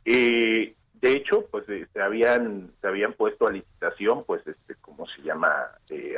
Eh, 0.04 0.74
de 0.94 1.12
hecho, 1.12 1.46
pues 1.50 1.68
eh, 1.68 1.86
se 1.92 2.00
habían 2.00 2.70
se 2.80 2.88
habían 2.88 3.12
puesto 3.12 3.46
a 3.46 3.52
licitación, 3.52 4.24
pues 4.26 4.46
este, 4.46 4.74
como 4.76 5.06
se 5.06 5.22
llama, 5.22 5.52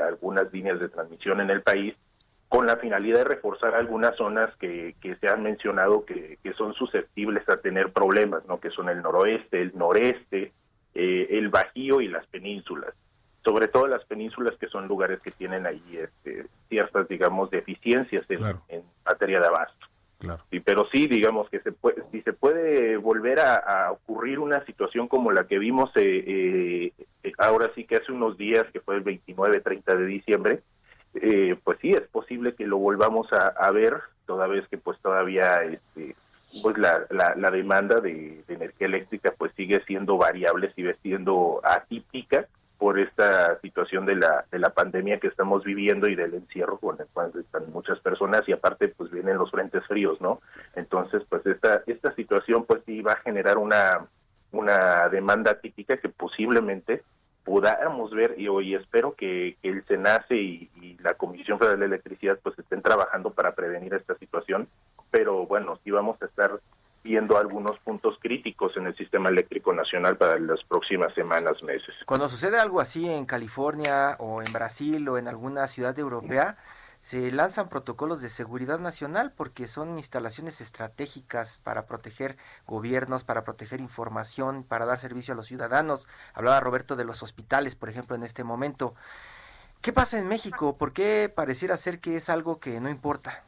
algunas 0.06 0.52
líneas 0.52 0.80
de 0.80 0.88
transmisión 0.88 1.40
en 1.40 1.50
el 1.50 1.62
país 1.62 1.94
con 2.48 2.66
la 2.66 2.76
finalidad 2.76 3.18
de 3.18 3.24
reforzar 3.24 3.74
algunas 3.74 4.16
zonas 4.16 4.54
que, 4.56 4.96
que 5.02 5.16
se 5.16 5.28
han 5.28 5.42
mencionado 5.42 6.06
que, 6.06 6.38
que 6.42 6.54
son 6.54 6.72
susceptibles 6.74 7.46
a 7.48 7.58
tener 7.58 7.92
problemas, 7.92 8.46
¿no? 8.46 8.58
Que 8.58 8.70
son 8.70 8.88
el 8.88 9.02
noroeste, 9.02 9.60
el 9.60 9.76
noreste, 9.76 10.52
eh, 10.94 11.28
el 11.38 11.50
Bajío 11.50 12.00
y 12.00 12.08
las 12.08 12.26
penínsulas, 12.26 12.94
sobre 13.48 13.68
todo 13.68 13.86
las 13.86 14.04
penínsulas 14.04 14.54
que 14.56 14.68
son 14.68 14.86
lugares 14.86 15.20
que 15.20 15.30
tienen 15.30 15.66
ahí 15.66 15.82
este, 15.98 16.44
ciertas, 16.68 17.08
digamos, 17.08 17.50
deficiencias 17.50 18.26
en, 18.28 18.42
materia 19.06 19.40
de 19.40 19.46
abasto. 19.46 19.86
Claro. 20.18 20.42
pero 20.64 20.86
sí, 20.92 21.06
digamos 21.06 21.48
que 21.48 21.60
se 21.60 21.72
puede, 21.72 22.02
si 22.10 22.20
se 22.22 22.34
puede 22.34 22.98
volver 22.98 23.38
a, 23.40 23.92
ocurrir 23.92 24.38
una 24.38 24.62
situación 24.66 25.08
como 25.08 25.32
la 25.32 25.46
que 25.46 25.60
vimos 25.60 25.90
eh, 25.94 26.92
eh, 27.22 27.32
ahora 27.38 27.70
sí 27.74 27.84
que 27.84 27.96
hace 27.96 28.12
unos 28.12 28.36
días, 28.36 28.66
que 28.70 28.80
fue 28.80 28.96
el 28.96 29.04
29-30 29.04 29.96
de 29.96 30.06
diciembre, 30.06 30.60
pues 31.64 31.78
sí, 31.80 31.90
es 31.90 32.06
posible 32.08 32.54
que 32.54 32.66
lo 32.66 32.76
volvamos 32.76 33.32
a, 33.32 33.46
a, 33.46 33.70
ver, 33.70 33.94
toda 34.26 34.46
vez 34.46 34.68
que 34.68 34.76
pues 34.76 34.98
todavía 35.00 35.62
este, 35.62 36.16
pues 36.62 36.76
la, 36.76 37.06
la, 37.10 37.50
demanda 37.50 38.00
de, 38.00 38.44
energía 38.48 38.88
eléctrica 38.88 39.32
pues 39.38 39.52
sigue 39.56 39.82
siendo 39.86 40.18
variable, 40.18 40.70
sigue 40.74 40.94
siendo 41.02 41.62
atípica 41.64 42.46
por 42.78 42.98
esta 42.98 43.60
situación 43.60 44.06
de 44.06 44.14
la, 44.14 44.44
de 44.50 44.58
la 44.60 44.70
pandemia 44.70 45.18
que 45.18 45.26
estamos 45.26 45.64
viviendo 45.64 46.08
y 46.08 46.14
del 46.14 46.34
encierro 46.34 46.78
con 46.78 47.00
el 47.00 47.06
cual 47.12 47.32
están 47.38 47.70
muchas 47.72 47.98
personas 47.98 48.42
y 48.46 48.52
aparte 48.52 48.88
pues 48.88 49.10
vienen 49.10 49.36
los 49.36 49.50
frentes 49.50 49.84
fríos, 49.86 50.20
¿no? 50.20 50.40
Entonces 50.76 51.22
pues 51.28 51.44
esta, 51.44 51.82
esta 51.86 52.14
situación 52.14 52.64
pues 52.64 52.82
sí 52.86 53.02
va 53.02 53.12
a 53.12 53.20
generar 53.20 53.58
una, 53.58 54.06
una 54.52 55.08
demanda 55.08 55.54
típica 55.54 55.96
que 55.96 56.08
posiblemente 56.08 57.02
podamos 57.44 58.12
ver 58.12 58.34
y 58.38 58.46
hoy 58.46 58.74
espero 58.74 59.14
que, 59.14 59.56
el 59.62 59.84
SENACE 59.86 60.36
y, 60.36 60.70
y, 60.80 60.96
la 60.98 61.14
Comisión 61.14 61.58
Federal 61.58 61.80
de 61.80 61.86
Electricidad 61.86 62.38
pues 62.42 62.56
estén 62.58 62.82
trabajando 62.82 63.30
para 63.30 63.54
prevenir 63.54 63.94
esta 63.94 64.14
situación, 64.18 64.68
pero 65.10 65.46
bueno, 65.46 65.80
sí 65.82 65.90
vamos 65.90 66.20
a 66.22 66.26
estar 66.26 66.60
viendo 67.08 67.38
algunos 67.38 67.78
puntos 67.78 68.18
críticos 68.20 68.76
en 68.76 68.86
el 68.86 68.94
sistema 68.94 69.30
eléctrico 69.30 69.72
nacional 69.72 70.18
para 70.18 70.38
las 70.38 70.62
próximas 70.64 71.14
semanas, 71.14 71.62
meses. 71.64 71.94
Cuando 72.04 72.28
sucede 72.28 72.60
algo 72.60 72.80
así 72.82 73.08
en 73.08 73.24
California 73.24 74.16
o 74.18 74.42
en 74.42 74.52
Brasil 74.52 75.08
o 75.08 75.16
en 75.16 75.26
alguna 75.26 75.66
ciudad 75.68 75.98
europea, 75.98 76.54
se 77.00 77.32
lanzan 77.32 77.70
protocolos 77.70 78.20
de 78.20 78.28
seguridad 78.28 78.78
nacional 78.78 79.32
porque 79.34 79.68
son 79.68 79.96
instalaciones 79.96 80.60
estratégicas 80.60 81.58
para 81.64 81.86
proteger 81.86 82.36
gobiernos, 82.66 83.24
para 83.24 83.42
proteger 83.42 83.80
información, 83.80 84.62
para 84.62 84.84
dar 84.84 85.00
servicio 85.00 85.32
a 85.32 85.36
los 85.36 85.46
ciudadanos. 85.46 86.06
Hablaba 86.34 86.60
Roberto 86.60 86.94
de 86.94 87.04
los 87.04 87.22
hospitales, 87.22 87.74
por 87.74 87.88
ejemplo, 87.88 88.16
en 88.16 88.22
este 88.24 88.44
momento. 88.44 88.94
¿Qué 89.80 89.94
pasa 89.94 90.18
en 90.18 90.28
México? 90.28 90.76
¿Por 90.76 90.92
qué 90.92 91.32
pareciera 91.34 91.78
ser 91.78 92.00
que 92.00 92.16
es 92.16 92.28
algo 92.28 92.60
que 92.60 92.80
no 92.80 92.90
importa? 92.90 93.44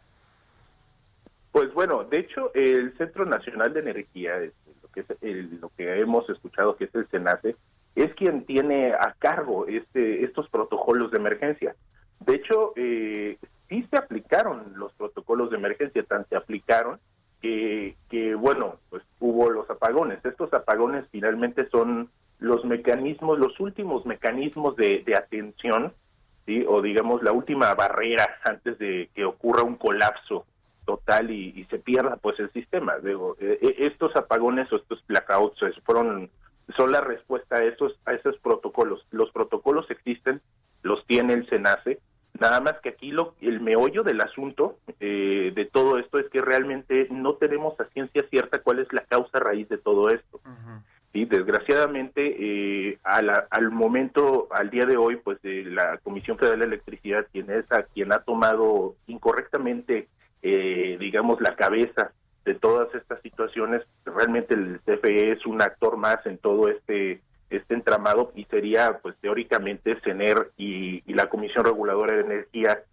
Pues 1.53 1.73
bueno, 1.75 2.05
de 2.05 2.21
hecho, 2.21 2.53
el 2.55 2.97
Centro 2.97 3.25
Nacional 3.27 3.73
de 3.73 3.81
Energía, 3.81 4.39
lo 4.39 4.89
que, 4.93 5.01
es 5.01 5.61
lo 5.61 5.71
que 5.77 6.01
hemos 6.01 6.29
escuchado 6.31 6.77
que 6.77 6.85
es 6.85 6.95
el 6.95 7.09
SENACE, 7.09 7.57
es 7.97 8.15
quien 8.15 8.45
tiene 8.45 8.93
a 8.93 9.17
cargo 9.19 9.67
este, 9.67 10.25
estos 10.25 10.49
protocolos 10.49 11.11
de 11.11 11.19
emergencia. 11.19 11.75
De 12.21 12.35
hecho, 12.35 12.73
eh, 12.77 13.39
sí 13.69 13.87
se 13.91 13.97
aplicaron 13.97 14.73
los 14.77 14.93
protocolos 14.93 15.51
de 15.51 15.57
emergencia, 15.57 16.05
tan 16.05 16.29
se 16.29 16.37
aplicaron 16.37 17.01
que, 17.41 17.97
que, 18.09 18.35
bueno, 18.35 18.77
pues 18.89 19.03
hubo 19.19 19.51
los 19.51 19.69
apagones. 19.71 20.25
Estos 20.25 20.53
apagones 20.53 21.05
finalmente 21.11 21.69
son 21.71 22.11
los 22.39 22.65
mecanismos, 22.65 23.39
los 23.39 23.59
últimos 23.59 24.07
mecanismos 24.07 24.77
de, 24.77 25.03
de 25.05 25.17
atención, 25.17 25.95
¿sí? 26.47 26.65
o 26.69 26.81
digamos 26.81 27.23
la 27.23 27.33
última 27.33 27.75
barrera 27.75 28.39
antes 28.45 28.79
de 28.79 29.11
que 29.15 29.25
ocurra 29.25 29.63
un 29.63 29.77
colapso 29.77 30.47
total 30.85 31.31
y, 31.31 31.65
se 31.71 31.79
pierda 31.79 32.17
pues 32.17 32.39
el 32.41 32.51
sistema. 32.53 32.99
Digo, 32.99 33.37
eh, 33.41 33.59
eh, 33.63 33.75
estos 33.79 34.15
apagones 34.17 34.73
o 34.73 34.77
estos 34.77 35.05
blackouts 35.07 35.61
fueron 35.85 36.31
son 36.77 36.93
la 36.93 37.01
respuesta 37.01 37.57
a 37.57 37.65
esos 37.65 37.99
a 38.07 38.13
esos 38.13 38.37
protocolos. 38.39 39.07
Los 39.11 39.31
protocolos 39.31 39.91
existen, 39.91 40.41
los 40.83 41.05
tiene 41.07 41.35
el 41.35 41.49
SENACE. 41.49 41.99
Nada 42.39 42.61
más 42.61 42.75
que 42.81 42.91
aquí 42.91 43.11
lo, 43.11 43.35
el 43.41 43.61
meollo 43.61 44.03
del 44.03 44.21
asunto 44.21 44.79
eh, 45.01 45.53
de 45.55 45.65
todo 45.67 45.99
esto 45.99 46.19
es 46.19 46.29
que 46.31 46.41
realmente 46.41 47.09
no 47.11 47.35
tenemos 47.35 47.79
a 47.81 47.85
ciencia 47.87 48.25
cierta 48.31 48.63
cuál 48.63 48.79
es 48.79 48.93
la 48.93 49.03
causa 49.03 49.41
raíz 49.41 49.69
de 49.69 49.79
todo 49.79 50.11
esto. 50.11 50.41
y 51.13 51.25
desgraciadamente 51.25 52.99
al, 53.03 53.31
al 53.51 53.71
momento, 53.71 54.49
al 54.53 54.71
día 54.71 54.87
de 54.87 54.97
hoy, 54.97 55.17
pues 55.17 55.39
la 55.43 55.99
Comisión 55.99 56.39
Federal 56.39 56.61
de 56.61 56.67
Electricidad, 56.67 57.27
quien 57.33 57.51
es 57.51 57.71
a 57.73 57.83
quien 57.83 58.13
ha 58.13 58.21
tomado 58.21 58.95
incorrectamente 59.09 60.09
eh, 60.43 60.97
digamos, 60.99 61.41
la 61.41 61.57
cabeza 61.57 62.13
de 62.45 62.55
todas 62.55 62.95
estas 62.95 63.21
situaciones. 63.23 63.83
Realmente 64.05 64.55
el 64.55 64.81
CFE 64.81 65.33
es 65.33 65.47
un 65.47 65.63
actor 65.63 65.97
más 65.97 66.25
en 66.27 66.39
todo 66.39 66.69
este 66.69 67.21
este 67.51 67.75
entramado 67.75 68.31
y 68.37 68.45
sería, 68.45 69.01
pues 69.03 69.17
teóricamente, 69.21 70.01
CENER 70.05 70.53
y, 70.57 71.03
la 71.13 71.29
Comisión 71.29 71.65
Reguladora 71.65 72.15
de 72.15 72.23
Energía 72.23 72.85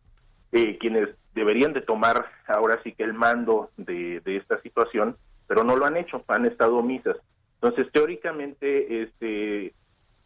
eh, 0.52 0.80
quienes 0.80 1.10
deberían 1.36 1.74
de 1.74 1.82
tomar 1.82 2.26
ahora 2.48 2.80
sí 2.84 2.94
que 2.94 3.04
el 3.04 3.14
mando 3.14 3.70
de, 3.78 4.20
de 4.22 4.38
esta 4.38 4.60
situación, 4.62 5.16
pero 5.46 5.64
no 5.64 5.76
lo 5.76 5.86
han 5.86 5.96
hecho, 5.96 6.24
han 6.28 6.48
estado 6.48 6.78
omisas. 6.78 7.18
Entonces, 7.62 7.92
teóricamente, 7.92 9.04
este, 9.04 9.74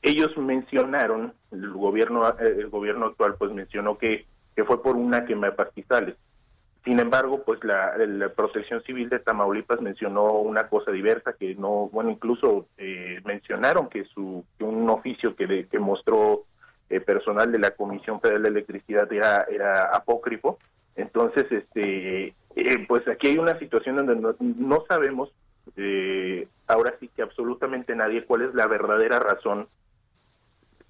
ellos 0.01 0.35
mencionaron, 0.37 1.33
el 1.51 1.69
gobierno, 1.71 2.27
el 2.39 2.69
gobierno 2.69 3.07
actual 3.07 3.35
pues 3.37 3.51
mencionó 3.51 3.97
que, 3.97 4.25
que 4.55 4.63
fue 4.63 4.81
por 4.81 4.95
una 4.95 5.25
quema 5.25 5.47
de 5.47 5.53
pastizales. 5.53 6.15
Sin 6.83 6.99
embargo, 6.99 7.43
pues 7.43 7.63
la, 7.63 7.93
Protección 8.35 8.81
Civil 8.83 9.07
de 9.09 9.19
Tamaulipas 9.19 9.81
mencionó 9.81 10.33
una 10.39 10.67
cosa 10.67 10.91
diversa 10.91 11.33
que 11.33 11.53
no, 11.53 11.89
bueno, 11.91 12.09
incluso 12.09 12.67
eh, 12.77 13.21
mencionaron 13.23 13.87
que 13.87 14.05
su 14.05 14.43
un 14.59 14.89
oficio 14.89 15.35
que, 15.35 15.67
que 15.67 15.79
mostró 15.79 16.45
eh, 16.89 16.99
personal 16.99 17.51
de 17.51 17.59
la 17.59 17.71
Comisión 17.71 18.19
Federal 18.19 18.43
de 18.43 18.49
Electricidad 18.49 19.11
era, 19.13 19.45
era 19.51 19.95
apócrifo. 19.95 20.57
Entonces, 20.95 21.45
este, 21.51 22.33
eh, 22.55 22.85
pues 22.87 23.07
aquí 23.07 23.27
hay 23.27 23.37
una 23.37 23.59
situación 23.59 23.97
donde 23.97 24.15
no, 24.15 24.35
no 24.39 24.83
sabemos, 24.89 25.31
ahora 26.67 26.95
sí 26.99 27.09
que 27.15 27.21
absolutamente 27.21 27.95
nadie, 27.95 28.25
cuál 28.25 28.41
es 28.41 28.55
la 28.55 28.65
verdadera 28.65 29.19
razón 29.19 29.67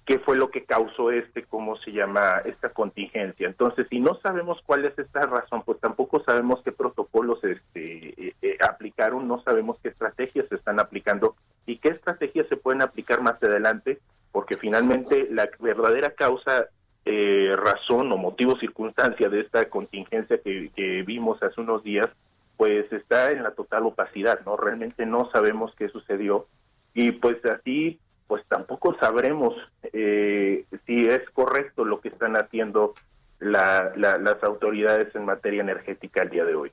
qué 0.04 0.18
fue 0.18 0.36
lo 0.36 0.50
que 0.50 0.64
causó 0.64 1.10
este, 1.12 1.44
cómo 1.44 1.76
se 1.76 1.92
llama, 1.92 2.42
esta 2.44 2.70
contingencia. 2.70 3.46
Entonces, 3.46 3.86
si 3.88 4.00
no 4.00 4.18
sabemos 4.22 4.60
cuál 4.66 4.84
es 4.84 4.98
esta 4.98 5.20
razón, 5.22 5.62
pues 5.64 5.78
tampoco 5.80 6.22
sabemos 6.24 6.60
qué 6.64 6.72
protocolos 6.72 7.42
este, 7.44 8.08
eh, 8.28 8.34
eh, 8.42 8.58
aplicaron, 8.68 9.28
no 9.28 9.42
sabemos 9.42 9.78
qué 9.82 9.90
estrategias 9.90 10.46
se 10.48 10.56
están 10.56 10.80
aplicando 10.80 11.36
y 11.66 11.78
qué 11.78 11.90
estrategias 11.90 12.48
se 12.48 12.56
pueden 12.56 12.82
aplicar 12.82 13.22
más 13.22 13.40
adelante, 13.42 14.00
porque 14.32 14.56
finalmente 14.56 15.28
la 15.30 15.48
verdadera 15.60 16.10
causa, 16.10 16.66
eh, 17.04 17.52
razón 17.54 18.10
o 18.12 18.16
motivo, 18.16 18.58
circunstancia 18.58 19.28
de 19.28 19.40
esta 19.40 19.68
contingencia 19.68 20.38
que, 20.38 20.70
que 20.74 21.02
vimos 21.02 21.40
hace 21.42 21.60
unos 21.60 21.84
días, 21.84 22.08
pues 22.56 22.92
está 22.92 23.30
en 23.30 23.42
la 23.42 23.52
total 23.52 23.86
opacidad, 23.86 24.40
¿no? 24.44 24.56
Realmente 24.56 25.06
no 25.06 25.30
sabemos 25.32 25.72
qué 25.76 25.88
sucedió 25.88 26.46
y 26.94 27.12
pues 27.12 27.44
así 27.44 27.98
pues 28.32 28.46
tampoco 28.48 28.96
sabremos 28.98 29.54
eh, 29.92 30.64
si 30.86 31.06
es 31.06 31.20
correcto 31.34 31.84
lo 31.84 32.00
que 32.00 32.08
están 32.08 32.34
haciendo 32.34 32.94
las 33.40 34.42
autoridades 34.42 35.14
en 35.14 35.26
materia 35.26 35.60
energética 35.60 36.22
el 36.22 36.30
día 36.30 36.46
de 36.46 36.54
hoy. 36.54 36.72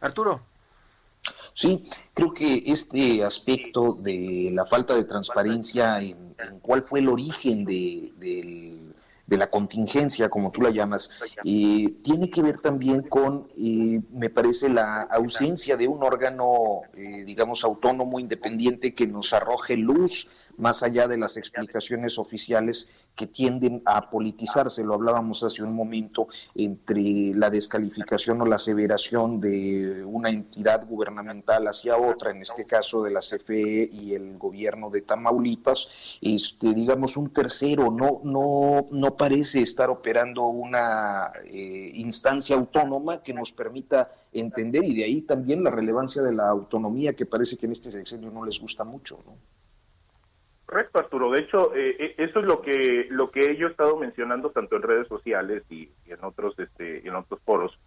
Arturo. 0.00 0.40
Sí, 1.52 1.82
creo 2.14 2.32
que 2.32 2.62
este 2.66 3.24
aspecto 3.24 3.94
de 3.94 4.52
la 4.52 4.66
falta 4.66 4.94
de 4.94 5.02
transparencia 5.02 6.00
en, 6.00 6.36
cuál 6.62 6.84
fue 6.84 7.00
el 7.00 7.08
origen 7.08 7.64
de, 7.64 8.12
de, 9.28 9.36
la 9.36 9.50
contingencia, 9.50 10.28
como 10.28 10.50
tú 10.50 10.62
la 10.62 10.70
llamas, 10.70 11.10
eh, 11.44 11.94
tiene 12.02 12.30
que 12.30 12.42
ver 12.42 12.60
también 12.60 13.02
con, 13.02 13.48
eh, 13.56 14.00
me 14.10 14.30
parece, 14.30 14.68
la 14.68 15.02
ausencia 15.02 15.76
de 15.76 15.86
un 15.86 16.02
órgano, 16.02 16.82
digamos, 16.94 17.62
autónomo, 17.64 18.18
independiente, 18.18 18.94
que 18.94 19.06
nos 19.06 19.32
arroje 19.32 19.76
luz 19.76 20.28
más 20.56 20.82
allá 20.82 21.06
de 21.06 21.18
las 21.18 21.36
explicaciones 21.36 22.18
oficiales 22.18 22.90
que 23.18 23.26
tienden 23.26 23.82
a 23.84 24.08
politizarse. 24.08 24.84
Lo 24.84 24.94
hablábamos 24.94 25.42
hace 25.42 25.64
un 25.64 25.74
momento 25.74 26.28
entre 26.54 27.34
la 27.34 27.50
descalificación 27.50 28.40
o 28.40 28.46
la 28.46 28.54
aseveración 28.54 29.40
de 29.40 30.04
una 30.04 30.28
entidad 30.28 30.86
gubernamental 30.86 31.66
hacia 31.66 31.98
otra, 31.98 32.30
en 32.30 32.42
este 32.42 32.64
caso 32.64 33.02
de 33.02 33.10
la 33.10 33.18
CFE 33.18 33.90
y 33.92 34.14
el 34.14 34.38
gobierno 34.38 34.88
de 34.88 35.02
Tamaulipas, 35.02 35.88
este, 36.20 36.72
digamos 36.74 37.16
un 37.16 37.30
tercero, 37.30 37.90
no, 37.90 38.20
no, 38.22 38.86
no 38.92 39.16
parece 39.16 39.62
estar 39.62 39.90
operando 39.90 40.46
una 40.46 41.32
eh, 41.44 41.90
instancia 41.94 42.54
autónoma 42.54 43.20
que 43.20 43.34
nos 43.34 43.50
permita 43.50 44.12
entender 44.32 44.84
y 44.84 44.94
de 44.94 45.04
ahí 45.04 45.22
también 45.22 45.64
la 45.64 45.70
relevancia 45.70 46.22
de 46.22 46.32
la 46.32 46.48
autonomía 46.48 47.16
que 47.16 47.26
parece 47.26 47.56
que 47.56 47.66
en 47.66 47.72
este 47.72 47.90
sexenio 47.90 48.30
no 48.30 48.44
les 48.44 48.60
gusta 48.60 48.84
mucho. 48.84 49.18
¿no? 49.26 49.57
Correcto, 50.68 50.98
Arturo. 50.98 51.30
De 51.30 51.40
hecho, 51.40 51.74
eh, 51.74 51.96
eh, 51.98 52.14
eso 52.18 52.40
es 52.40 52.44
lo 52.44 52.60
que 52.60 53.06
lo 53.08 53.30
que 53.30 53.56
yo 53.56 53.68
he 53.68 53.70
estado 53.70 53.96
mencionando 53.96 54.50
tanto 54.50 54.76
en 54.76 54.82
redes 54.82 55.08
sociales 55.08 55.62
y, 55.70 55.88
en 56.04 56.22
otros 56.22 56.58
este 56.58 57.08
en 57.08 57.14
otros 57.14 57.40
foros 57.42 57.78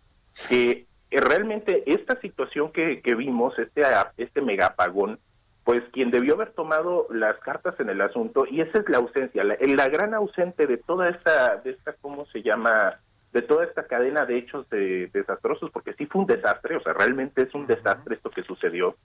que 0.49 0.87
eh, 1.11 1.21
realmente 1.21 1.83
esta 1.85 2.19
situación 2.21 2.71
que, 2.71 3.03
que 3.03 3.13
vimos, 3.13 3.53
este 3.59 3.83
este 4.17 4.41
megapagón, 4.41 5.19
pues 5.63 5.83
quien 5.93 6.09
debió 6.09 6.33
haber 6.33 6.53
tomado 6.53 7.05
las 7.11 7.37
cartas 7.41 7.79
en 7.79 7.89
el 7.91 8.01
asunto 8.01 8.47
y 8.49 8.61
esa 8.61 8.79
es 8.79 8.89
la 8.89 8.97
ausencia, 8.97 9.43
la, 9.43 9.57
la 9.61 9.89
gran 9.89 10.15
ausente 10.15 10.65
de 10.65 10.77
toda 10.77 11.09
esta 11.09 11.57
de 11.57 11.71
esta 11.71 11.93
cómo 12.01 12.25
se 12.33 12.41
llama 12.41 12.99
de 13.31 13.43
toda 13.43 13.63
esta 13.63 13.85
cadena 13.85 14.25
de 14.25 14.39
hechos 14.39 14.67
de, 14.71 15.05
desastrosos, 15.13 15.69
porque 15.69 15.93
sí 15.93 16.07
fue 16.07 16.21
un 16.21 16.27
desastre, 16.27 16.77
o 16.77 16.81
sea, 16.81 16.93
realmente 16.93 17.43
es 17.43 17.53
un 17.53 17.67
desastre 17.67 18.15
esto 18.15 18.31
que 18.31 18.41
sucedió. 18.41 18.95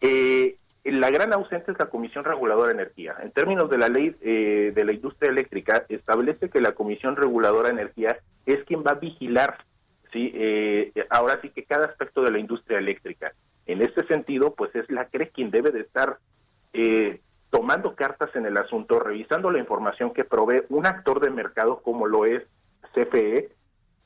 Eh, 0.00 0.56
la 0.84 1.10
gran 1.10 1.32
ausencia 1.32 1.72
es 1.72 1.78
la 1.78 1.86
Comisión 1.86 2.24
Reguladora 2.24 2.68
de 2.68 2.74
Energía. 2.74 3.16
En 3.22 3.30
términos 3.30 3.70
de 3.70 3.78
la 3.78 3.88
ley 3.88 4.14
eh, 4.20 4.72
de 4.74 4.84
la 4.84 4.92
industria 4.92 5.30
eléctrica, 5.30 5.84
establece 5.88 6.50
que 6.50 6.60
la 6.60 6.72
Comisión 6.72 7.16
Reguladora 7.16 7.68
de 7.68 7.74
Energía 7.74 8.18
es 8.44 8.62
quien 8.64 8.82
va 8.82 8.92
a 8.92 9.00
vigilar, 9.00 9.56
¿sí? 10.12 10.30
Eh, 10.34 10.92
ahora 11.08 11.38
sí 11.40 11.48
que 11.48 11.64
cada 11.64 11.86
aspecto 11.86 12.22
de 12.22 12.30
la 12.30 12.38
industria 12.38 12.78
eléctrica. 12.78 13.32
En 13.66 13.80
este 13.80 14.06
sentido, 14.06 14.54
pues 14.54 14.74
es 14.74 14.90
la 14.90 15.06
CRE 15.06 15.30
quien 15.30 15.50
debe 15.50 15.70
de 15.70 15.80
estar 15.80 16.18
eh, 16.74 17.20
tomando 17.48 17.94
cartas 17.94 18.34
en 18.34 18.44
el 18.44 18.56
asunto, 18.58 19.00
revisando 19.00 19.50
la 19.50 19.60
información 19.60 20.12
que 20.12 20.24
provee 20.24 20.64
un 20.68 20.86
actor 20.86 21.20
de 21.20 21.30
mercado 21.30 21.80
como 21.80 22.06
lo 22.06 22.26
es 22.26 22.42
CFE, 22.92 23.52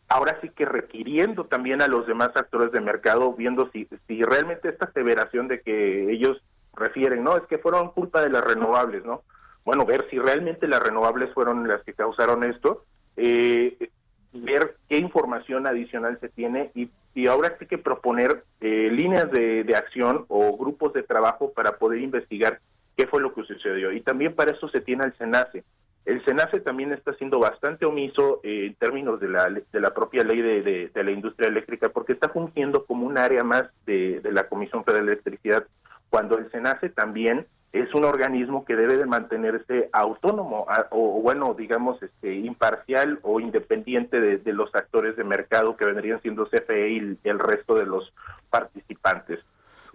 ahora 0.09 0.39
sí 0.41 0.51
que 0.51 0.65
requiriendo 0.65 1.45
también 1.45 1.83
a 1.83 1.89
los 1.89 2.07
demás 2.07 2.31
actores 2.35 2.71
de 2.73 2.81
mercado, 2.81 3.33
viendo 3.33 3.69
si, 3.73 3.89
si 4.07 4.23
realmente 4.23 4.69
esta 4.69 4.87
aseveración 4.87 5.49
de 5.49 5.61
que 5.61 6.13
ellos 6.13 6.41
refieren, 6.79 7.23
no, 7.23 7.37
es 7.37 7.43
que 7.45 7.59
fueron 7.59 7.91
culpa 7.91 8.23
de 8.23 8.31
las 8.31 8.45
renovables, 8.45 9.05
¿no? 9.05 9.23
Bueno, 9.65 9.85
ver 9.85 10.07
si 10.11 10.19
realmente 10.19 10.67
las 10.67 10.83
renovables 10.83 11.33
fueron 11.35 11.69
las 11.69 11.83
que 11.83 11.93
causaron 11.93 12.45
esto, 12.45 12.85
eh, 13.17 13.91
ver 14.33 14.77
qué 14.89 14.99
información 14.99 15.67
adicional 15.67 16.19
se 16.21 16.29
tiene 16.29 16.71
y, 16.75 16.91
y 17.15 17.27
ahora 17.27 17.57
sí 17.59 17.67
que 17.67 17.79
proponer 17.79 18.39
eh, 18.61 18.89
líneas 18.91 19.31
de, 19.31 19.65
de 19.65 19.77
acción 19.77 20.25
o 20.29 20.57
grupos 20.57 20.93
de 20.93 21.03
trabajo 21.03 21.53
para 21.53 21.79
poder 21.79 22.01
investigar 22.01 22.61
qué 22.97 23.07
fue 23.07 23.21
lo 23.21 23.35
que 23.35 23.45
sucedió. 23.45 23.93
Y 23.93 24.01
también 24.01 24.35
para 24.35 24.53
eso 24.53 24.69
se 24.69 24.81
tiene 24.81 25.05
al 25.05 25.17
SENACE. 25.17 25.65
El 26.05 26.25
SENACE 26.25 26.61
también 26.61 26.93
está 26.93 27.13
siendo 27.15 27.39
bastante 27.39 27.85
omiso 27.85 28.41
eh, 28.43 28.67
en 28.67 28.75
términos 28.77 29.21
de 29.21 29.29
la, 29.29 29.51
de 29.51 29.81
la 29.81 29.93
propia 29.93 30.25
ley 30.25 30.41
de, 30.41 30.63
de, 30.63 30.89
de, 30.89 31.05
la 31.05 31.11
industria 31.11 31.49
eléctrica 31.49 31.91
porque 31.91 32.15
está 32.15 32.31
fungiendo 32.31 32.87
como 32.87 33.07
un 33.07 33.19
área 33.19 33.45
más 33.45 33.65
de, 33.85 34.21
de 34.21 34.33
la 34.33 34.49
Comisión 34.49 34.85
Federal 34.85 35.07
de 35.07 35.13
Electricidad, 35.13 35.67
cuando 36.11 36.39
el 36.39 36.51
SENACE 36.51 36.91
también 36.91 37.47
es 37.73 37.95
un 37.95 38.05
organismo 38.05 38.65
que 38.65 38.77
debe 38.77 38.97
de 38.97 39.07
mantenerse 39.07 39.91
autónomo 39.93 40.67
o, 40.91 41.21
bueno, 41.21 41.55
digamos, 41.55 42.03
este, 42.03 42.35
imparcial 42.35 43.19
o 43.23 43.41
independiente 43.41 44.21
de, 44.21 44.39
de, 44.39 44.53
los 44.55 44.75
actores 44.75 45.17
de 45.17 45.25
mercado 45.25 45.77
que 45.77 45.85
vendrían 45.85 46.21
siendo 46.23 46.49
CFE 46.49 46.91
y 46.91 47.19
el 47.25 47.39
resto 47.39 47.75
de 47.75 47.85
los 47.85 48.13
participantes. 48.49 49.41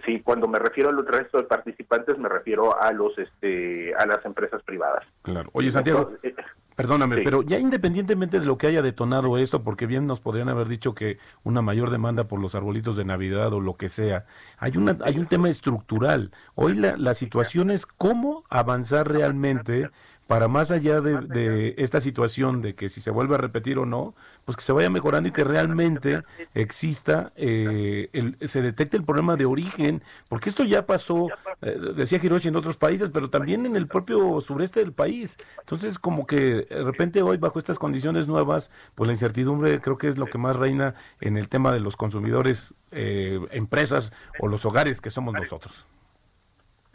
Sí, 0.05 0.21
cuando 0.21 0.47
me 0.47 0.59
refiero 0.59 0.89
al 0.89 1.05
resto 1.05 1.37
de 1.37 1.43
participantes 1.43 2.17
me 2.17 2.29
refiero 2.29 2.79
a 2.81 2.91
los 2.91 3.17
este 3.17 3.93
a 3.95 4.05
las 4.05 4.25
empresas 4.25 4.61
privadas. 4.63 5.05
Claro. 5.21 5.49
Oye, 5.53 5.71
Santiago, 5.71 6.11
Entonces, 6.11 6.33
eh, 6.37 6.43
Perdóname, 6.75 7.17
sí. 7.17 7.21
pero 7.23 7.43
ya 7.43 7.59
independientemente 7.59 8.39
de 8.39 8.45
lo 8.47 8.57
que 8.57 8.65
haya 8.67 8.81
detonado 8.81 9.37
esto, 9.37 9.63
porque 9.63 9.85
bien 9.85 10.05
nos 10.05 10.19
podrían 10.21 10.49
haber 10.49 10.67
dicho 10.67 10.95
que 10.95 11.19
una 11.43 11.61
mayor 11.61 11.91
demanda 11.91 12.27
por 12.27 12.39
los 12.41 12.55
arbolitos 12.55 12.97
de 12.97 13.05
Navidad 13.05 13.53
o 13.53 13.61
lo 13.61 13.75
que 13.75 13.89
sea, 13.89 14.25
hay 14.57 14.77
una 14.77 14.97
hay 15.03 15.19
un 15.19 15.27
tema 15.27 15.49
estructural. 15.49 16.31
Hoy 16.55 16.73
la, 16.75 16.97
la 16.97 17.13
situación 17.13 17.69
es 17.69 17.85
cómo 17.85 18.43
avanzar 18.49 19.07
realmente 19.07 19.89
para 20.33 20.47
más 20.47 20.71
allá 20.71 20.99
de, 20.99 21.19
de, 21.27 21.75
esta 21.77 22.01
situación 22.01 22.63
de 22.63 22.73
que 22.73 22.89
si 22.89 23.01
se 23.01 23.11
vuelve 23.11 23.35
a 23.35 23.37
repetir 23.37 23.77
o 23.77 23.85
no, 23.85 24.15
pues 24.45 24.57
que 24.57 24.63
se 24.63 24.71
vaya 24.71 24.89
mejorando 24.89 25.29
y 25.29 25.31
que 25.31 25.43
realmente 25.43 26.23
exista, 26.55 27.31
eh, 27.35 28.09
el, 28.13 28.35
se 28.49 28.63
detecte 28.63 28.97
el 28.97 29.03
problema 29.03 29.35
de 29.35 29.45
origen, 29.45 30.01
porque 30.29 30.49
esto 30.49 30.63
ya 30.63 30.87
pasó, 30.87 31.27
eh, 31.61 31.77
decía 31.95 32.19
Hiroshi, 32.19 32.47
en 32.47 32.55
otros 32.55 32.77
países, 32.77 33.11
pero 33.13 33.29
también 33.29 33.67
en 33.67 33.75
el 33.75 33.85
propio 33.85 34.41
sureste 34.41 34.79
del 34.79 34.91
país. 34.91 35.37
Entonces, 35.59 35.99
como 35.99 36.25
que 36.25 36.65
de 36.67 36.83
repente 36.83 37.21
hoy, 37.21 37.37
bajo 37.37 37.59
estas 37.59 37.77
condiciones 37.77 38.27
nuevas, 38.27 38.71
pues 38.95 39.05
la 39.05 39.13
incertidumbre 39.13 39.81
creo 39.81 39.99
que 39.99 40.07
es 40.07 40.17
lo 40.17 40.25
que 40.25 40.39
más 40.39 40.55
reina 40.55 40.95
en 41.21 41.37
el 41.37 41.47
tema 41.47 41.71
de 41.71 41.79
los 41.79 41.95
consumidores, 41.95 42.73
eh, 42.89 43.39
empresas 43.51 44.11
o 44.39 44.47
los 44.47 44.65
hogares 44.65 44.99
que 44.99 45.11
somos 45.11 45.35
nosotros. 45.35 45.85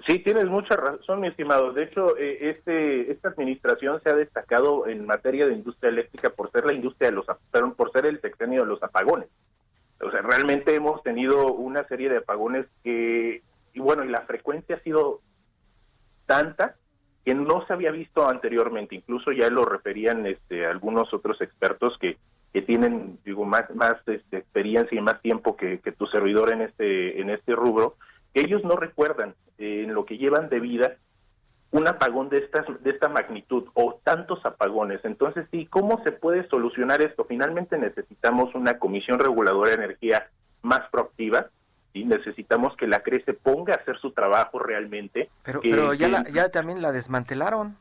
Sí, 0.06 0.20
tienes 0.20 0.46
mucha 0.46 0.76
razón, 0.76 1.20
mi 1.20 1.28
estimado. 1.28 1.72
De 1.72 1.82
hecho, 1.84 2.16
eh, 2.16 2.50
este 2.50 3.10
esta 3.10 3.30
administración 3.30 4.00
se 4.02 4.10
ha 4.10 4.14
destacado 4.14 4.86
en 4.86 5.04
materia 5.06 5.46
de 5.46 5.54
industria 5.54 5.90
eléctrica 5.90 6.30
por 6.30 6.52
ser 6.52 6.66
la 6.66 6.74
industria 6.74 7.10
de 7.10 7.16
los 7.16 7.26
perdón, 7.50 7.74
por 7.74 7.90
ser 7.90 8.06
el 8.06 8.20
sexenio 8.20 8.62
de 8.62 8.68
los 8.68 8.82
apagones. 8.82 9.28
O 10.00 10.10
sea, 10.10 10.22
realmente 10.22 10.74
hemos 10.74 11.02
tenido 11.02 11.52
una 11.52 11.86
serie 11.88 12.08
de 12.08 12.18
apagones 12.18 12.66
que 12.84 13.42
y 13.74 13.80
bueno, 13.80 14.04
y 14.04 14.08
la 14.08 14.22
frecuencia 14.22 14.76
ha 14.76 14.80
sido 14.80 15.20
tanta 16.26 16.76
que 17.24 17.34
no 17.34 17.66
se 17.66 17.72
había 17.72 17.90
visto 17.90 18.28
anteriormente. 18.28 18.94
Incluso 18.94 19.32
ya 19.32 19.50
lo 19.50 19.64
referían 19.64 20.26
este 20.26 20.64
algunos 20.64 21.12
otros 21.12 21.40
expertos 21.40 21.98
que 21.98 22.18
que 22.52 22.62
tienen 22.62 23.18
digo 23.24 23.44
más 23.44 23.68
más 23.74 23.96
este, 24.06 24.38
experiencia 24.38 24.96
y 24.96 25.02
más 25.02 25.20
tiempo 25.20 25.56
que, 25.56 25.80
que 25.80 25.92
tu 25.92 26.06
servidor 26.06 26.52
en 26.52 26.62
este 26.62 27.20
en 27.20 27.30
este 27.30 27.54
rubro 27.54 27.96
ellos 28.40 28.62
no 28.64 28.76
recuerdan 28.76 29.34
eh, 29.58 29.84
en 29.84 29.94
lo 29.94 30.04
que 30.04 30.18
llevan 30.18 30.48
de 30.48 30.60
vida 30.60 30.96
un 31.70 31.86
apagón 31.86 32.30
de 32.30 32.38
estas 32.38 32.64
de 32.82 32.90
esta 32.90 33.08
magnitud 33.08 33.64
o 33.74 34.00
tantos 34.02 34.44
apagones. 34.44 35.00
Entonces, 35.04 35.46
sí, 35.50 35.66
¿cómo 35.66 36.02
se 36.02 36.12
puede 36.12 36.48
solucionar 36.48 37.02
esto? 37.02 37.24
Finalmente 37.24 37.76
necesitamos 37.76 38.54
una 38.54 38.78
comisión 38.78 39.18
reguladora 39.18 39.70
de 39.70 39.84
energía 39.84 40.28
más 40.62 40.80
proactiva 40.90 41.48
y 41.92 42.04
necesitamos 42.04 42.76
que 42.76 42.86
la 42.86 43.00
CRE 43.00 43.22
se 43.24 43.34
ponga 43.34 43.74
a 43.74 43.76
hacer 43.78 43.98
su 43.98 44.12
trabajo 44.12 44.58
realmente. 44.58 45.28
Pero, 45.42 45.60
que, 45.60 45.70
pero 45.70 45.94
ya, 45.94 46.06
que, 46.06 46.12
la, 46.12 46.24
ya 46.30 46.48
también 46.48 46.80
la 46.80 46.92
desmantelaron. 46.92 47.76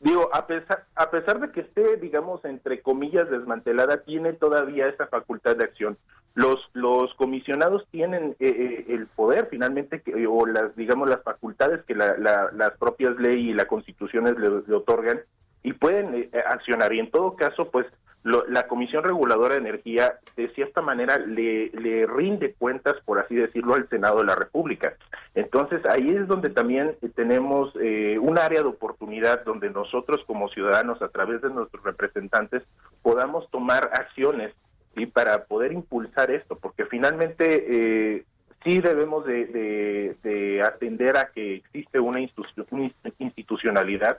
Digo, 0.00 0.30
a 0.32 0.46
pesar, 0.46 0.86
a 0.94 1.10
pesar 1.10 1.40
de 1.40 1.50
que 1.50 1.60
esté, 1.60 1.96
digamos, 1.96 2.44
entre 2.44 2.82
comillas, 2.82 3.28
desmantelada, 3.30 4.04
tiene 4.04 4.32
todavía 4.32 4.86
esa 4.86 5.08
facultad 5.08 5.56
de 5.56 5.64
acción. 5.64 5.98
Los 6.34 6.70
los 6.72 7.12
comisionados 7.14 7.84
tienen 7.90 8.36
eh, 8.38 8.46
eh, 8.48 8.84
el 8.90 9.08
poder 9.08 9.48
finalmente 9.50 10.02
que, 10.02 10.26
o 10.28 10.46
las 10.46 10.76
digamos 10.76 11.08
las 11.08 11.22
facultades 11.24 11.84
que 11.84 11.96
la, 11.96 12.16
la, 12.16 12.50
las 12.52 12.76
propias 12.78 13.16
leyes 13.16 13.46
y 13.46 13.54
las 13.54 13.66
constituciones 13.66 14.36
le 14.38 14.74
otorgan 14.74 15.20
y 15.62 15.72
pueden 15.72 16.14
eh, 16.14 16.30
accionar. 16.46 16.92
Y 16.92 17.00
en 17.00 17.10
todo 17.10 17.36
caso 17.36 17.70
pues 17.70 17.86
lo, 18.24 18.46
la 18.48 18.66
Comisión 18.66 19.04
Reguladora 19.04 19.54
de 19.54 19.60
Energía 19.60 20.18
de 20.36 20.48
cierta 20.50 20.82
manera 20.82 21.18
le, 21.18 22.06
rinde 22.06 22.54
cuentas 22.58 22.94
por 23.04 23.18
así 23.18 23.34
decirlo 23.34 23.74
al 23.74 23.88
Senado 23.88 24.18
de 24.18 24.24
la 24.24 24.34
República. 24.34 24.94
Entonces 25.34 25.84
ahí 25.86 26.10
es 26.10 26.26
donde 26.26 26.50
también 26.50 26.96
tenemos 27.14 27.72
eh, 27.80 28.18
un 28.20 28.38
área 28.38 28.62
de 28.62 28.68
oportunidad 28.68 29.44
donde 29.44 29.70
nosotros 29.70 30.22
como 30.26 30.48
ciudadanos 30.48 31.00
a 31.02 31.08
través 31.08 31.42
de 31.42 31.50
nuestros 31.50 31.82
representantes 31.84 32.62
podamos 33.02 33.48
tomar 33.50 33.90
acciones 33.94 34.52
y 34.96 35.06
para 35.06 35.44
poder 35.44 35.72
impulsar 35.72 36.30
esto, 36.30 36.56
porque 36.56 36.84
finalmente 36.86 38.16
eh, 38.16 38.24
sí 38.64 38.80
debemos 38.80 39.24
de, 39.24 39.46
de, 39.46 40.16
de, 40.22 40.62
atender 40.62 41.16
a 41.16 41.30
que 41.30 41.54
existe 41.54 42.00
una 42.00 42.20
institucionalidad, 42.20 44.18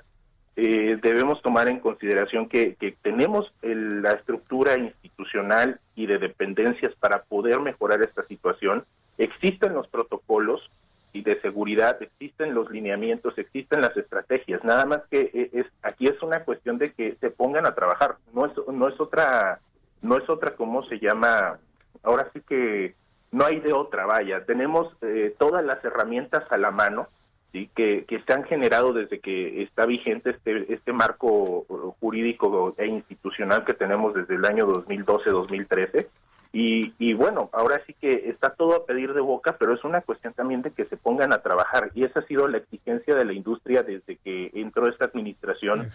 eh, 0.61 0.99
debemos 1.01 1.41
tomar 1.41 1.69
en 1.69 1.79
consideración 1.79 2.45
que, 2.45 2.75
tenemos 3.01 3.49
el, 3.61 4.01
la 4.01 4.11
estructura 4.11 4.77
institucional 4.77 5.79
y 5.95 6.05
de 6.05 6.17
dependencias 6.17 6.93
para 6.95 7.23
poder 7.23 7.61
mejorar 7.61 8.01
esta 8.01 8.23
situación, 8.23 8.83
existen 9.17 9.73
los 9.73 9.87
protocolos 9.87 10.69
y 11.13 11.21
de 11.21 11.39
seguridad, 11.39 12.01
existen 12.01 12.53
los 12.53 12.69
lineamientos, 12.69 13.37
existen 13.37 13.79
las 13.79 13.95
estrategias, 13.95 14.61
nada 14.65 14.85
más 14.85 14.99
que 15.09 15.31
eh, 15.33 15.49
es 15.53 15.65
aquí 15.81 16.07
es 16.07 16.21
una 16.21 16.43
cuestión 16.43 16.77
de 16.77 16.91
que 16.91 17.15
se 17.21 17.29
pongan 17.29 17.65
a 17.65 17.73
trabajar, 17.73 18.17
no 18.33 18.45
es, 18.45 18.51
no 18.67 18.89
es 18.89 18.99
otra 18.99 19.61
no 20.01 20.17
es 20.17 20.29
otra 20.29 20.57
como 20.57 20.83
se 20.83 20.99
llama, 20.99 21.57
ahora 22.03 22.29
sí 22.33 22.41
que 22.41 22.95
no 23.31 23.45
hay 23.45 23.61
de 23.61 23.71
otra, 23.71 24.05
vaya, 24.05 24.43
tenemos 24.43 24.93
eh, 25.03 25.33
todas 25.39 25.63
las 25.63 25.83
herramientas 25.85 26.43
a 26.49 26.57
la 26.57 26.71
mano, 26.71 27.07
¿sí? 27.51 27.69
que, 27.75 28.05
que 28.05 28.21
se 28.21 28.33
han 28.33 28.43
generado 28.43 28.93
desde 28.93 29.19
que 29.19 29.63
está 29.63 29.85
vigente 29.85 30.31
este, 30.31 30.73
este 30.73 30.93
marco 30.93 31.65
jurídico 31.99 32.73
e 32.77 32.87
institucional 32.87 33.65
que 33.65 33.73
tenemos 33.73 34.13
desde 34.13 34.35
el 34.35 34.45
año 34.45 34.67
2012-2013. 34.67 36.07
Y, 36.51 36.93
y 36.97 37.13
bueno, 37.13 37.47
ahora 37.53 37.79
sí 37.85 37.93
que 37.93 38.27
está 38.27 38.49
todo 38.49 38.75
a 38.75 38.85
pedir 38.85 39.13
de 39.13 39.21
boca, 39.21 39.55
pero 39.59 39.75
es 39.75 39.83
una 39.83 40.01
cuestión 40.01 40.33
también 40.33 40.63
de 40.63 40.71
que 40.71 40.85
se 40.85 40.97
pongan 40.97 41.31
a 41.31 41.43
trabajar. 41.43 41.91
Y 41.93 42.05
esa 42.05 42.21
ha 42.21 42.25
sido 42.25 42.47
la 42.47 42.57
exigencia 42.57 43.13
de 43.13 43.23
la 43.23 43.33
industria 43.33 43.83
desde 43.83 44.15
que 44.15 44.49
entró 44.55 44.89
esta 44.89 45.05
administración 45.05 45.87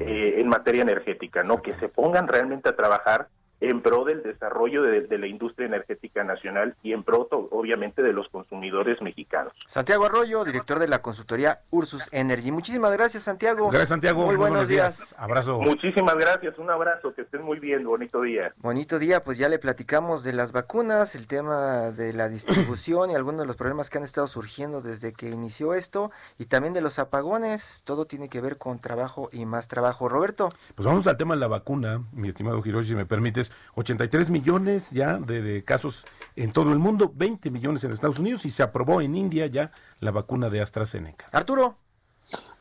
eh, 0.00 0.34
en 0.36 0.48
materia 0.48 0.82
energética, 0.82 1.42
¿no? 1.42 1.62
Que 1.62 1.72
se 1.78 1.88
pongan 1.88 2.28
realmente 2.28 2.68
a 2.68 2.76
trabajar 2.76 3.28
en 3.62 3.80
pro 3.80 4.04
del 4.04 4.22
desarrollo 4.22 4.82
de, 4.82 5.02
de, 5.02 5.18
la 5.18 5.28
industria 5.28 5.66
energética 5.66 6.24
nacional 6.24 6.74
y 6.82 6.92
en 6.92 7.04
pro, 7.04 7.28
obviamente, 7.30 8.02
de 8.02 8.12
los 8.12 8.28
consumidores 8.28 9.00
mexicanos. 9.00 9.52
Santiago 9.68 10.04
Arroyo, 10.04 10.44
director 10.44 10.80
de 10.80 10.88
la 10.88 11.00
consultoría 11.00 11.60
Ursus 11.70 12.08
Energy. 12.10 12.50
Muchísimas 12.50 12.92
gracias, 12.92 13.22
Santiago. 13.22 13.68
Gracias, 13.68 13.90
Santiago. 13.90 14.18
Muy, 14.18 14.30
muy 14.30 14.36
buenos, 14.36 14.54
buenos 14.54 14.68
días. 14.68 14.98
días. 14.98 15.14
Abrazo. 15.16 15.60
Muchísimas 15.60 16.16
gracias. 16.16 16.58
Un 16.58 16.70
abrazo. 16.70 17.14
Que 17.14 17.22
estén 17.22 17.42
muy 17.42 17.60
bien. 17.60 17.84
Bonito 17.84 18.20
día. 18.22 18.52
Bonito 18.56 18.98
día. 18.98 19.22
Pues 19.22 19.38
ya 19.38 19.48
le 19.48 19.60
platicamos 19.60 20.24
de 20.24 20.32
las 20.32 20.50
vacunas, 20.50 21.14
el 21.14 21.28
tema 21.28 21.92
de 21.92 22.12
la 22.12 22.28
distribución 22.28 23.10
y 23.10 23.14
algunos 23.14 23.42
de 23.42 23.46
los 23.46 23.56
problemas 23.56 23.90
que 23.90 23.98
han 23.98 24.04
estado 24.04 24.26
surgiendo 24.26 24.82
desde 24.82 25.12
que 25.12 25.30
inició 25.30 25.74
esto 25.74 26.10
y 26.36 26.46
también 26.46 26.74
de 26.74 26.80
los 26.80 26.98
apagones. 26.98 27.82
Todo 27.84 28.06
tiene 28.06 28.28
que 28.28 28.40
ver 28.40 28.58
con 28.58 28.80
trabajo 28.80 29.28
y 29.30 29.46
más 29.46 29.68
trabajo. 29.68 30.08
Roberto. 30.08 30.48
Pues 30.74 30.84
vamos 30.84 31.06
al 31.06 31.16
tema 31.16 31.34
de 31.34 31.40
la 31.40 31.48
vacuna, 31.48 32.02
mi 32.12 32.28
estimado 32.28 32.60
Hiroshi, 32.64 32.88
si 32.88 32.94
me 32.96 33.06
permites. 33.06 33.51
83 33.74 34.30
millones 34.30 34.90
ya 34.90 35.18
de, 35.18 35.42
de, 35.42 35.64
casos 35.64 36.04
en 36.36 36.52
todo 36.52 36.72
el 36.72 36.78
mundo, 36.78 37.12
20 37.14 37.50
millones 37.50 37.84
en 37.84 37.92
Estados 37.92 38.18
Unidos 38.18 38.44
y 38.44 38.50
se 38.50 38.62
aprobó 38.62 39.00
en 39.00 39.14
India 39.14 39.46
ya 39.46 39.72
la 40.00 40.10
vacuna 40.10 40.50
de 40.50 40.60
AstraZeneca. 40.60 41.26
Arturo. 41.32 41.78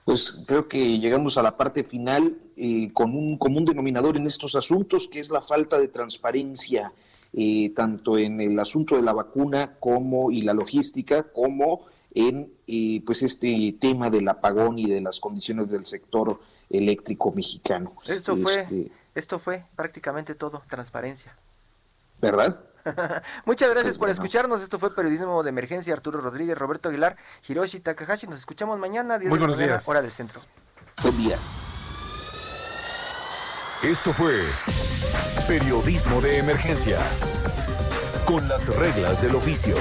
Pues 0.04 0.44
creo 0.48 0.68
que 0.68 0.98
llegamos 1.00 1.38
a 1.38 1.44
la 1.44 1.58
parte 1.58 1.84
final 1.84 2.36
eh, 2.58 2.92
con 2.92 3.16
un 3.16 3.38
común 3.38 3.66
denominador 3.66 4.18
en 4.18 4.26
estos 4.26 4.56
asuntos, 4.56 5.08
que 5.08 5.20
es 5.20 5.30
la 5.30 5.42
falta 5.42 5.78
de 5.78 5.90
transparencia, 5.90 6.92
eh, 7.34 7.72
tanto 7.76 8.18
en 8.18 8.42
el 8.42 8.60
asunto 8.60 8.96
de 8.96 9.04
la 9.04 9.14
vacuna 9.14 9.76
como 9.80 10.32
y 10.32 10.42
la 10.42 10.54
logística, 10.54 11.24
como 11.32 11.86
en 12.14 12.52
eh, 12.68 13.02
pues 13.06 13.22
este 13.22 13.78
tema 13.80 14.10
del 14.10 14.28
apagón 14.28 14.80
y 14.80 14.90
de 14.90 15.02
las 15.02 15.20
condiciones 15.20 15.70
del 15.70 15.86
sector 15.86 16.40
eléctrico 16.70 17.32
mexicano. 17.32 17.94
Esto 18.08 18.36
fue, 18.36 18.62
Este, 18.62 18.92
esto 19.16 19.40
fue 19.40 19.66
prácticamente 19.76 20.36
todo, 20.36 20.64
transparencia. 20.70 21.36
¿Verdad? 22.20 22.60
Muchas 23.46 23.70
gracias 23.70 23.98
Pues 23.98 23.98
por 23.98 24.08
bueno. 24.08 24.14
escucharnos. 24.14 24.62
Esto 24.62 24.80
fue 24.80 24.94
Periodismo 24.96 25.42
de 25.44 25.50
Emergencia. 25.50 25.94
Arturo 25.94 26.22
Rodríguez, 26.22 26.58
Roberto 26.58 26.90
Aguilar, 26.90 27.18
Hiroshi 27.48 27.80
Takahashi. 27.80 28.28
Nos 28.28 28.40
escuchamos 28.40 28.78
mañana, 28.80 29.18
10 29.20 29.30
Muy 29.30 29.38
de 29.38 29.42
la 29.42 29.48
buenos 29.48 29.58
mañana, 29.58 29.74
días. 29.78 29.88
hora 29.88 30.02
del 30.02 30.12
centro. 30.12 30.42
Buen 31.04 31.18
día. 31.18 31.38
Esto 33.84 34.14
fue 34.14 34.34
Periodismo 35.48 36.22
de 36.22 36.38
Emergencia. 36.38 37.00
Con 38.26 38.48
las 38.48 38.76
reglas 38.76 39.22
del 39.22 39.36
oficio. 39.36 39.76